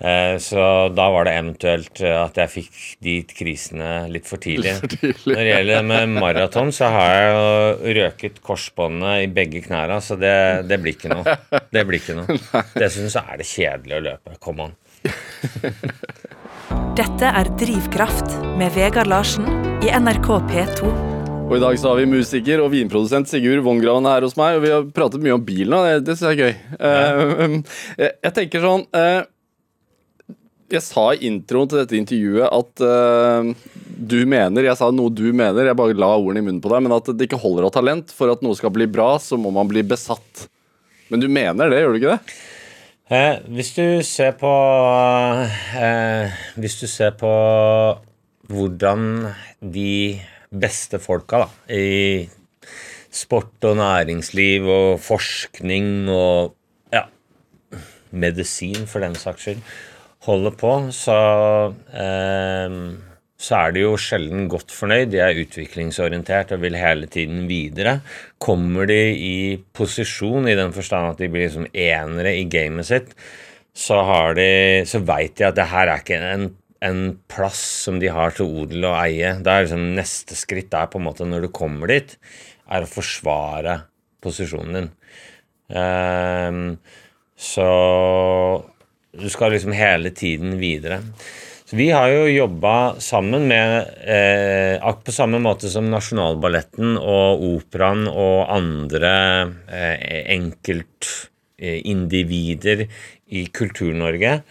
Eh, 0.00 0.36
Så 0.42 0.58
da 0.94 1.06
var 1.14 1.24
det 1.28 1.36
eventuelt 1.38 2.00
eh, 2.02 2.16
at 2.18 2.34
jeg 2.42 2.50
fikk 2.50 2.78
de 3.04 3.14
krisene 3.30 3.90
litt 4.10 4.26
for 4.26 4.42
tidlig. 4.42 4.74
for 4.80 4.90
tidlig, 4.90 5.22
Når 5.28 5.38
det 5.40 5.52
gjelder 5.52 5.86
med 5.86 6.16
maraton, 6.18 6.72
så 6.74 6.90
har 6.90 7.14
jeg 7.14 7.30
jo 7.30 7.94
røket 8.00 8.40
korsbåndet 8.42 9.22
i 9.22 9.30
begge 9.30 9.62
knærne, 9.68 10.00
så 10.02 10.18
det, 10.18 10.34
det 10.68 10.80
blir 10.82 10.96
ikke 10.98 11.14
noe. 11.14 11.36
Det 11.70 11.86
blir 11.86 12.02
ikke 12.02 12.18
noe. 12.18 12.38
Dessuten 12.80 13.12
så 13.12 13.22
er 13.30 13.38
det 13.40 13.46
kjedelig 13.48 14.00
å 14.00 14.04
løpe. 14.10 14.36
Kom 14.42 14.64
an. 14.66 14.74
Dette 16.98 17.30
er 17.30 17.48
Drivkraft 17.58 18.36
med 18.58 18.74
Vegard 18.74 19.10
Larsen 19.10 19.46
i 19.84 19.90
NRK 19.94 20.28
P2. 20.50 20.90
Og 21.44 21.58
i 21.58 21.60
dag 21.60 21.76
så 21.76 21.90
har 21.90 21.98
vi 22.00 22.06
musiker 22.08 22.62
og 22.64 22.70
vinprodusent 22.72 23.28
Sigurd 23.28 23.60
Wongraven 23.66 24.06
her 24.08 24.24
hos 24.24 24.36
meg, 24.40 24.56
og 24.56 24.62
vi 24.64 24.70
har 24.72 24.86
pratet 24.96 25.20
mye 25.22 25.34
om 25.36 25.42
bilen, 25.44 25.74
og 25.76 25.84
det, 25.84 25.98
det 26.06 26.14
synes 26.16 26.30
jeg 26.30 26.38
er 26.38 26.40
gøy. 26.40 26.54
Eh, 26.88 27.58
jeg, 28.00 28.12
jeg 28.24 28.34
tenker 28.38 28.64
sånn 28.64 28.86
eh, 28.96 29.18
Jeg 30.74 30.84
sa 30.86 31.04
i 31.14 31.28
introen 31.28 31.70
til 31.70 31.80
dette 31.80 31.98
intervjuet 31.98 32.48
at 32.48 32.82
uh, 32.82 33.50
du 33.94 34.16
mener 34.28 34.66
Jeg 34.66 34.78
sa 34.80 34.90
noe 34.90 35.12
du 35.12 35.28
mener, 35.30 35.68
jeg 35.68 35.78
bare 35.78 35.94
la 35.96 36.10
ordene 36.16 36.42
i 36.42 36.46
munnen 36.46 36.62
på 36.64 36.72
deg, 36.72 36.82
men 36.84 36.96
at 36.96 37.12
det 37.14 37.28
ikke 37.28 37.40
holder 37.42 37.68
av 37.68 37.74
talent. 37.76 38.10
For 38.14 38.32
at 38.32 38.42
noe 38.44 38.58
skal 38.58 38.74
bli 38.74 38.88
bra, 38.90 39.14
så 39.22 39.38
må 39.40 39.52
man 39.54 39.70
bli 39.70 39.84
besatt. 39.86 40.48
Men 41.12 41.22
du 41.22 41.28
mener 41.30 41.70
det, 41.70 41.82
gjør 41.82 41.94
du 41.94 42.00
ikke 42.00 42.16
det? 42.16 42.36
Eh, 43.14 43.42
hvis 43.52 43.74
du 43.76 43.86
ser 44.06 44.30
på 44.40 44.50
eh, 45.76 46.36
Hvis 46.56 46.78
du 46.80 46.86
ser 46.88 47.12
på 47.20 47.32
hvordan 48.48 49.28
de 49.60 50.20
beste 50.52 51.00
folka 51.00 51.42
da, 51.44 51.48
i 51.72 52.24
sport 53.14 53.64
og 53.64 53.78
næringsliv 53.78 54.68
og 54.68 54.88
forskning 55.00 56.10
og 56.12 56.52
ja, 56.92 57.06
medisin 58.12 58.84
for 58.90 59.04
den 59.04 59.16
saks 59.16 59.46
skyld 59.46 59.64
holder 60.24 60.54
på, 60.60 60.76
så 60.94 61.18
eh, 61.92 62.78
så 63.44 63.56
er 63.58 63.74
de 63.74 63.82
jo 63.82 63.94
sjelden 64.00 64.46
godt 64.50 64.72
fornøyd. 64.72 65.10
De 65.12 65.20
er 65.22 65.40
utviklingsorientert 65.42 66.54
og 66.54 66.62
vil 66.64 66.76
hele 66.78 67.08
tiden 67.10 67.44
videre. 67.50 67.98
Kommer 68.42 68.88
de 68.88 68.98
i 69.12 69.36
posisjon 69.76 70.48
i 70.48 70.56
den 70.58 70.72
forstand 70.76 71.12
at 71.12 71.20
de 71.20 71.30
blir 71.32 71.48
liksom 71.48 71.68
enere 71.68 72.36
i 72.38 72.46
gamet 72.50 72.88
sitt, 72.88 73.12
så, 73.74 73.98
har 74.06 74.36
de, 74.38 74.84
så 74.86 75.02
veit 75.02 75.34
de 75.40 75.48
at 75.48 75.56
det 75.58 75.66
her 75.72 75.90
er 75.90 76.02
ikke 76.04 76.20
en, 76.22 76.48
en 76.86 77.00
plass 77.30 77.60
som 77.88 77.98
de 78.00 78.12
har 78.14 78.36
til 78.36 78.52
odel 78.62 78.86
og 78.86 78.98
eie. 79.02 79.34
Det 79.42 79.50
er 79.50 79.66
liksom 79.66 79.88
Neste 79.98 80.38
skritt 80.38 80.76
er 80.78 80.92
på 80.92 81.00
en 81.02 81.08
måte 81.08 81.26
når 81.26 81.48
du 81.48 81.54
kommer 81.54 81.90
dit, 81.90 82.14
er 82.70 82.86
å 82.86 82.90
forsvare 82.90 83.80
posisjonen 84.24 84.78
din. 84.78 84.92
Um, 85.74 86.62
så 87.34 87.66
du 89.18 89.30
skal 89.30 89.52
liksom 89.54 89.72
hele 89.76 90.10
tiden 90.10 90.58
videre. 90.58 91.02
Så 91.64 91.76
Vi 91.76 91.90
har 91.90 92.08
jo 92.12 92.28
jobba 92.28 92.94
sammen 93.00 93.48
med 93.48 93.86
eh, 94.04 94.94
På 95.04 95.12
samme 95.12 95.38
måte 95.40 95.68
som 95.72 95.90
Nasjonalballetten 95.90 96.96
og 97.00 97.42
Operaen 97.48 98.08
og 98.10 98.48
andre 98.52 99.12
eh, 99.72 100.24
enkeltindivider 100.36 102.86
i 103.32 103.46
Kultur-Norge 103.48 104.42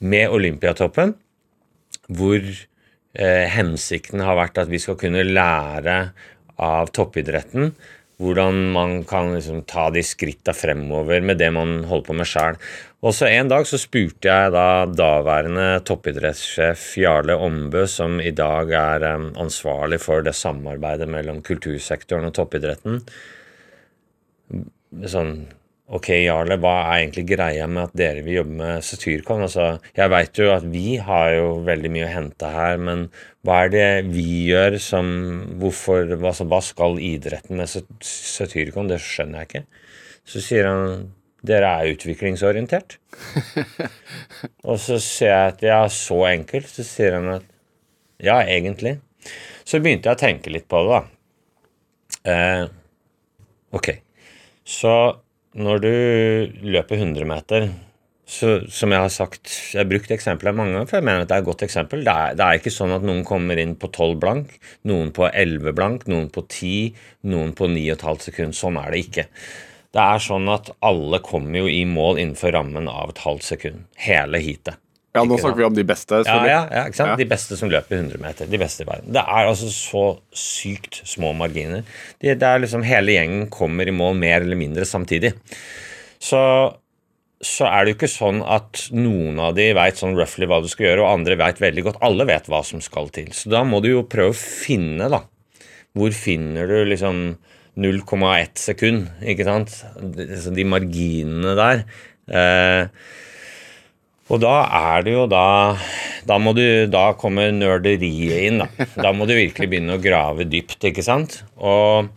med 0.00 0.28
Olympiatoppen, 0.32 1.14
hvor 2.08 2.40
eh, 2.40 3.46
hensikten 3.52 4.20
har 4.24 4.36
vært 4.40 4.58
at 4.64 4.72
vi 4.72 4.80
skal 4.80 4.96
kunne 5.00 5.24
lære 5.28 6.10
av 6.56 6.88
toppidretten 6.96 7.76
hvordan 8.22 8.60
man 8.72 9.02
kan 9.04 9.34
liksom 9.34 9.62
ta 9.68 9.88
de 9.92 10.02
skritta 10.04 10.54
fremover 10.56 11.20
med 11.20 11.38
det 11.40 11.50
man 11.52 11.82
holder 11.88 12.06
på 12.06 12.16
med 12.16 12.28
sjøl. 12.28 12.56
Og 13.04 13.12
så 13.14 13.28
En 13.28 13.48
dag 13.48 13.66
så 13.68 13.78
spurte 13.78 14.30
jeg 14.30 14.52
da 14.54 14.86
daværende 14.88 15.66
toppidrettssjef 15.86 16.86
Jarle 17.02 17.36
Ombø, 17.36 17.84
som 17.90 18.20
i 18.20 18.32
dag 18.32 18.72
er 18.72 19.04
ansvarlig 19.12 20.00
for 20.02 20.24
det 20.24 20.34
samarbeidet 20.34 21.08
mellom 21.12 21.42
kultursektoren 21.44 22.30
og 22.30 22.34
toppidretten, 22.40 23.02
sånn 25.04 25.36
Ok, 25.86 26.08
Jarle, 26.24 26.56
hva 26.58 26.72
er 26.80 27.04
egentlig 27.04 27.22
greia 27.28 27.68
med 27.70 27.84
at 27.84 27.92
dere 27.94 28.24
vil 28.26 28.40
jobbe 28.40 28.56
med 28.58 28.82
Satyrkon? 28.82 29.44
Altså, 29.44 29.66
jeg 29.94 30.10
veit 30.10 30.40
jo 30.40 30.48
at 30.50 30.64
vi 30.66 30.96
har 30.98 31.28
jo 31.36 31.44
veldig 31.62 31.92
mye 31.94 32.08
å 32.08 32.10
hente 32.10 32.48
her, 32.50 32.74
men 32.82 33.04
hva 33.46 33.60
er 33.62 33.70
det 33.70 33.84
vi 34.10 34.24
gjør 34.48 34.80
som 34.82 35.12
Hvorfor 35.60 36.10
Hva, 36.18 36.32
hva 36.42 36.58
skal 36.58 36.98
idretten 36.98 37.60
med 37.60 37.70
Sat- 37.70 38.02
Satyrkon? 38.02 38.90
Det 38.90 38.98
skjønner 38.98 39.44
jeg 39.44 39.50
ikke. 39.52 39.62
Så 40.26 40.42
sier 40.42 40.66
han 40.66 41.06
dere 41.48 41.72
er 41.80 41.92
utviklingsorientert. 41.94 42.98
Og 44.68 44.80
så 44.82 44.98
ser 45.02 45.32
jeg 45.32 45.52
at 45.52 45.66
ja, 45.66 45.82
så 45.92 46.22
enkelt. 46.30 46.70
Så 46.70 46.86
sier 46.86 47.18
han 47.18 47.30
at 47.38 47.46
ja, 48.22 48.40
egentlig. 48.42 48.96
Så 49.66 49.80
begynte 49.82 50.10
jeg 50.10 50.18
å 50.18 50.22
tenke 50.22 50.52
litt 50.52 50.68
på 50.70 50.82
det, 50.86 50.98
da. 50.98 51.02
Eh, 52.26 52.62
ok. 53.76 53.90
Så 54.66 54.92
når 55.56 55.82
du 55.82 55.92
løper 56.66 56.98
100 56.98 57.28
meter, 57.28 57.68
så, 58.26 58.56
som 58.66 58.90
jeg 58.90 58.98
har 58.98 59.12
sagt 59.14 59.52
Jeg 59.70 59.78
har 59.78 59.86
brukt 59.86 60.10
eksempelet 60.10 60.56
mange 60.58 60.74
ganger, 60.74 60.88
for 60.90 60.98
jeg 60.98 61.06
mener 61.06 61.22
at 61.22 61.30
det 61.30 61.36
er 61.36 61.44
et 61.44 61.48
godt 61.48 61.62
eksempel. 61.62 62.02
Det 62.06 62.12
er, 62.12 62.34
det 62.38 62.46
er 62.46 62.58
ikke 62.58 62.74
sånn 62.74 62.94
at 62.96 63.06
noen 63.06 63.22
kommer 63.26 63.60
inn 63.62 63.76
på 63.78 63.90
12 63.92 64.16
blank, 64.22 64.56
noen 64.90 65.12
på 65.14 65.28
11 65.28 65.76
blank, 65.78 66.08
noen 66.10 66.26
på 66.34 66.42
10, 66.42 67.04
noen 67.30 67.54
på 67.56 67.70
9,5 67.70 68.24
sekund. 68.26 68.58
Sånn 68.58 68.80
er 68.82 68.90
det 68.90 69.04
ikke. 69.04 69.26
Det 69.96 70.02
er 70.04 70.22
sånn 70.22 70.48
at 70.52 70.68
alle 70.84 71.22
kommer 71.24 71.64
jo 71.64 71.70
i 71.72 71.84
mål 71.88 72.20
innenfor 72.20 72.52
rammen 72.56 72.90
av 72.92 73.14
et 73.14 73.22
halvt 73.24 73.46
sekund. 73.46 73.86
Hele 74.06 74.42
heatet. 74.44 74.76
Ja, 75.16 75.22
nå 75.24 75.38
snakker 75.40 75.62
vi 75.62 75.64
om 75.64 75.76
de 75.76 75.84
beste. 75.88 76.18
Ja, 76.28 76.40
ja, 76.44 76.58
ja, 76.68 76.82
ikke 76.90 76.98
sant? 76.98 77.14
Ja. 77.14 77.16
De 77.16 77.28
beste 77.30 77.56
som 77.56 77.70
løper 77.72 77.96
100 77.96 78.20
meter. 78.20 78.48
De 78.52 78.58
beste 78.60 78.84
i 78.84 78.88
verden. 78.88 79.14
Det 79.16 79.22
er 79.22 79.48
altså 79.48 79.70
så 79.72 80.02
sykt 80.36 81.00
små 81.08 81.30
marginer. 81.38 81.86
Det, 82.20 82.34
det 82.42 82.50
er 82.50 82.60
liksom 82.60 82.84
Hele 82.84 83.14
gjengen 83.16 83.46
kommer 83.52 83.88
i 83.88 83.94
mål 83.96 84.18
mer 84.20 84.44
eller 84.44 84.60
mindre 84.60 84.84
samtidig. 84.88 85.32
Så 86.20 86.42
så 87.44 87.66
er 87.68 87.84
det 87.84 87.92
jo 87.92 87.96
ikke 87.98 88.08
sånn 88.08 88.38
at 88.48 88.86
noen 88.96 89.36
av 89.44 89.56
de 89.58 89.66
veit 89.76 89.98
sånn 90.00 90.14
roughly 90.16 90.46
hva 90.48 90.62
du 90.64 90.70
skal 90.72 90.86
gjøre, 90.86 91.02
og 91.04 91.18
andre 91.18 91.36
veit 91.36 91.58
veldig 91.60 91.82
godt. 91.84 91.98
Alle 92.06 92.24
vet 92.28 92.48
hva 92.48 92.62
som 92.64 92.80
skal 92.82 93.10
til. 93.12 93.28
Så 93.36 93.52
da 93.52 93.60
må 93.66 93.82
du 93.84 93.90
jo 93.90 94.06
prøve 94.08 94.32
å 94.32 94.38
finne, 94.38 95.10
da. 95.12 95.20
Hvor 95.96 96.16
finner 96.16 96.68
du 96.70 96.78
liksom 96.88 97.20
0,1 97.76 98.56
sekund, 98.60 99.06
ikke 99.20 99.46
sant? 99.46 99.72
Altså 100.00 100.52
de 100.56 100.64
marginene 100.68 101.54
der. 101.58 101.84
Eh, 102.32 102.88
og 104.26 104.40
da 104.42 104.54
er 104.74 105.04
det 105.06 105.12
jo 105.14 105.28
da 105.30 105.76
Da 106.26 106.34
må 106.42 106.50
du 106.56 106.88
Da 106.90 107.12
kommer 107.14 107.52
nerderiet 107.54 108.48
inn, 108.48 108.58
da. 108.58 108.86
Da 108.98 109.12
må 109.14 109.28
du 109.28 109.36
virkelig 109.36 109.68
begynne 109.70 109.94
å 109.94 110.02
grave 110.02 110.48
dypt, 110.50 110.80
ikke 110.90 111.04
sant? 111.06 111.44
Og 111.56 112.10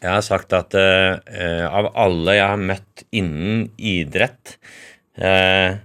jeg 0.00 0.10
har 0.10 0.24
sagt 0.24 0.52
at 0.56 0.74
eh, 0.76 1.64
av 1.68 1.92
alle 2.00 2.34
jeg 2.38 2.48
har 2.50 2.60
møtt 2.60 3.04
innen 3.14 3.68
idrett, 3.78 4.56
eh, 5.16 5.76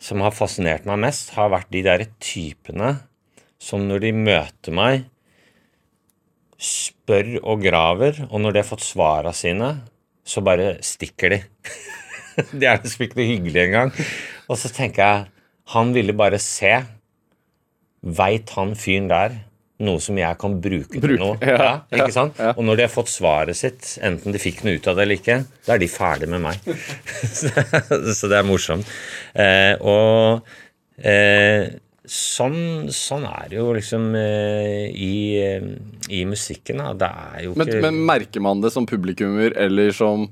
som 0.00 0.22
har 0.24 0.36
fascinert 0.36 0.86
meg 0.88 1.00
mest, 1.02 1.32
har 1.36 1.50
vært 1.52 1.72
de 1.74 1.82
derre 1.84 2.06
typene 2.22 2.94
som 3.60 3.84
når 3.88 4.06
de 4.06 4.12
møter 4.16 4.76
meg, 4.76 5.08
spør 6.60 7.38
og 7.40 7.64
graver, 7.64 8.24
og 8.28 8.42
når 8.42 8.54
de 8.54 8.62
har 8.62 8.68
fått 8.68 8.84
svara 8.84 9.32
sine, 9.36 9.72
så 10.26 10.42
bare 10.44 10.74
stikker 10.84 11.34
de. 11.34 11.42
de 12.60 12.66
er 12.68 12.80
liksom 12.82 13.06
ikke 13.06 13.20
noe 13.20 13.28
hyggelig 13.32 13.62
engang. 13.66 13.92
Og 14.50 14.60
så 14.60 14.70
tenker 14.72 15.02
jeg 15.04 15.28
han 15.74 15.94
ville 15.94 16.16
bare 16.18 16.40
se. 16.42 16.74
Veit 18.00 18.50
han 18.56 18.74
fyren 18.78 19.08
der 19.10 19.38
noe 19.84 20.00
som 20.02 20.18
jeg 20.20 20.36
kan 20.40 20.56
bruke 20.60 20.92
til 20.92 21.02
Bruke, 21.04 21.20
noe? 21.20 21.36
ja, 21.40 21.72
ikke 21.96 22.12
sant? 22.12 22.40
ja. 22.40 22.52
Og 22.52 22.66
når 22.66 22.80
de 22.80 22.84
har 22.84 22.92
fått 22.92 23.12
svaret 23.12 23.56
sitt, 23.56 23.94
enten 24.04 24.34
de 24.34 24.40
fikk 24.42 24.62
noe 24.66 24.76
ut 24.76 24.88
av 24.90 24.98
det 24.98 25.06
eller 25.06 25.20
ikke, 25.20 25.38
da 25.66 25.76
er 25.76 25.82
de 25.82 25.88
ferdig 25.90 26.28
med 26.32 26.42
meg. 26.44 26.66
så 28.18 28.30
det 28.30 28.40
er 28.40 28.48
morsomt. 28.48 28.90
Eh, 29.32 29.72
og 29.80 30.44
eh, 31.00 31.70
sånn, 32.04 32.90
sånn 32.92 33.24
er 33.30 33.48
det 33.52 33.60
jo 33.60 33.70
liksom 33.76 34.10
eh, 34.20 34.90
i, 34.92 35.14
eh, 35.46 35.70
i 36.10 36.24
musikken. 36.28 36.82
Da. 36.82 36.92
Det 36.98 37.10
er 37.10 37.44
jo 37.46 37.54
Men, 37.58 37.68
ikke 37.70 37.84
men 37.86 38.00
merker 38.08 38.44
man 38.44 38.64
det 38.64 38.72
som 38.74 38.88
publikummer 38.88 39.54
eller 39.56 39.94
som 39.96 40.28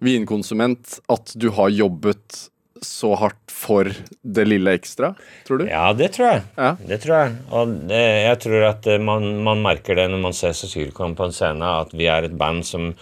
vinkonsument 0.00 0.98
at 1.12 1.34
du 1.36 1.50
har 1.56 1.68
jobbet 1.74 2.46
så 2.80 3.12
hardt 3.20 3.52
for 3.52 3.90
det 4.22 4.46
lille 4.48 4.72
ekstra, 4.78 5.12
tror 5.44 5.60
du? 5.60 5.66
Ja, 5.68 5.90
det 5.92 6.14
tror 6.14 6.30
jeg. 6.30 6.44
Ja. 6.56 6.70
Det 6.80 6.96
tror 7.02 7.16
jeg. 7.18 7.34
Og 7.52 7.74
det, 7.90 8.00
jeg 8.24 8.38
tror 8.46 8.64
at 8.70 8.88
eh, 8.88 9.02
man, 9.04 9.26
man 9.44 9.60
merker 9.64 9.98
det 9.98 10.06
når 10.08 10.22
man 10.24 10.36
ser 10.36 10.56
Cecilcom 10.56 11.12
på 11.18 11.28
en 11.28 11.36
scene, 11.36 11.74
at 11.84 11.92
vi 11.92 12.08
er 12.08 12.28
et 12.28 12.38
band 12.40 12.64
som 12.64 12.94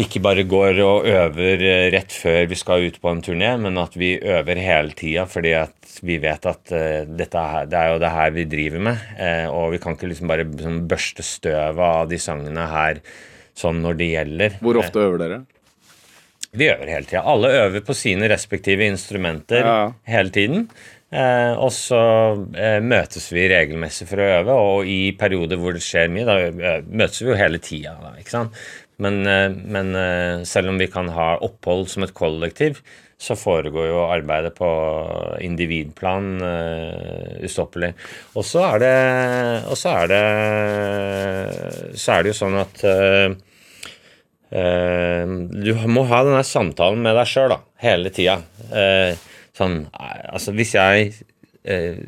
ikke 0.00 0.20
bare 0.22 0.44
går 0.48 0.82
og 0.84 1.08
øver 1.08 1.64
eh, 1.64 1.86
rett 1.96 2.12
før 2.12 2.44
vi 2.50 2.60
skal 2.60 2.90
ut 2.90 3.00
på 3.00 3.14
en 3.14 3.24
turné, 3.24 3.54
men 3.62 3.80
at 3.80 3.96
vi 3.96 4.18
øver 4.20 4.60
hele 4.60 4.92
tida 4.98 5.24
fordi 5.30 5.56
at 5.64 5.79
vi 6.06 6.18
vet 6.22 6.46
at 6.50 6.72
uh, 6.74 7.06
dette 7.06 7.46
er, 7.54 7.70
det 7.70 7.78
er 7.80 7.94
jo 7.94 8.02
det 8.02 8.12
her 8.14 8.34
vi 8.36 8.46
driver 8.50 8.84
med. 8.90 9.06
Uh, 9.18 9.46
og 9.54 9.72
vi 9.74 9.80
kan 9.82 9.96
ikke 9.96 10.10
liksom 10.10 10.30
bare 10.30 10.46
sånn, 10.60 10.84
børste 10.90 11.26
støvet 11.26 11.86
av 11.86 12.10
de 12.10 12.20
sangene 12.20 12.68
her 12.72 13.02
sånn 13.60 13.82
når 13.84 13.98
det 14.00 14.12
gjelder. 14.14 14.60
Hvor 14.64 14.80
ofte 14.80 15.02
øver 15.04 15.24
dere? 15.24 15.40
Vi 16.50 16.66
øver 16.66 16.88
hele 16.90 17.06
tida. 17.06 17.22
Alle 17.30 17.52
øver 17.60 17.84
på 17.86 17.94
sine 17.94 18.28
respektive 18.30 18.86
instrumenter 18.90 19.62
Ja. 19.62 19.92
hele 20.10 20.32
tiden. 20.34 20.64
Eh, 21.10 21.52
og 21.58 21.72
så 21.74 22.00
eh, 22.54 22.78
møtes 22.82 23.32
vi 23.34 23.48
regelmessig 23.50 24.06
for 24.06 24.22
å 24.22 24.28
øve, 24.38 24.54
og 24.54 24.86
i 24.86 25.10
perioder 25.18 25.58
hvor 25.58 25.74
det 25.74 25.82
skjer 25.82 26.10
mye, 26.10 26.26
da 26.26 26.36
eh, 26.46 26.84
møtes 26.86 27.22
vi 27.22 27.32
jo 27.32 27.38
hele 27.38 27.58
tida. 27.58 27.96
Men, 29.02 29.20
eh, 29.26 29.48
men 29.50 29.94
eh, 29.98 30.42
selv 30.46 30.70
om 30.70 30.78
vi 30.78 30.86
kan 30.90 31.10
ha 31.14 31.32
opphold 31.42 31.88
som 31.90 32.06
et 32.06 32.14
kollektiv, 32.14 32.78
så 33.20 33.36
foregår 33.36 33.90
jo 33.90 34.06
arbeidet 34.08 34.54
på 34.56 34.68
individplan 35.44 36.30
uh, 36.40 37.36
ustoppelig. 37.44 37.92
Og 38.32 38.46
så 38.48 38.64
er 38.70 38.80
det 38.80 38.96
Og 39.68 39.76
så 39.76 39.92
er 40.00 40.10
det 40.14 40.24
Så 42.00 42.14
er 42.14 42.24
det 42.24 42.32
jo 42.32 42.38
sånn 42.38 42.56
at 42.62 42.84
uh, 42.88 43.36
Uh, 44.50 45.46
du 45.46 45.70
må 45.86 46.02
ha 46.10 46.24
den 46.26 46.40
samtalen 46.46 47.04
med 47.04 47.14
deg 47.14 47.28
sjøl 47.30 47.54
hele 47.84 48.10
tida. 48.14 48.40
Uh, 48.66 49.14
sånn, 49.54 49.84
altså 49.94 50.54
hvis 50.56 50.74
jeg 50.74 51.12
uh, 51.70 52.00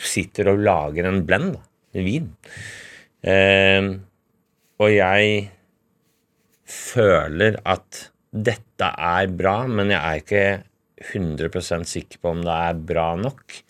sitter 0.00 0.52
og 0.54 0.62
lager 0.64 1.08
en 1.08 1.20
blend, 1.28 1.58
en 1.96 2.04
vin, 2.04 2.32
og 4.76 4.90
jeg 4.92 5.30
føler 6.68 7.56
at 7.66 8.02
dette 8.36 8.88
er 8.88 9.30
bra, 9.32 9.58
men 9.68 9.92
jeg 9.94 10.00
er 10.00 10.22
ikke 10.22 10.46
100% 11.14 11.88
sikker 11.88 12.20
på 12.22 12.32
om 12.32 12.42
det 12.44 12.56
er 12.68 12.82
bra 12.88 13.10
nok, 13.20 13.60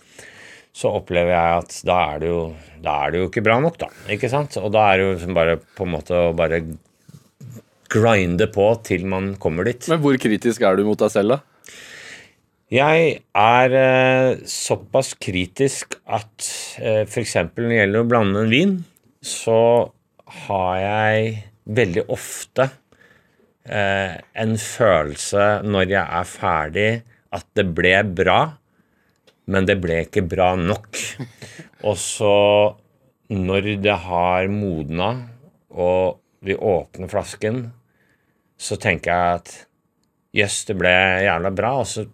så 0.77 0.93
opplever 0.99 1.33
jeg 1.33 1.61
at 1.63 1.77
da 1.89 1.99
er 2.13 2.19
det 2.23 2.31
jo, 2.31 2.41
er 2.83 3.13
det 3.13 3.21
jo 3.23 3.29
ikke 3.31 3.45
bra 3.47 3.57
nok, 3.65 3.79
da. 3.81 3.89
Ikke 4.13 4.29
sant? 4.33 4.59
Og 4.61 4.69
da 4.75 4.91
er 4.91 5.01
det 5.01 5.07
jo 5.07 5.37
bare 5.37 5.57
på 5.59 5.87
en 5.87 5.95
måte 5.95 6.19
å 6.29 6.35
bare 6.37 6.61
grinde 7.93 8.49
på 8.53 8.67
til 8.85 9.07
man 9.09 9.35
kommer 9.41 9.69
dit. 9.69 9.87
Men 9.89 10.03
hvor 10.03 10.19
kritisk 10.21 10.67
er 10.67 10.77
du 10.77 10.85
mot 10.89 11.01
deg 11.01 11.13
selv, 11.15 11.37
da? 11.37 11.41
Jeg 12.67 13.11
er 13.39 13.75
eh, 13.79 14.41
såpass 14.51 15.13
kritisk 15.23 15.95
at 16.03 16.49
eh, 16.83 17.05
f.eks. 17.07 17.37
når 17.55 17.69
det 17.71 17.79
gjelder 17.79 18.03
å 18.03 18.09
blande 18.11 18.43
en 18.43 18.51
vin, 18.51 18.73
så 19.23 19.61
har 20.47 20.73
jeg 20.83 21.37
veldig 21.79 22.05
ofte 22.13 22.69
eh, 23.69 24.17
en 24.43 24.57
følelse 24.61 25.47
når 25.67 25.91
jeg 25.91 26.03
er 26.03 26.31
ferdig, 26.31 26.91
at 27.37 27.47
det 27.59 27.67
ble 27.77 27.95
bra, 28.17 28.41
men 29.53 29.67
det 29.69 29.79
ble 29.83 30.03
ikke 30.07 30.25
bra 30.27 30.55
nok. 30.59 31.01
Og 31.87 31.97
så, 32.01 32.37
når 33.31 33.73
det 33.85 33.97
har 34.07 34.49
modna, 34.51 35.11
og 35.77 36.21
vi 36.47 36.57
åpner 36.57 37.11
flasken, 37.11 37.67
så 38.57 38.79
tenker 38.81 39.13
jeg 39.13 39.41
at 39.41 39.55
jøss, 40.37 40.63
det 40.69 40.77
ble 40.81 40.93
jævla 41.27 41.53
bra. 41.55 41.73
Og 41.83 41.89
så 41.91 42.07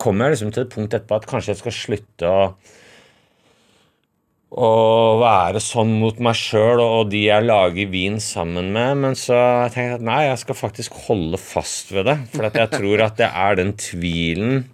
kommer 0.00 0.26
jeg 0.30 0.36
liksom 0.36 0.54
til 0.54 0.64
et 0.64 0.72
punkt 0.72 0.94
etterpå 0.96 1.18
at 1.18 1.28
kanskje 1.28 1.52
jeg 1.52 1.62
skal 1.62 1.76
slutte 1.76 2.30
å 2.30 2.46
å 4.52 5.16
være 5.22 5.62
sånn 5.64 5.94
mot 5.96 6.18
meg 6.20 6.36
sjøl 6.36 6.80
og 6.82 7.08
de 7.12 7.22
jeg 7.24 7.46
lager 7.46 7.88
vin 7.92 8.18
sammen 8.20 8.68
med. 8.74 9.00
Men 9.04 9.16
så 9.16 9.38
tenker 9.72 9.94
jeg 9.94 10.00
at 10.00 10.06
nei, 10.08 10.20
jeg 10.28 10.40
skal 10.42 10.58
faktisk 10.58 10.98
holde 11.06 11.40
fast 11.40 11.92
ved 11.94 12.08
det. 12.10 12.18
For 12.34 12.48
jeg 12.50 12.72
tror 12.74 13.04
at 13.06 13.16
det 13.20 13.30
er 13.30 13.60
den 13.62 13.72
tvilen 13.80 14.66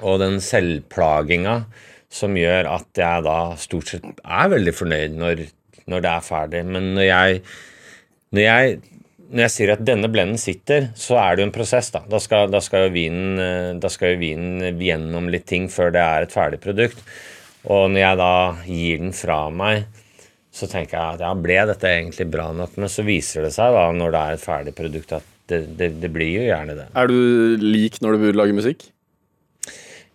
og 0.00 0.20
den 0.22 0.38
selvplaginga 0.44 1.62
som 2.10 2.38
gjør 2.38 2.70
at 2.70 2.98
jeg 2.98 3.26
da 3.26 3.40
stort 3.60 3.90
sett 3.92 4.06
er 4.22 4.54
veldig 4.54 4.74
fornøyd 4.74 5.18
når, 5.18 5.44
når 5.90 6.06
det 6.06 6.14
er 6.14 6.24
ferdig. 6.26 6.62
Men 6.70 6.94
når 6.96 7.06
jeg, 7.06 7.42
når 8.34 8.46
jeg 8.46 8.80
når 9.30 9.44
jeg 9.44 9.54
sier 9.54 9.70
at 9.76 9.82
denne 9.86 10.08
blenden 10.10 10.40
sitter, 10.42 10.88
så 10.98 11.14
er 11.22 11.36
det 11.36 11.44
jo 11.44 11.48
en 11.48 11.54
prosess. 11.54 11.92
Da 11.94 12.02
Da 12.10 12.18
skal, 12.22 12.50
da 12.50 12.58
skal, 12.64 12.88
jo, 12.88 12.94
vinen, 12.96 13.38
eh, 13.38 13.74
da 13.78 13.90
skal 13.92 14.18
vinen 14.18 14.80
gjennom 14.82 15.30
litt 15.30 15.46
ting 15.46 15.68
før 15.70 15.92
det 15.94 16.02
er 16.02 16.26
et 16.26 16.34
ferdig 16.34 16.58
produkt. 16.62 16.98
Og 17.68 17.90
når 17.92 18.00
jeg 18.00 18.20
da 18.20 18.34
gir 18.64 19.02
den 19.02 19.12
fra 19.16 19.40
meg, 19.52 19.88
så 20.50 20.66
tenker 20.70 20.96
jeg 20.96 21.18
at 21.18 21.24
ja, 21.26 21.34
ble 21.38 21.58
dette 21.68 21.90
egentlig 21.90 22.26
bra 22.32 22.48
nok? 22.56 22.78
Men 22.80 22.90
så 22.92 23.04
viser 23.06 23.46
det 23.46 23.52
seg 23.54 23.74
da, 23.76 23.84
når 23.94 24.14
det 24.14 24.22
er 24.22 24.38
et 24.38 24.44
ferdig 24.44 24.74
produkt, 24.78 25.12
at 25.18 25.28
det, 25.50 25.60
det, 25.78 25.90
det 26.02 26.10
blir 26.14 26.40
jo 26.40 26.48
gjerne 26.48 26.78
det. 26.78 26.88
Er 26.96 27.10
du 27.10 27.60
lik 27.62 28.00
når 28.02 28.18
du 28.18 28.30
lager 28.38 28.56
musikk? 28.56 28.88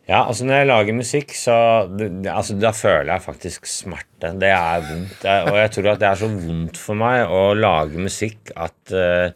Ja, 0.06 0.20
altså 0.22 0.46
når 0.46 0.60
jeg 0.60 0.70
lager 0.70 0.98
musikk, 1.00 1.32
så 1.34 1.54
altså, 2.30 2.56
Da 2.62 2.72
føler 2.78 3.10
jeg 3.16 3.26
faktisk 3.26 3.66
smerte. 3.66 4.36
Det 4.38 4.52
er 4.54 4.84
vondt. 4.86 5.26
Og 5.50 5.58
jeg 5.58 5.72
tror 5.74 5.92
at 5.96 6.02
det 6.04 6.10
er 6.12 6.20
så 6.20 6.30
vondt 6.30 6.78
for 6.78 7.00
meg 7.00 7.26
å 7.26 7.48
lage 7.58 8.02
musikk 8.02 8.54
at 8.54 8.94
eh, 8.94 9.34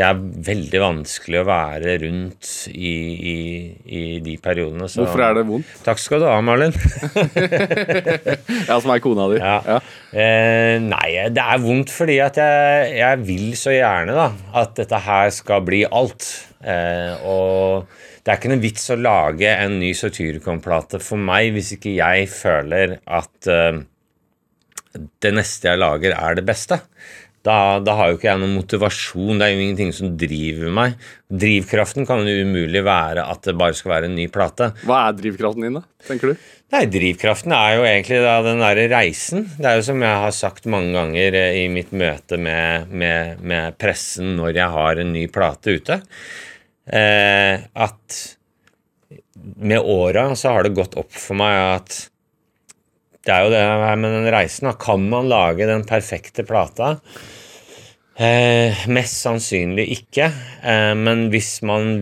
det 0.00 0.06
er 0.06 0.20
veldig 0.46 0.80
vanskelig 0.80 1.42
å 1.42 1.44
være 1.44 1.98
rundt 2.00 2.48
i, 2.72 2.92
i, 3.32 3.34
i 3.84 4.02
de 4.24 4.36
periodene. 4.40 4.88
Så. 4.88 5.02
Hvorfor 5.02 5.24
er 5.26 5.34
det 5.36 5.42
vondt? 5.50 5.74
Takk 5.84 6.00
skal 6.00 6.22
du 6.22 6.28
ha, 6.30 6.38
Marlin. 6.44 6.72
Ja, 8.70 8.78
som 8.80 8.92
er 8.94 9.02
kona 9.02 9.26
di. 9.32 9.40
Ja. 9.42 9.76
Eh, 10.14 10.76
nei, 10.80 11.08
det 11.34 11.42
er 11.42 11.60
vondt 11.60 11.92
fordi 11.92 12.16
at 12.22 12.38
jeg, 12.40 12.94
jeg 13.00 13.20
vil 13.26 13.52
så 13.58 13.74
gjerne 13.74 14.16
da, 14.16 14.28
at 14.62 14.72
dette 14.78 15.02
her 15.04 15.28
skal 15.34 15.66
bli 15.66 15.82
alt. 15.84 16.30
Eh, 16.64 17.20
og 17.28 17.90
det 18.24 18.32
er 18.32 18.40
ikke 18.40 18.54
noen 18.54 18.64
vits 18.64 18.88
å 18.94 18.98
lage 19.00 19.52
en 19.52 19.78
ny 19.82 19.92
Satyricon-plate 19.96 21.02
for 21.04 21.20
meg 21.20 21.52
hvis 21.56 21.74
ikke 21.76 21.96
jeg 21.98 22.28
føler 22.32 22.98
at 23.04 23.50
eh, 23.52 23.82
det 24.96 25.36
neste 25.36 25.70
jeg 25.70 25.80
lager, 25.80 26.16
er 26.16 26.40
det 26.40 26.46
beste. 26.48 26.80
Da, 27.46 27.78
da 27.80 27.94
har 27.96 28.10
jo 28.10 28.18
ikke 28.18 28.28
jeg 28.28 28.40
noen 28.42 28.52
motivasjon. 28.58 29.38
Det 29.40 29.46
er 29.46 29.54
jo 29.54 29.60
ingenting 29.64 29.92
som 29.96 30.10
driver 30.20 30.72
meg. 30.76 30.96
Drivkraften 31.32 32.04
kan 32.08 32.26
jo 32.28 32.34
umulig 32.44 32.82
være 32.84 33.24
at 33.24 33.46
det 33.48 33.54
bare 33.56 33.76
skal 33.78 33.94
være 33.94 34.10
en 34.10 34.16
ny 34.18 34.26
plate. 34.32 34.72
Hva 34.84 35.06
er 35.08 35.16
drivkraften 35.16 35.64
din, 35.64 35.78
da? 35.80 35.84
tenker 36.08 36.32
du? 36.34 36.42
Nei, 36.70 36.84
Drivkraften 36.86 37.50
er 37.56 37.72
jo 37.78 37.86
egentlig 37.88 38.20
da 38.22 38.34
den 38.46 38.60
derre 38.62 38.84
reisen. 38.92 39.48
Det 39.56 39.66
er 39.66 39.80
jo 39.80 39.86
som 39.88 40.04
jeg 40.04 40.20
har 40.26 40.34
sagt 40.36 40.68
mange 40.70 40.92
ganger 40.94 41.34
eh, 41.40 41.56
i 41.64 41.64
mitt 41.72 41.90
møte 41.96 42.36
med, 42.38 42.92
med, 42.92 43.40
med 43.42 43.74
pressen 43.80 44.36
når 44.38 44.52
jeg 44.60 44.68
har 44.76 45.00
en 45.02 45.10
ny 45.16 45.24
plate 45.32 45.74
ute. 45.80 45.98
eh, 46.92 47.64
at 47.74 48.20
med 49.56 49.80
åra 49.80 50.28
så 50.36 50.52
har 50.54 50.62
det 50.68 50.74
gått 50.76 50.94
opp 51.00 51.10
for 51.16 51.38
meg 51.40 51.56
at 51.80 51.98
det 53.26 53.34
er 53.34 53.44
jo 53.44 53.52
det 53.52 53.60
her 53.60 54.00
med 54.00 54.14
den 54.16 54.30
reisen. 54.32 54.70
Da. 54.70 54.76
Kan 54.80 55.04
man 55.12 55.28
lage 55.28 55.68
den 55.68 55.84
perfekte 55.88 56.44
plata? 56.48 56.94
Eh, 58.20 58.86
mest 58.92 59.20
sannsynlig 59.24 59.86
ikke. 59.96 60.30
Eh, 60.64 60.94
men 60.96 61.28
hvis 61.32 61.58
man, 61.66 61.92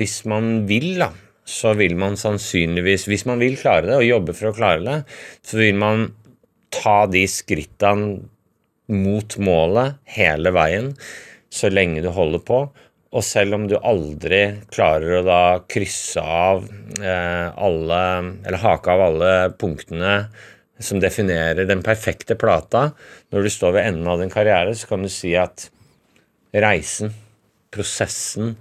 hvis 0.00 0.22
man 0.28 0.64
vil, 0.68 0.94
da, 1.00 1.12
så 1.48 1.72
vil 1.76 1.96
man 1.98 2.14
sannsynligvis 2.16 3.08
Hvis 3.08 3.24
man 3.28 3.40
vil 3.42 3.56
klare 3.60 3.88
det, 3.88 3.96
og 3.98 4.06
jobbe 4.06 4.36
for 4.36 4.50
å 4.50 4.56
klare 4.56 4.84
det, 4.84 4.98
så 5.44 5.60
vil 5.60 5.76
man 5.80 6.06
ta 6.72 7.02
de 7.10 7.26
skrittene 7.28 8.22
mot 8.92 9.36
målet 9.40 10.00
hele 10.16 10.52
veien 10.52 10.92
så 11.52 11.68
lenge 11.72 12.02
du 12.04 12.08
holder 12.12 12.42
på. 12.48 12.62
Og 13.12 13.24
selv 13.24 13.58
om 13.58 13.66
du 13.68 13.76
aldri 13.76 14.40
klarer 14.72 15.18
å 15.18 15.26
da 15.26 15.42
krysse 15.68 16.20
av 16.20 16.64
eh, 16.96 17.48
alle 17.52 18.00
Eller 18.40 18.62
hake 18.62 18.94
av 18.94 19.02
alle 19.08 19.32
punktene 19.60 20.14
som 20.84 21.00
definerer 21.02 21.66
den 21.68 21.82
perfekte 21.84 22.36
plata, 22.38 22.90
når 23.32 23.46
du 23.46 23.52
står 23.52 23.76
ved 23.76 23.88
enden 23.90 24.10
av 24.10 24.22
din 24.22 24.32
karriere, 24.32 24.74
så 24.76 24.90
kan 24.90 25.04
du 25.04 25.10
si 25.12 25.34
at 25.38 25.68
reisen, 26.52 27.12
prosessen, 27.72 28.56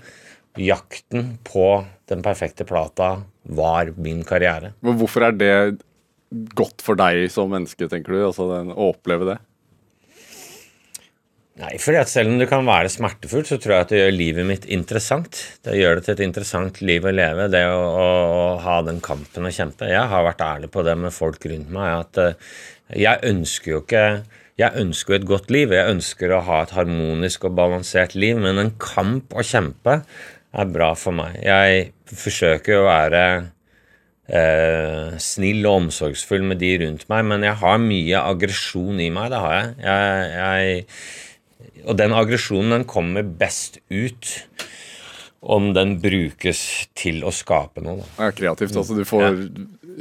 jakten 0.59 1.37
på 1.47 1.67
den 2.11 2.23
perfekte 2.25 2.65
plata 2.67 3.13
var 3.43 3.93
min 3.97 4.23
karriere. 4.27 4.73
Men 4.83 4.97
hvorfor 4.99 5.27
er 5.27 5.35
det 5.35 5.53
godt 6.55 6.83
for 6.83 6.99
deg 6.99 7.25
som 7.31 7.51
menneske, 7.51 7.87
tenker 7.91 8.15
du? 8.15 8.21
Altså 8.27 8.47
den, 8.51 8.71
å 8.71 8.91
oppleve 8.93 9.33
det? 9.33 9.37
Nei, 11.59 11.73
fordi 11.83 11.99
at 11.99 12.07
selv 12.07 12.31
om 12.31 12.37
det 12.39 12.47
kan 12.47 12.63
være 12.63 12.89
smertefullt, 12.89 13.49
så 13.49 13.57
tror 13.59 13.73
jeg 13.75 13.85
at 13.85 13.89
det 13.91 13.99
gjør 13.99 14.13
livet 14.15 14.47
mitt 14.47 14.65
interessant. 14.71 15.41
Det 15.65 15.75
gjør 15.75 15.97
det 15.97 16.05
til 16.05 16.15
et 16.15 16.23
interessant 16.23 16.79
liv 16.79 17.03
å 17.03 17.11
leve, 17.11 17.49
det 17.51 17.65
å, 17.67 17.81
å, 17.81 18.05
å 18.37 18.45
ha 18.63 18.77
den 18.87 19.01
kampen 19.03 19.49
å 19.49 19.51
kjempe. 19.51 19.89
Jeg 19.91 20.07
har 20.13 20.25
vært 20.29 20.45
ærlig 20.47 20.71
på 20.71 20.85
det 20.87 20.95
med 20.97 21.11
folk 21.13 21.43
rundt 21.51 21.73
meg, 21.75 22.05
at 22.05 22.21
uh, 22.23 22.53
jeg 22.95 23.19
ønsker 23.27 23.75
jo 23.75 23.81
ikke 23.83 24.05
jeg 24.61 24.77
ønsker 24.77 25.15
et 25.15 25.25
godt 25.25 25.49
liv, 25.53 25.71
jeg 25.73 25.89
ønsker 25.95 26.33
å 26.35 26.43
ha 26.45 26.59
et 26.63 26.73
harmonisk 26.75 27.47
og 27.47 27.55
balansert 27.57 28.13
liv, 28.19 28.37
men 28.39 28.59
en 28.61 28.75
kamp 28.81 29.33
å 29.33 29.45
kjempe 29.45 30.01
er 30.51 30.69
bra 30.69 30.91
for 30.99 31.15
meg. 31.17 31.39
Jeg 31.41 31.87
forsøker 32.11 32.81
å 32.81 32.85
være 32.89 33.23
eh, 34.27 35.17
snill 35.23 35.65
og 35.65 35.85
omsorgsfull 35.85 36.45
med 36.45 36.61
de 36.61 36.75
rundt 36.83 37.07
meg, 37.11 37.25
men 37.31 37.47
jeg 37.47 37.57
har 37.63 37.81
mye 37.81 38.23
aggresjon 38.33 39.01
i 39.01 39.09
meg. 39.13 39.31
Det 39.33 39.41
har 39.45 39.57
jeg. 39.57 39.73
jeg, 39.87 40.31
jeg 40.37 41.30
og 41.85 41.97
den 41.99 42.13
aggresjonen 42.15 42.75
den 42.79 42.87
kommer 42.89 43.25
best 43.25 43.79
ut 43.89 44.35
om 45.41 45.71
den 45.73 45.95
brukes 46.01 46.59
til 46.97 47.23
å 47.25 47.31
skape 47.33 47.81
noe. 47.81 48.01
Da. 48.01 48.27
Ja, 48.27 48.33
kreativt. 48.37 48.75
altså 48.77 48.97
du 48.97 49.05
får 49.07 49.23
ja. 49.25 49.31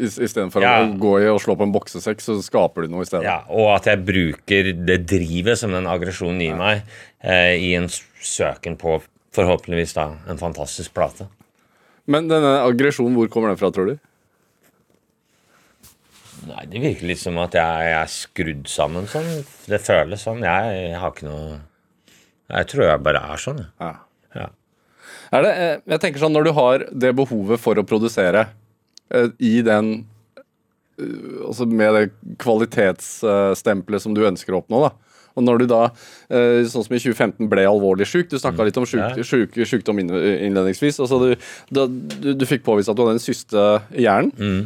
Istedenfor 0.01 0.63
ja. 0.63 0.75
å 0.85 0.93
gå 1.01 1.17
i 1.19 1.27
og 1.29 1.41
slå 1.43 1.57
på 1.59 1.67
en 1.67 1.73
boksesekk, 1.75 2.21
så 2.23 2.37
skaper 2.45 2.87
du 2.87 2.93
noe 2.93 3.03
i 3.03 3.09
stedet. 3.09 3.25
Ja, 3.27 3.41
Og 3.51 3.73
at 3.75 3.89
jeg 3.91 4.01
bruker 4.07 4.71
det 4.77 5.01
drivet 5.11 5.59
som 5.61 5.75
den 5.75 5.89
aggresjonen 5.91 6.39
gir 6.45 6.55
ja. 6.55 6.61
meg, 6.61 6.93
eh, 7.25 7.57
i 7.59 7.73
en 7.77 7.89
søken 7.91 8.79
på 8.81 9.01
forhåpentligvis 9.35 9.97
da 9.97 10.07
en 10.31 10.41
fantastisk 10.41 10.95
plate. 10.95 11.27
Men 12.11 12.31
denne 12.31 12.61
aggresjonen, 12.63 13.19
hvor 13.19 13.29
kommer 13.33 13.53
den 13.53 13.59
fra, 13.61 13.73
tror 13.75 13.91
du? 13.91 13.99
Nei, 16.49 16.65
Det 16.71 16.81
virker 16.81 17.11
litt 17.11 17.21
som 17.21 17.37
at 17.43 17.59
jeg, 17.59 17.89
jeg 17.91 17.99
er 17.99 18.15
skrudd 18.15 18.71
sammen 18.71 19.11
sånn. 19.11 19.29
Det 19.69 19.83
føles 19.83 20.23
sånn. 20.25 20.47
Jeg, 20.47 20.79
jeg 20.87 21.03
har 21.03 21.13
ikke 21.13 21.29
noe 21.29 21.59
jeg 22.51 22.71
tror 22.73 22.87
jeg 22.87 23.03
bare 23.07 23.23
er 23.33 23.43
sånn, 23.43 23.61
ja. 23.81 23.93
ja. 24.37 24.49
Er 25.31 25.45
det, 25.47 25.51
eh, 25.51 25.77
jeg 25.95 26.03
tenker 26.03 26.23
sånn, 26.23 26.35
Når 26.35 26.49
du 26.49 26.55
har 26.57 26.87
det 26.91 27.13
behovet 27.19 27.63
for 27.63 27.79
å 27.79 27.87
produsere 27.87 28.49
eh, 29.15 29.31
i 29.39 29.61
den 29.67 29.93
eh, 30.99 31.47
altså 31.47 31.69
Med 31.71 31.95
det 31.97 32.35
kvalitetsstempelet 32.43 34.03
som 34.03 34.17
du 34.17 34.25
ønsker 34.27 34.55
å 34.55 34.65
oppnå, 34.65 34.83
da. 34.89 34.93
Og 35.39 35.45
når 35.47 35.61
du 35.63 35.65
da, 35.71 35.85
sånn 36.27 36.83
som 36.83 36.95
i 36.97 36.99
2015, 36.99 37.47
ble 37.49 37.63
alvorlig 37.63 38.09
syk 38.11 38.33
Du 38.33 38.35
snakka 38.35 38.59
mm. 38.59 38.65
litt 38.67 38.81
om 38.81 38.87
syk, 38.91 39.21
syk, 39.25 39.55
sykdom 39.71 40.03
innledningsvis. 40.03 40.99
altså 41.01 41.21
du, 41.23 41.29
da, 41.71 41.85
du, 41.87 42.33
du, 42.35 42.43
fikk 42.51 42.65
påvist 42.67 42.91
at 42.91 42.99
du 42.99 43.05
hadde 43.05 43.15
en 43.15 43.23
syste 43.23 43.63
i 43.95 44.09
hjernen 44.09 44.33
mm. 44.35 44.65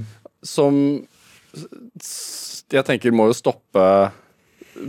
som 0.48 0.80
jeg 2.72 2.86
tenker 2.88 3.12
må 3.14 3.28
jo 3.28 3.36
stoppe 3.36 3.84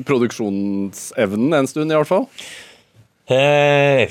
produksjonsevnen 0.07 1.59
en 1.59 1.69
stund, 1.69 1.91
i 1.91 1.99
hvert 1.99 2.09
fall. 2.09 2.25
Eh, 3.25 4.05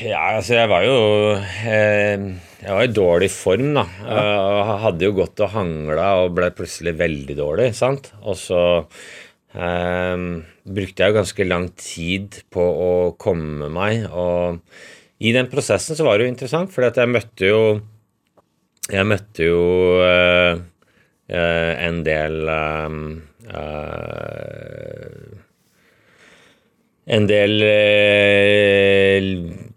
ja, 0.00 0.20
altså 0.38 0.54
jeg 0.56 0.68
var 0.72 0.84
jo 0.86 0.94
eh, 1.36 2.14
Jeg 2.62 2.70
var 2.72 2.86
i 2.86 2.94
dårlig 2.96 3.28
form, 3.28 3.74
da. 3.76 3.82
Ja. 4.00 4.22
Eh, 4.22 4.70
hadde 4.86 5.04
jo 5.04 5.16
gått 5.18 5.42
og 5.44 5.52
hangla 5.52 6.06
og 6.22 6.32
ble 6.38 6.48
plutselig 6.56 6.94
veldig 6.96 7.36
dårlig, 7.36 7.66
sant. 7.76 8.08
Og 8.24 8.38
så 8.40 8.62
eh, 9.52 10.16
brukte 10.64 11.04
jeg 11.04 11.12
jo 11.12 11.18
ganske 11.18 11.48
lang 11.50 11.68
tid 11.76 12.40
på 12.54 12.64
å 12.64 12.92
komme 13.20 13.68
meg, 13.68 14.06
og 14.08 14.62
i 15.20 15.34
den 15.36 15.50
prosessen 15.52 15.96
så 15.98 16.08
var 16.08 16.16
det 16.16 16.24
jo 16.24 16.32
interessant, 16.32 16.72
for 16.72 16.88
jeg 16.88 17.12
møtte 17.12 17.50
jo 17.52 17.60
Jeg 18.92 19.08
møtte 19.08 19.44
jo 19.44 19.60
eh, 20.04 20.56
eh, 21.28 21.72
en 21.84 22.00
del 22.04 22.40
en 27.04 27.26
del 27.28 27.60
eh, 27.66 29.26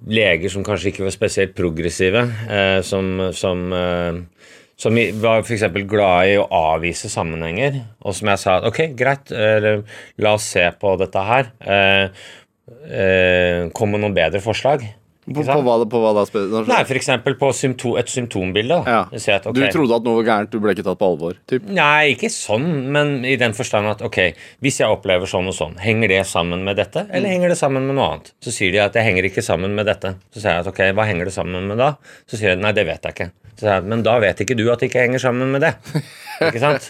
leger 0.08 0.52
som 0.52 0.64
kanskje 0.66 0.94
ikke 0.94 1.06
var 1.08 1.16
spesielt 1.16 1.56
progressive, 1.58 2.24
eh, 2.48 2.80
som, 2.88 3.20
som, 3.36 3.66
eh, 3.76 4.54
som 4.80 5.00
var 5.22 5.44
f.eks. 5.44 5.66
glad 5.90 6.32
i 6.32 6.38
å 6.40 6.48
avvise 6.48 7.12
sammenhenger. 7.12 7.82
Og 8.08 8.16
som 8.16 8.32
jeg 8.32 8.44
sa 8.44 8.60
ok, 8.68 8.84
greit, 8.98 9.34
la 9.34 10.36
oss 10.38 10.48
se 10.56 10.64
på 10.80 10.96
dette 11.02 11.26
her. 11.32 11.52
Kom 13.76 13.92
med 13.92 14.04
noen 14.04 14.16
bedre 14.16 14.44
forslag. 14.44 14.86
På, 15.28 15.42
på, 15.44 15.56
hva, 15.60 15.74
på, 15.92 16.00
hva, 16.00 16.12
da? 16.16 16.62
Nei, 16.70 16.78
F.eks. 16.86 17.10
på 17.36 17.48
symptom, 17.52 17.98
et 18.00 18.08
symptombilde. 18.08 18.78
Ja. 18.88 19.02
At, 19.12 19.48
okay, 19.50 19.58
du 19.60 19.74
trodde 19.76 19.98
at 19.98 20.06
noe 20.06 20.22
var 20.22 20.28
gærent, 20.30 20.54
du 20.54 20.62
ble 20.64 20.72
ikke 20.72 20.86
tatt 20.88 21.02
på 21.02 21.10
alvor? 21.12 21.36
Typ. 21.52 21.66
Nei, 21.68 22.14
ikke 22.14 22.30
sånn, 22.32 22.70
men 22.96 23.12
i 23.28 23.34
den 23.40 23.52
forstand 23.58 23.92
at 23.92 24.04
ok, 24.08 24.22
hvis 24.64 24.80
jeg 24.80 24.94
opplever 24.94 25.28
sånn 25.28 25.50
og 25.52 25.58
sånn, 25.58 25.76
henger 25.84 26.14
det 26.14 26.22
sammen 26.30 26.64
med 26.64 26.80
dette, 26.80 27.04
eller 27.10 27.28
mm. 27.28 27.34
henger 27.34 27.52
det 27.52 27.60
sammen 27.60 27.90
med 27.90 28.00
noe 28.00 28.08
annet? 28.14 28.32
Så 28.40 28.56
sier 28.56 28.72
de 28.72 28.80
at 28.86 28.96
det 28.96 29.04
henger 29.04 29.28
ikke 29.28 29.44
sammen 29.44 29.76
med 29.76 29.92
dette. 29.92 30.14
Så 30.32 30.40
sier 30.40 30.56
jeg 30.56 30.64
at 30.64 30.72
ok, 30.72 30.82
hva 30.96 31.10
henger 31.12 31.28
det 31.28 31.36
sammen 31.36 31.68
med 31.74 31.84
da? 31.84 31.92
Så 32.24 32.40
sier 32.40 32.56
de 32.56 32.64
nei, 32.64 32.72
det 32.78 32.88
vet 32.88 33.10
jeg 33.10 33.18
ikke. 33.18 33.30
Så 33.58 33.66
sier 33.66 33.74
jeg, 33.74 33.88
men 33.92 34.08
da 34.08 34.16
vet 34.24 34.48
ikke 34.48 34.56
du 34.56 34.64
at 34.72 34.80
det 34.80 34.94
ikke 34.94 35.04
henger 35.10 35.28
sammen 35.28 35.52
med 35.58 35.68
det. 35.68 35.76
ikke 36.48 36.64
sant? 36.64 36.88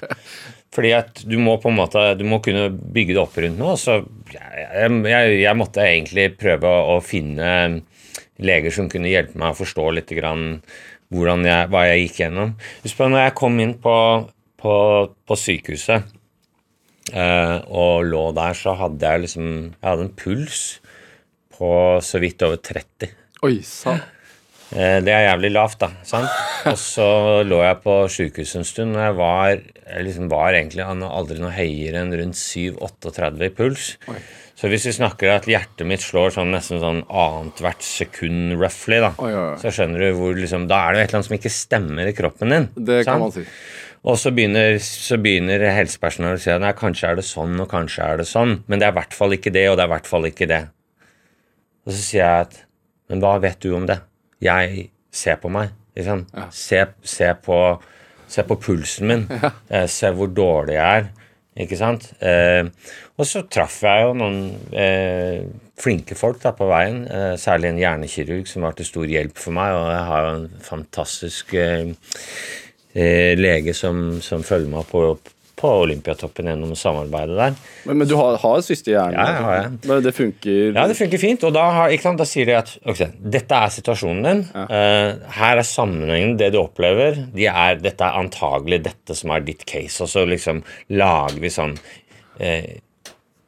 Fordi 0.77 0.93
at 0.93 1.25
du 1.25 1.37
må 1.41 1.55
på 1.63 1.71
en 1.71 1.77
måte 1.77 2.01
Du 2.19 2.25
må 2.27 2.41
kunne 2.43 2.67
bygge 2.69 3.15
det 3.15 3.21
opp 3.21 3.37
rundt 3.41 3.57
noe. 3.57 3.73
Så 3.81 4.01
jeg, 4.29 4.67
jeg, 5.09 5.37
jeg 5.41 5.57
måtte 5.57 5.85
egentlig 5.89 6.31
prøve 6.37 6.69
å 6.93 6.99
finne 7.01 7.47
leger 8.43 8.73
som 8.73 8.89
kunne 8.91 9.11
hjelpe 9.11 9.39
meg 9.39 9.53
å 9.53 9.59
forstå 9.61 9.87
litt 9.97 10.13
grann 10.17 10.59
jeg, 11.09 11.69
hva 11.71 11.85
jeg 11.87 12.03
gikk 12.03 12.19
gjennom. 12.23 12.55
Husk 12.83 12.99
på 12.99 13.07
når 13.09 13.23
jeg 13.27 13.37
kom 13.39 13.59
inn 13.63 13.77
på, 13.81 13.95
på, 14.59 14.73
på 15.27 15.39
sykehuset 15.39 16.03
eh, 17.13 17.57
og 17.67 18.09
lå 18.09 18.25
der, 18.35 18.57
så 18.57 18.75
hadde 18.75 19.13
jeg 19.13 19.23
liksom 19.27 19.47
Jeg 19.71 19.87
hadde 19.87 20.09
en 20.09 20.17
puls 20.19 20.59
på 21.57 21.71
så 22.05 22.21
vidt 22.21 22.43
over 22.45 22.59
30. 22.61 23.15
Oi, 23.47 23.55
sant. 23.65 24.13
Eh, 24.75 24.99
det 24.99 25.13
er 25.13 25.29
jævlig 25.29 25.53
lavt, 25.55 25.79
da. 25.79 25.89
sant? 26.05 26.27
Og 26.67 26.75
så 26.81 27.07
lå 27.47 27.61
jeg 27.63 27.79
på 27.85 27.95
sykehuset 28.11 28.59
en 28.59 28.67
stund, 28.67 28.97
og 28.97 29.05
jeg 29.05 29.15
var, 29.17 29.61
jeg 29.87 30.07
liksom 30.09 30.27
var 30.31 30.57
egentlig 30.57 30.83
aldri 30.83 31.39
noe 31.39 31.53
høyere 31.55 32.03
enn 32.03 32.11
rundt 32.19 32.39
7-38 32.39 33.47
i 33.47 33.53
puls. 33.55 33.93
Oi. 34.11 34.19
Så 34.57 34.71
hvis 34.71 34.87
vi 34.89 34.95
snakker 34.95 35.35
at 35.35 35.45
hjertet 35.45 35.85
mitt 35.85 36.01
slår 36.01 36.31
sånn 36.33 36.49
nesten 36.55 36.79
sånn 36.81 37.03
annethvert 37.05 37.83
sekund 37.85 38.55
roughly, 38.57 38.97
da, 39.03 39.11
oi, 39.21 39.29
oi, 39.29 39.43
oi. 39.51 39.57
så 39.61 39.69
skjønner 39.73 40.01
du 40.01 40.07
hvor 40.17 40.33
liksom 40.37 40.65
Da 40.69 40.79
er 40.87 40.95
det 40.95 40.97
jo 40.97 41.03
et 41.03 41.11
eller 41.11 41.19
annet 41.19 41.29
som 41.29 41.37
ikke 41.37 41.53
stemmer 41.53 42.09
i 42.09 42.15
kroppen 42.17 42.55
din. 42.55 42.65
Det 42.73 43.03
sant? 43.03 43.11
kan 43.11 43.21
man 43.21 43.35
si. 43.35 43.45
Og 44.07 44.17
så 44.21 44.31
begynner, 44.33 44.77
så 44.81 45.17
begynner 45.21 45.67
helsepersonellet 45.75 46.39
å 46.39 46.41
si 46.41 46.53
at 46.53 46.63
nei, 46.63 46.73
kanskje 46.77 47.11
er 47.11 47.19
det 47.19 47.25
sånn, 47.27 47.53
og 47.61 47.69
kanskje 47.69 48.05
er 48.05 48.21
det 48.21 48.27
sånn. 48.29 48.55
Men 48.65 48.79
det 48.81 48.87
er 48.87 48.95
i 48.95 48.97
hvert 48.97 49.17
fall 49.17 49.35
ikke 49.35 49.53
det, 49.53 49.65
og 49.69 49.77
det 49.77 49.85
er 49.85 49.91
i 49.91 49.93
hvert 49.93 50.09
fall 50.09 50.29
ikke 50.29 50.49
det. 50.49 50.61
Og 51.85 51.93
så 51.93 51.99
sier 52.01 52.23
jeg 52.23 52.47
at 52.47 52.63
Men 53.07 53.21
hva 53.23 53.37
vet 53.39 53.61
du 53.63 53.69
om 53.71 53.85
det? 53.87 54.01
Jeg 54.43 54.89
ser 55.15 55.37
på 55.39 55.47
meg. 55.53 55.69
Liksom. 55.95 56.25
Ja. 56.35 56.49
Se, 56.51 56.81
se, 57.07 57.29
på, 57.45 57.59
se, 58.27 58.43
på, 58.43 58.57
pulsen 58.59 59.07
min. 59.07 59.23
Ja. 59.43 59.53
Eh, 59.69 59.85
se 59.91 60.11
hvor 60.11 60.27
dårlig 60.27 60.75
jeg 60.75 61.03
er. 61.03 61.07
Ikke 61.63 61.79
sant? 61.79 62.09
Eh, 62.19 62.67
og 63.17 63.25
så 63.25 63.41
traff 63.49 63.79
jeg 63.85 64.05
jo 64.05 64.11
noen 64.17 64.41
eh, 64.77 65.45
flinke 65.77 66.17
folk 66.17 66.41
da 66.43 66.53
på 66.57 66.67
veien, 66.69 67.03
eh, 67.09 67.33
særlig 67.41 67.71
en 67.71 67.81
hjernekirurg 67.81 68.49
som 68.49 68.65
var 68.65 68.77
til 68.77 68.87
stor 68.89 69.09
hjelp 69.09 69.41
for 69.41 69.57
meg, 69.57 69.73
og 69.77 69.89
jeg 69.93 70.05
har 70.11 70.27
jo 70.27 70.35
en 70.35 70.47
fantastisk 70.67 71.57
eh, 71.57 71.89
eh, 72.93 73.33
lege 73.39 73.73
som, 73.77 74.21
som, 74.21 74.45
følger 74.45 74.71
meg 74.71 74.87
på, 74.89 75.01
på 75.57 75.73
Olympiatoppen 75.81 76.49
gjennom 76.51 76.77
samarbeidet 76.77 77.37
der. 77.39 77.59
Men, 77.89 78.01
men 78.01 78.09
du 78.09 78.15
har, 78.19 78.37
har 78.41 78.63
syste 78.65 78.93
i? 78.93 78.95
Ja, 78.97 79.09
det 79.09 79.43
har 79.47 79.57
jeg. 79.57 79.75
Men 79.89 80.05
det 80.05 80.15
funker 80.17 80.55
Ja, 80.69 80.87
det 80.89 80.97
funker 81.01 81.21
fint. 81.21 81.45
Og 81.49 81.53
da, 81.57 81.67
har, 81.79 81.93
sant, 82.05 82.21
da 82.21 82.29
sier 82.29 82.49
de 82.49 82.57
at 82.57 82.73
okay, 82.85 83.13
dette 83.17 83.61
er 83.65 83.73
situasjonen 83.73 84.27
din. 84.29 84.43
Eh, 84.65 85.29
her 85.41 85.61
er 85.61 85.65
sammenhengen, 85.65 86.37
det 86.41 86.53
du 86.53 86.61
opplever. 86.61 87.21
De 87.33 87.49
er, 87.49 87.81
dette 87.81 88.05
er 88.05 88.21
antagelig 88.21 88.83
dette 88.91 89.17
som 89.17 89.33
er 89.33 89.45
ditt 89.45 89.65
case. 89.69 90.03
Og 90.05 90.13
så 90.13 90.25
liksom 90.29 90.61
lager 90.93 91.41
vi 91.41 91.53
sånn 91.53 91.77
eh, 92.37 92.77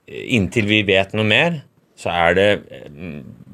Inntil 0.10 0.70
vi 0.70 0.82
vet 0.88 1.14
noe 1.18 1.28
mer, 1.28 1.62
så 2.00 2.12
er 2.14 2.38
det 2.38 2.48
eh, 2.74 2.90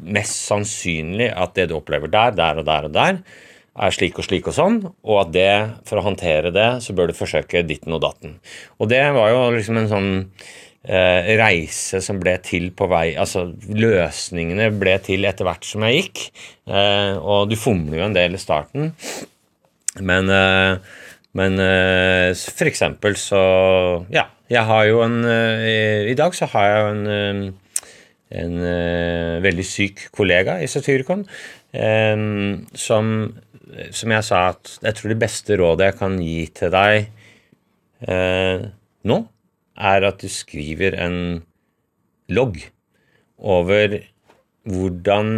mest 0.05 0.45
sannsynlig 0.47 1.31
at 1.33 1.55
det 1.57 1.69
du 1.71 1.77
opplever 1.79 2.11
der, 2.11 2.35
der 2.37 2.61
og 2.61 2.67
der 2.67 2.89
og 2.89 2.95
der, 2.95 3.19
er 3.75 3.91
slik 3.91 4.19
og 4.21 4.27
slik 4.27 4.45
og 4.47 4.55
sånn, 4.55 4.77
og 4.87 5.17
at 5.25 5.33
det, 5.35 5.49
for 5.87 5.99
å 5.99 6.05
håndtere 6.05 6.53
det, 6.55 6.69
så 6.85 6.95
bør 6.95 7.11
du 7.11 7.17
forsøke 7.17 7.65
ditten 7.67 7.95
og 7.95 8.05
datten. 8.05 8.37
Og 8.79 8.87
det 8.91 9.01
var 9.17 9.33
jo 9.33 9.41
liksom 9.57 9.81
en 9.81 9.89
sånn 9.91 10.11
eh, 10.87 11.33
reise 11.41 11.99
som 12.05 12.21
ble 12.21 12.37
til 12.45 12.69
på 12.77 12.87
vei 12.91 13.17
Altså 13.19 13.49
løsningene 13.67 14.69
ble 14.79 14.95
til 15.03 15.27
etter 15.27 15.47
hvert 15.47 15.67
som 15.67 15.83
jeg 15.83 16.05
gikk, 16.05 16.27
eh, 16.71 17.17
og 17.19 17.49
du 17.51 17.57
fomler 17.59 17.99
jo 17.99 18.07
en 18.07 18.15
del 18.15 18.37
i 18.37 18.41
starten, 18.41 18.93
men 20.05 20.31
eh, 20.31 21.01
men 21.35 21.59
eh, 21.59 22.31
for 22.31 22.69
eksempel 22.69 23.17
så 23.19 23.43
Ja, 24.13 24.29
jeg 24.51 24.63
har 24.69 24.87
jo 24.89 25.01
en 25.05 25.21
eh, 25.25 26.11
I 26.11 26.17
dag 26.17 26.35
så 26.37 26.49
har 26.53 26.67
jeg 26.69 26.81
jo 26.81 26.89
en 26.93 27.53
en 28.35 28.55
eh, 28.65 29.41
veldig 29.43 29.63
syk 29.65 30.07
kollega 30.11 30.57
i 30.59 30.67
Satyricon 30.67 31.23
som, 32.79 33.07
som 33.91 34.13
jeg 34.13 34.23
sa 34.23 34.39
at 34.53 34.71
jeg 34.81 34.95
tror 34.95 35.11
det 35.11 35.19
beste 35.19 35.57
rådet 35.59 35.89
jeg 35.89 35.97
kan 35.99 36.15
gi 36.23 36.37
til 36.55 36.71
deg 36.71 37.09
eh, 38.07 38.65
nå, 39.05 39.17
er 39.75 40.07
at 40.07 40.23
du 40.23 40.31
skriver 40.31 40.95
en 41.03 41.17
logg 42.31 42.61
over 43.37 43.99
hvordan 44.65 45.29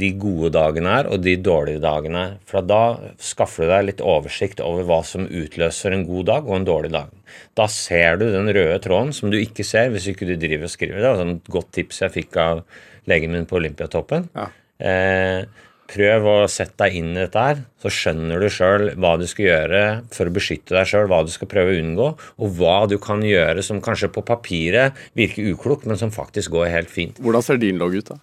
de 0.00 0.08
gode 0.16 0.50
dagene 0.56 0.92
er, 1.02 1.08
og 1.12 1.20
de 1.24 1.34
dårlige 1.36 1.82
dagene 1.84 2.22
er. 2.22 2.36
For 2.48 2.64
da 2.64 3.12
skaffer 3.20 3.66
du 3.66 3.72
deg 3.74 3.88
litt 3.90 4.04
oversikt 4.04 4.62
over 4.64 4.86
hva 4.88 5.02
som 5.06 5.28
utløser 5.28 5.96
en 5.96 6.06
god 6.08 6.28
dag 6.30 6.48
og 6.48 6.56
en 6.56 6.68
dårlig 6.68 6.92
dag. 6.94 7.10
Da 7.58 7.68
ser 7.70 8.20
du 8.20 8.30
den 8.32 8.48
røde 8.48 8.78
tråden 8.84 9.12
som 9.16 9.32
du 9.32 9.36
ikke 9.40 9.66
ser 9.68 9.92
hvis 9.92 10.08
ikke 10.12 10.28
du 10.28 10.36
driver 10.40 10.68
og 10.68 10.72
skriver. 10.72 11.02
Det 11.02 11.10
var 11.12 11.34
et 11.34 11.50
godt 11.56 11.74
tips 11.76 12.04
jeg 12.06 12.16
fikk 12.16 12.40
av 12.40 12.62
legen 13.10 13.36
min 13.36 13.48
på 13.48 13.60
Olympiatoppen. 13.60 14.30
Ja. 14.36 14.48
Eh, 14.80 15.44
prøv 15.90 16.28
å 16.30 16.36
sette 16.48 16.86
deg 16.86 16.96
inn 17.00 17.12
i 17.12 17.18
dette 17.18 17.44
her, 17.44 17.60
så 17.82 17.90
skjønner 17.92 18.40
du 18.40 18.48
sjøl 18.52 18.92
hva 19.00 19.16
du 19.20 19.26
skal 19.28 19.46
gjøre 19.48 19.82
for 20.14 20.30
å 20.30 20.34
beskytte 20.36 20.76
deg 20.76 20.88
sjøl, 20.88 21.08
hva 21.10 21.20
du 21.26 21.32
skal 21.34 21.50
prøve 21.50 21.74
å 21.74 21.82
unngå, 21.82 22.08
og 22.16 22.56
hva 22.56 22.78
du 22.88 22.96
kan 23.02 23.24
gjøre 23.26 23.64
som 23.66 23.82
kanskje 23.84 24.12
på 24.14 24.24
papiret 24.24 24.96
virker 25.18 25.50
uklokt, 25.52 25.88
men 25.90 26.00
som 26.00 26.14
faktisk 26.14 26.54
går 26.54 26.70
helt 26.72 26.92
fint. 26.92 27.18
Hvordan 27.20 27.44
ser 27.44 27.60
din 27.60 27.80
logg 27.80 27.98
ut, 27.98 28.12
da? 28.14 28.20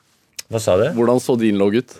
Hva 0.51 0.61
sa 0.63 0.77
du? 0.79 0.89
Hvordan 0.95 1.21
så 1.23 1.35
din 1.39 1.59
logg 1.59 1.81
ut? 1.81 1.95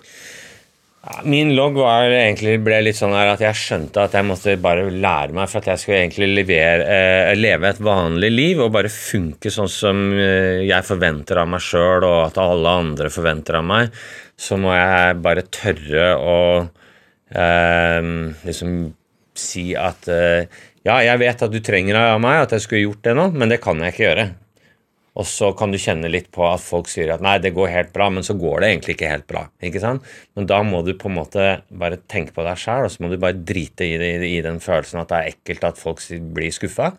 Min 1.23 1.53
logg 1.55 1.77
var 1.79 2.11
egentlig, 2.11 2.57
ble 2.63 2.81
litt 2.83 2.97
sånn 2.97 3.13
at 3.15 3.39
jeg 3.39 3.55
skjønte 3.55 4.03
at 4.03 4.15
jeg 4.17 4.27
måtte 4.27 4.57
bare 4.59 4.89
lære 4.91 5.35
meg 5.35 5.47
for 5.47 5.61
at 5.61 5.69
jeg 5.71 5.81
skulle 5.81 5.99
egentlig 6.01 6.27
levere, 6.33 6.83
eh, 6.83 7.31
leve 7.37 7.69
et 7.69 7.79
vanlig 7.83 8.31
liv 8.33 8.63
og 8.63 8.73
bare 8.75 8.91
funke 8.91 9.51
sånn 9.53 9.71
som 9.71 10.01
eh, 10.11 10.65
jeg 10.67 10.87
forventer 10.87 11.39
av 11.39 11.47
meg 11.53 11.63
sjøl, 11.63 12.03
og 12.03 12.19
at 12.25 12.39
alle 12.43 12.73
andre 12.83 13.11
forventer 13.13 13.59
av 13.61 13.67
meg. 13.69 14.01
Så 14.35 14.59
må 14.59 14.75
jeg 14.75 15.21
bare 15.23 15.47
tørre 15.47 16.09
å 16.19 16.39
eh, 17.31 18.11
liksom 18.49 18.75
si 19.37 19.69
at 19.79 20.11
eh, 20.11 20.49
ja, 20.87 20.99
jeg 21.03 21.23
vet 21.23 21.47
at 21.47 21.53
du 21.53 21.61
trenger 21.63 21.95
det 21.95 22.03
av 22.17 22.19
meg, 22.23 22.41
at 22.43 22.57
jeg 22.57 22.65
skulle 22.65 22.83
gjort 22.83 23.07
det 23.07 23.15
nå, 23.15 23.29
men 23.35 23.51
det 23.51 23.61
kan 23.63 23.79
jeg 23.83 23.95
ikke 23.95 24.07
gjøre. 24.09 24.27
Og 25.17 25.25
så 25.25 25.49
kan 25.57 25.71
du 25.73 25.79
kjenne 25.81 26.09
litt 26.13 26.27
på 26.33 26.43
at 26.45 26.61
folk 26.61 26.89
sier 26.91 27.09
at 27.15 27.23
nei, 27.25 27.37
det 27.41 27.55
går 27.55 27.71
helt 27.73 27.93
bra, 27.95 28.09
men 28.13 28.25
så 28.25 28.35
går 28.37 28.61
det 28.61 28.69
egentlig 28.69 28.97
ikke 28.97 29.09
helt 29.09 29.25
bra. 29.29 29.47
ikke 29.65 29.81
sant? 29.81 30.05
Men 30.37 30.49
da 30.49 30.59
må 30.65 30.83
du 30.85 30.93
på 30.99 31.09
en 31.09 31.17
måte 31.17 31.47
bare 31.73 31.97
tenke 32.11 32.35
på 32.35 32.45
deg 32.45 32.59
sjæl, 32.61 32.85
og 32.85 32.93
så 32.93 33.01
må 33.03 33.09
du 33.09 33.17
bare 33.21 33.39
drite 33.39 33.87
i, 33.87 33.95
det, 33.97 34.11
i 34.27 34.37
den 34.45 34.61
følelsen 34.61 35.01
at 35.01 35.09
det 35.09 35.17
er 35.17 35.33
ekkelt 35.33 35.65
at 35.71 35.81
folk 35.81 36.03
blir 36.37 36.53
skuffa. 36.53 36.93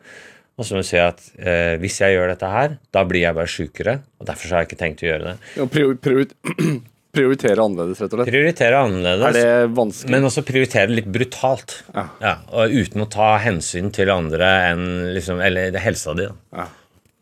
Og 0.58 0.66
så 0.66 0.74
må 0.74 0.82
du 0.82 0.88
si 0.88 0.98
at 0.98 1.22
eh, 1.38 1.76
hvis 1.78 2.00
jeg 2.02 2.16
gjør 2.16 2.32
dette 2.32 2.50
her, 2.50 2.72
da 2.94 3.04
blir 3.06 3.22
jeg 3.22 3.36
bare 3.36 3.50
sjukere. 3.52 4.00
Og 4.18 4.26
derfor 4.26 4.48
så 4.48 4.56
har 4.56 4.64
jeg 4.64 4.72
ikke 4.72 4.80
tenkt 4.80 5.04
å 5.04 5.12
gjøre 5.12 5.28
det. 5.28 5.34
Ja, 5.54 5.66
prior, 5.70 5.92
prior, 6.02 6.24
prioritere 7.18 7.62
annerledes, 7.62 8.00
rett 8.02 8.16
og 8.16 8.18
slett. 8.18 8.32
Prioritere 8.32 8.80
annerledes. 8.82 9.28
Er 9.28 9.38
det 9.38 9.76
vanskelig? 9.76 10.10
Men 10.16 10.26
også 10.26 10.44
prioritere 10.48 10.90
litt 10.90 11.12
brutalt. 11.14 11.76
Ja. 11.94 12.34
og 12.50 12.74
uten 12.74 13.06
å 13.06 13.08
ta 13.14 13.36
hensyn 13.46 13.94
til 13.94 14.10
andre 14.10 14.50
enn 14.72 14.84
liksom, 15.14 15.38
eller 15.46 15.78
helsa 15.86 16.18
di. 16.18 16.26
Ja. 16.58 16.66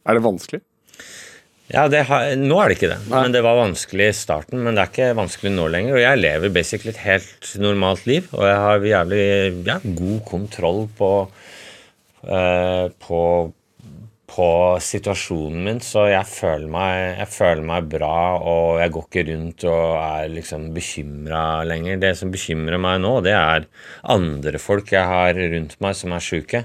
Er 0.08 0.16
det 0.16 0.24
vanskelig? 0.24 0.62
Ja, 1.66 1.88
det 1.90 2.04
har, 2.06 2.28
Nå 2.38 2.60
er 2.62 2.70
det 2.70 2.76
ikke 2.76 2.92
det, 2.92 3.00
men 3.10 3.32
det 3.34 3.42
var 3.42 3.58
vanskelig 3.58 4.10
i 4.12 4.14
starten. 4.14 4.60
Men 4.62 4.76
det 4.76 4.84
er 4.84 4.92
ikke 4.92 5.18
vanskelig 5.18 5.50
nå 5.56 5.66
lenger. 5.72 5.96
Og 5.96 6.04
jeg 6.04 6.20
lever 6.22 6.54
basically 6.54 6.92
et 6.92 7.02
helt 7.02 7.52
normalt 7.62 8.06
liv, 8.06 8.28
og 8.36 8.46
jeg 8.46 8.60
har 8.62 8.86
jævlig 8.92 9.22
ja, 9.66 9.78
god 9.98 10.20
kontroll 10.28 10.84
på, 10.98 11.10
eh, 12.22 12.86
på 13.02 13.20
på 14.36 14.46
situasjonen 14.84 15.62
min, 15.64 15.78
så 15.80 16.02
jeg 16.10 16.28
føler, 16.28 16.66
meg, 16.68 16.96
jeg 17.22 17.28
føler 17.32 17.62
meg 17.64 17.86
bra, 17.88 18.36
og 18.36 18.80
jeg 18.82 18.92
går 18.92 19.06
ikke 19.06 19.22
rundt 19.30 19.64
og 19.70 19.94
er 19.96 20.26
liksom 20.34 20.66
bekymra 20.76 21.42
lenger. 21.64 21.96
Det 22.02 22.10
som 22.20 22.32
bekymrer 22.34 22.76
meg 22.82 23.00
nå, 23.00 23.14
det 23.24 23.32
er 23.32 23.64
andre 24.12 24.60
folk 24.60 24.92
jeg 24.92 25.08
har 25.08 25.40
rundt 25.40 25.78
meg 25.80 25.96
som 25.96 26.12
er 26.12 26.24
sjuke. 26.26 26.62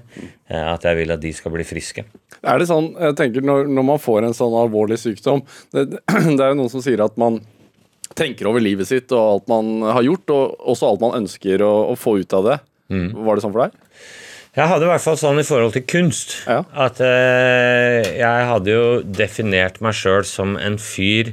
Eh, 0.51 0.65
At 0.73 0.83
jeg 0.83 0.99
vil 0.99 1.15
at 1.15 1.23
de 1.23 1.31
skal 1.37 1.55
bli 1.55 1.63
friske. 1.67 2.03
Er 2.43 2.59
det 2.59 2.67
sånn, 2.67 2.91
jeg 2.99 3.15
tenker 3.19 3.45
når, 3.45 3.69
når 3.71 3.87
man 3.93 4.01
får 4.03 4.27
en 4.27 4.35
sånn 4.35 4.55
alvorlig 4.57 4.97
sykdom 4.97 5.43
Det, 5.71 5.83
det 6.37 6.41
er 6.41 6.51
jo 6.51 6.57
noen 6.57 6.71
som 6.73 6.83
sier 6.83 7.03
at 7.05 7.15
man 7.21 7.37
tenker 8.17 8.49
over 8.49 8.59
livet 8.59 8.89
sitt 8.89 9.13
og 9.15 9.21
alt 9.21 9.47
man 9.47 9.85
har 9.95 10.03
gjort, 10.03 10.33
og 10.35 10.67
også 10.73 10.89
alt 10.89 11.03
man 11.05 11.15
ønsker 11.21 11.63
å, 11.63 11.71
å 11.93 11.95
få 11.95 12.17
ut 12.19 12.35
av 12.35 12.49
det. 12.49 12.57
Var 12.91 13.37
det 13.39 13.43
sånn 13.45 13.53
for 13.55 13.63
deg? 13.63 13.80
Jeg 14.51 14.67
hadde 14.67 14.83
i 14.83 14.89
hvert 14.91 15.03
fall 15.05 15.15
sånn 15.19 15.39
i 15.39 15.45
forhold 15.47 15.71
til 15.77 15.85
kunst 15.87 16.33
Ja. 16.43 16.57
at 16.75 16.99
eh, 16.99 18.03
jeg 18.19 18.47
hadde 18.49 18.73
jo 18.73 18.85
definert 19.07 19.79
meg 19.83 19.95
sjøl 19.95 20.25
som 20.27 20.57
en 20.59 20.75
fyr 20.81 21.31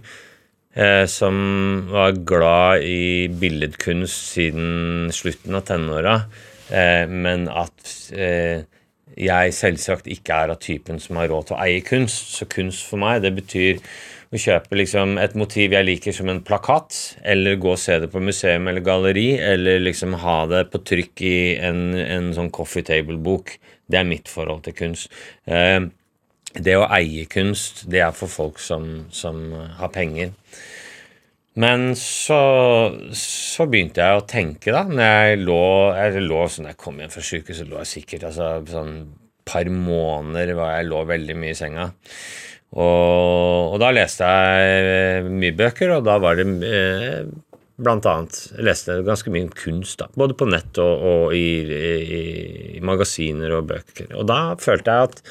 eh, 0.79 1.03
som 1.11 1.89
var 1.91 2.15
glad 2.29 2.85
i 2.87 3.27
billedkunst 3.41 4.35
siden 4.37 5.11
slutten 5.11 5.59
av 5.59 5.67
tenåra, 5.67 6.15
eh, 6.71 7.11
men 7.11 7.49
at 7.51 7.91
eh, 8.15 8.63
jeg 9.19 9.57
selvsagt 9.57 10.07
ikke 10.15 10.39
er 10.45 10.55
av 10.55 10.61
typen 10.63 11.01
som 11.03 11.19
har 11.19 11.27
råd 11.33 11.49
til 11.49 11.57
å 11.57 11.63
eie 11.65 11.81
kunst. 11.83 12.37
Så 12.39 12.47
kunst 12.47 12.85
for 12.87 13.03
meg, 13.03 13.25
det 13.25 13.33
betyr 13.35 13.81
å 14.29 14.41
kjøpe 14.41 14.77
liksom 14.77 15.17
et 15.21 15.37
motiv 15.39 15.73
jeg 15.73 15.87
liker 15.87 16.15
som 16.17 16.29
en 16.29 16.43
plakat, 16.45 16.97
eller 17.25 17.57
gå 17.61 17.73
og 17.73 17.81
se 17.81 17.97
det 18.03 18.11
på 18.13 18.21
museum 18.21 18.69
eller 18.69 18.85
galleri, 18.85 19.31
eller 19.41 19.81
liksom 19.81 20.19
ha 20.25 20.39
det 20.51 20.67
på 20.73 20.83
trykk 20.91 21.23
i 21.25 21.39
en, 21.65 21.83
en 22.03 22.33
sånn 22.37 22.51
coffee 22.55 22.85
table-bok. 22.85 23.55
Det 23.89 24.01
er 24.01 24.09
mitt 24.09 24.29
forhold 24.29 24.67
til 24.67 24.77
kunst. 24.77 25.15
Eh, 25.49 25.81
det 26.59 26.75
å 26.77 26.89
eie 26.93 27.25
kunst, 27.31 27.87
det 27.89 28.03
er 28.05 28.13
for 28.17 28.33
folk 28.33 28.61
som, 28.61 29.07
som 29.15 29.49
har 29.79 29.93
penger. 29.95 30.35
Men 31.59 31.91
så, 31.99 32.39
så 33.19 33.65
begynte 33.67 34.05
jeg 34.05 34.19
å 34.21 34.27
tenke, 34.31 34.71
da. 34.75 34.85
Når 34.87 35.09
jeg 35.09 35.41
lå, 35.43 35.63
jeg 35.97 36.27
lå 36.29 36.43
sånn, 36.53 36.69
jeg 36.71 36.79
kom 36.79 37.01
hjem 37.01 37.11
fra 37.11 37.25
sykehuset, 37.25 37.71
lå 37.71 37.81
jeg 37.83 37.93
sikkert 37.97 38.29
altså, 38.29 38.51
sånn 38.71 38.93
par 39.49 39.69
måneder 39.73 40.53
var 40.59 40.77
jeg 40.77 40.91
lå 40.91 41.03
veldig 41.09 41.37
mye 41.41 41.55
i 41.55 41.59
senga. 41.59 41.89
Og, 42.77 43.75
og 43.75 43.77
da 43.81 43.93
leste 43.97 44.29
jeg 44.29 45.29
mye 45.33 45.57
bøker, 45.57 45.95
og 45.97 46.09
da 46.09 46.19
var 46.21 46.37
det 46.37 46.47
eh, 46.69 47.23
blant 47.79 48.07
annet 48.11 48.41
Jeg 48.53 48.67
leste 48.67 48.99
ganske 49.07 49.33
mye 49.33 49.47
om 49.47 49.53
kunst, 49.57 50.03
da, 50.03 50.09
både 50.19 50.37
på 50.37 50.49
nett 50.51 50.81
og, 50.83 51.05
og 51.13 51.37
i, 51.37 51.47
i, 51.65 51.93
i 52.77 52.85
magasiner 52.85 53.57
og 53.57 53.71
bøker. 53.73 54.13
Og 54.19 54.29
da 54.29 54.43
følte 54.61 54.95
jeg 54.97 55.13
at 55.13 55.23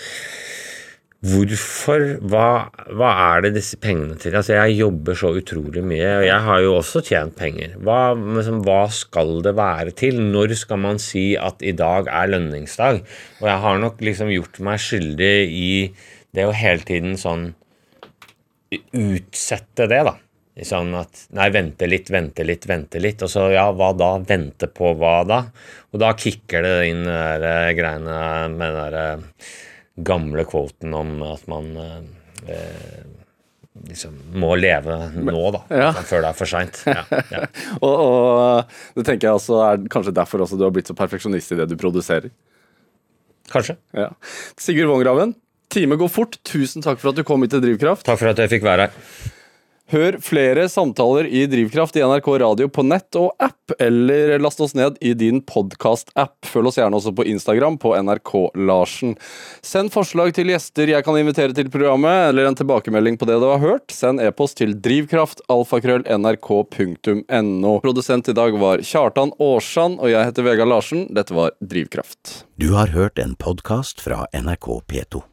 Hvorfor? 1.25 2.03
Hva, 2.29 2.69
hva 2.93 3.07
er 3.33 3.47
det 3.47 3.55
disse 3.55 3.79
pengene 3.81 4.13
til? 4.21 4.35
Altså, 4.37 4.53
jeg 4.53 4.75
jobber 4.77 5.17
så 5.17 5.31
utrolig 5.39 5.81
mye, 5.81 6.11
og 6.19 6.25
jeg 6.27 6.43
har 6.45 6.59
jo 6.61 6.75
også 6.77 7.01
tjent 7.07 7.33
penger. 7.39 7.73
Hva, 7.81 8.13
liksom, 8.13 8.59
hva 8.67 8.83
skal 8.93 9.39
det 9.45 9.55
være 9.57 9.95
til? 9.97 10.19
Når 10.21 10.53
skal 10.61 10.79
man 10.83 11.01
si 11.01 11.31
at 11.41 11.65
i 11.65 11.73
dag 11.73 12.05
er 12.13 12.29
lønningsdag? 12.35 13.01
Og 13.41 13.49
jeg 13.49 13.63
har 13.65 13.81
nok 13.81 14.05
liksom 14.05 14.29
gjort 14.35 14.61
meg 14.69 14.83
skyldig 14.83 15.33
i 15.57 15.71
det 16.35 16.47
å 16.47 16.55
hele 16.55 16.83
tiden 16.87 17.17
sånn 17.19 17.51
utsette 18.91 19.87
det, 19.87 20.01
da. 20.07 20.17
Sånn 20.65 20.95
at 20.97 21.27
Nei, 21.37 21.51
vente 21.53 21.85
litt, 21.85 22.09
vente 22.09 22.43
litt, 22.47 22.65
vente 22.65 22.99
litt. 23.01 23.21
Og 23.21 23.29
så 23.29 23.45
ja, 23.53 23.67
hva 23.75 23.91
da? 23.93 24.15
Vente 24.25 24.69
på 24.73 24.95
hva 24.97 25.19
da? 25.27 25.43
Og 25.93 26.01
da 26.01 26.11
kicker 26.17 26.65
det 26.65 26.75
inn 26.89 27.03
de 27.05 27.13
der 27.13 27.45
eh, 27.45 27.73
greiene 27.77 28.17
med 28.53 28.73
den 28.73 28.79
der 28.81 28.97
eh, 29.03 29.53
gamle 30.07 30.45
kvoten 30.49 30.93
om 30.97 31.21
at 31.25 31.45
man 31.49 31.69
eh, 31.81 32.01
eh, 32.53 33.05
liksom 33.87 34.17
må 34.41 34.55
leve 34.57 34.97
nå, 35.13 35.39
da. 35.53 35.63
Ja. 35.69 35.93
sånn 35.95 36.09
Før 36.09 36.25
det 36.25 36.31
er 36.31 36.39
for 36.41 36.49
seint. 36.49 36.81
Ja, 36.89 37.05
ja. 37.33 37.45
Og, 37.85 37.93
og 37.93 38.97
det 38.97 39.05
tenker 39.07 39.29
jeg 39.29 39.39
også 39.39 39.61
er 39.67 39.89
kanskje 39.93 40.15
derfor 40.17 40.45
også 40.45 40.57
du 40.57 40.65
har 40.65 40.73
blitt 40.73 40.89
så 40.89 40.97
perfeksjonist 40.97 41.53
i 41.53 41.59
det 41.61 41.69
du 41.69 41.77
produserer. 41.79 42.33
Kanskje. 43.51 43.77
Ja. 43.95 44.09
Sigurd 44.59 44.89
Vongraven, 44.91 45.37
time 45.77 45.99
går 46.01 46.11
fort. 46.11 46.39
Tusen 46.47 46.85
takk 46.85 47.01
for 47.01 47.13
at 47.13 47.19
du 47.19 47.25
kom 47.27 47.45
hit 47.45 47.55
til 47.55 47.63
Drivkraft. 47.63 48.05
Takk 48.07 48.21
for 48.21 48.33
at 48.33 48.41
jeg 48.41 48.57
fikk 48.57 48.67
være 48.67 48.89
her. 48.89 49.33
Hør 49.87 50.17
flere 50.19 50.65
samtaler 50.67 51.23
i 51.31 51.45
Drivkraft 51.47 51.95
i 51.95 52.01
NRK 52.03 52.25
Radio 52.41 52.65
på 52.67 52.83
nett 52.83 53.15
og 53.15 53.31
app, 53.39 53.71
eller 53.79 54.35
last 54.43 54.59
oss 54.59 54.75
ned 54.75 54.99
i 54.99 55.13
din 55.15 55.39
podkast-app. 55.47 56.43
Følg 56.43 56.67
oss 56.67 56.75
gjerne 56.81 56.99
også 56.99 57.15
på 57.15 57.23
Instagram 57.31 57.79
på 57.79 57.95
NRK 57.95 58.51
Larsen. 58.67 59.15
Send 59.63 59.87
forslag 59.93 60.33
til 60.35 60.51
gjester 60.51 60.91
jeg 60.91 61.05
kan 61.07 61.15
invitere 61.15 61.55
til 61.55 61.71
programmet, 61.71 62.33
eller 62.33 62.43
en 62.49 62.59
tilbakemelding 62.59 63.15
på 63.15 63.23
det 63.31 63.39
du 63.39 63.47
har 63.47 63.63
hørt. 63.63 63.87
Send 63.95 64.19
e-post 64.19 64.59
til 64.59 64.75
drivkraftalfakrøll.nrk.no. 64.75 67.71
Produsent 67.87 68.27
i 68.27 68.35
dag 68.35 68.59
var 68.59 68.83
Kjartan 68.83 69.31
Aarsand, 69.39 70.03
og 70.03 70.11
jeg 70.11 70.27
heter 70.27 70.43
Vegard 70.51 70.67
Larsen. 70.73 71.07
Dette 71.15 71.31
var 71.37 71.55
Drivkraft. 71.63 72.43
Du 72.59 72.75
har 72.75 72.91
hørt 72.91 73.15
en 73.23 73.39
podkast 73.39 74.03
fra 74.03 74.27
NRK 74.35 74.83
P2. 74.83 75.23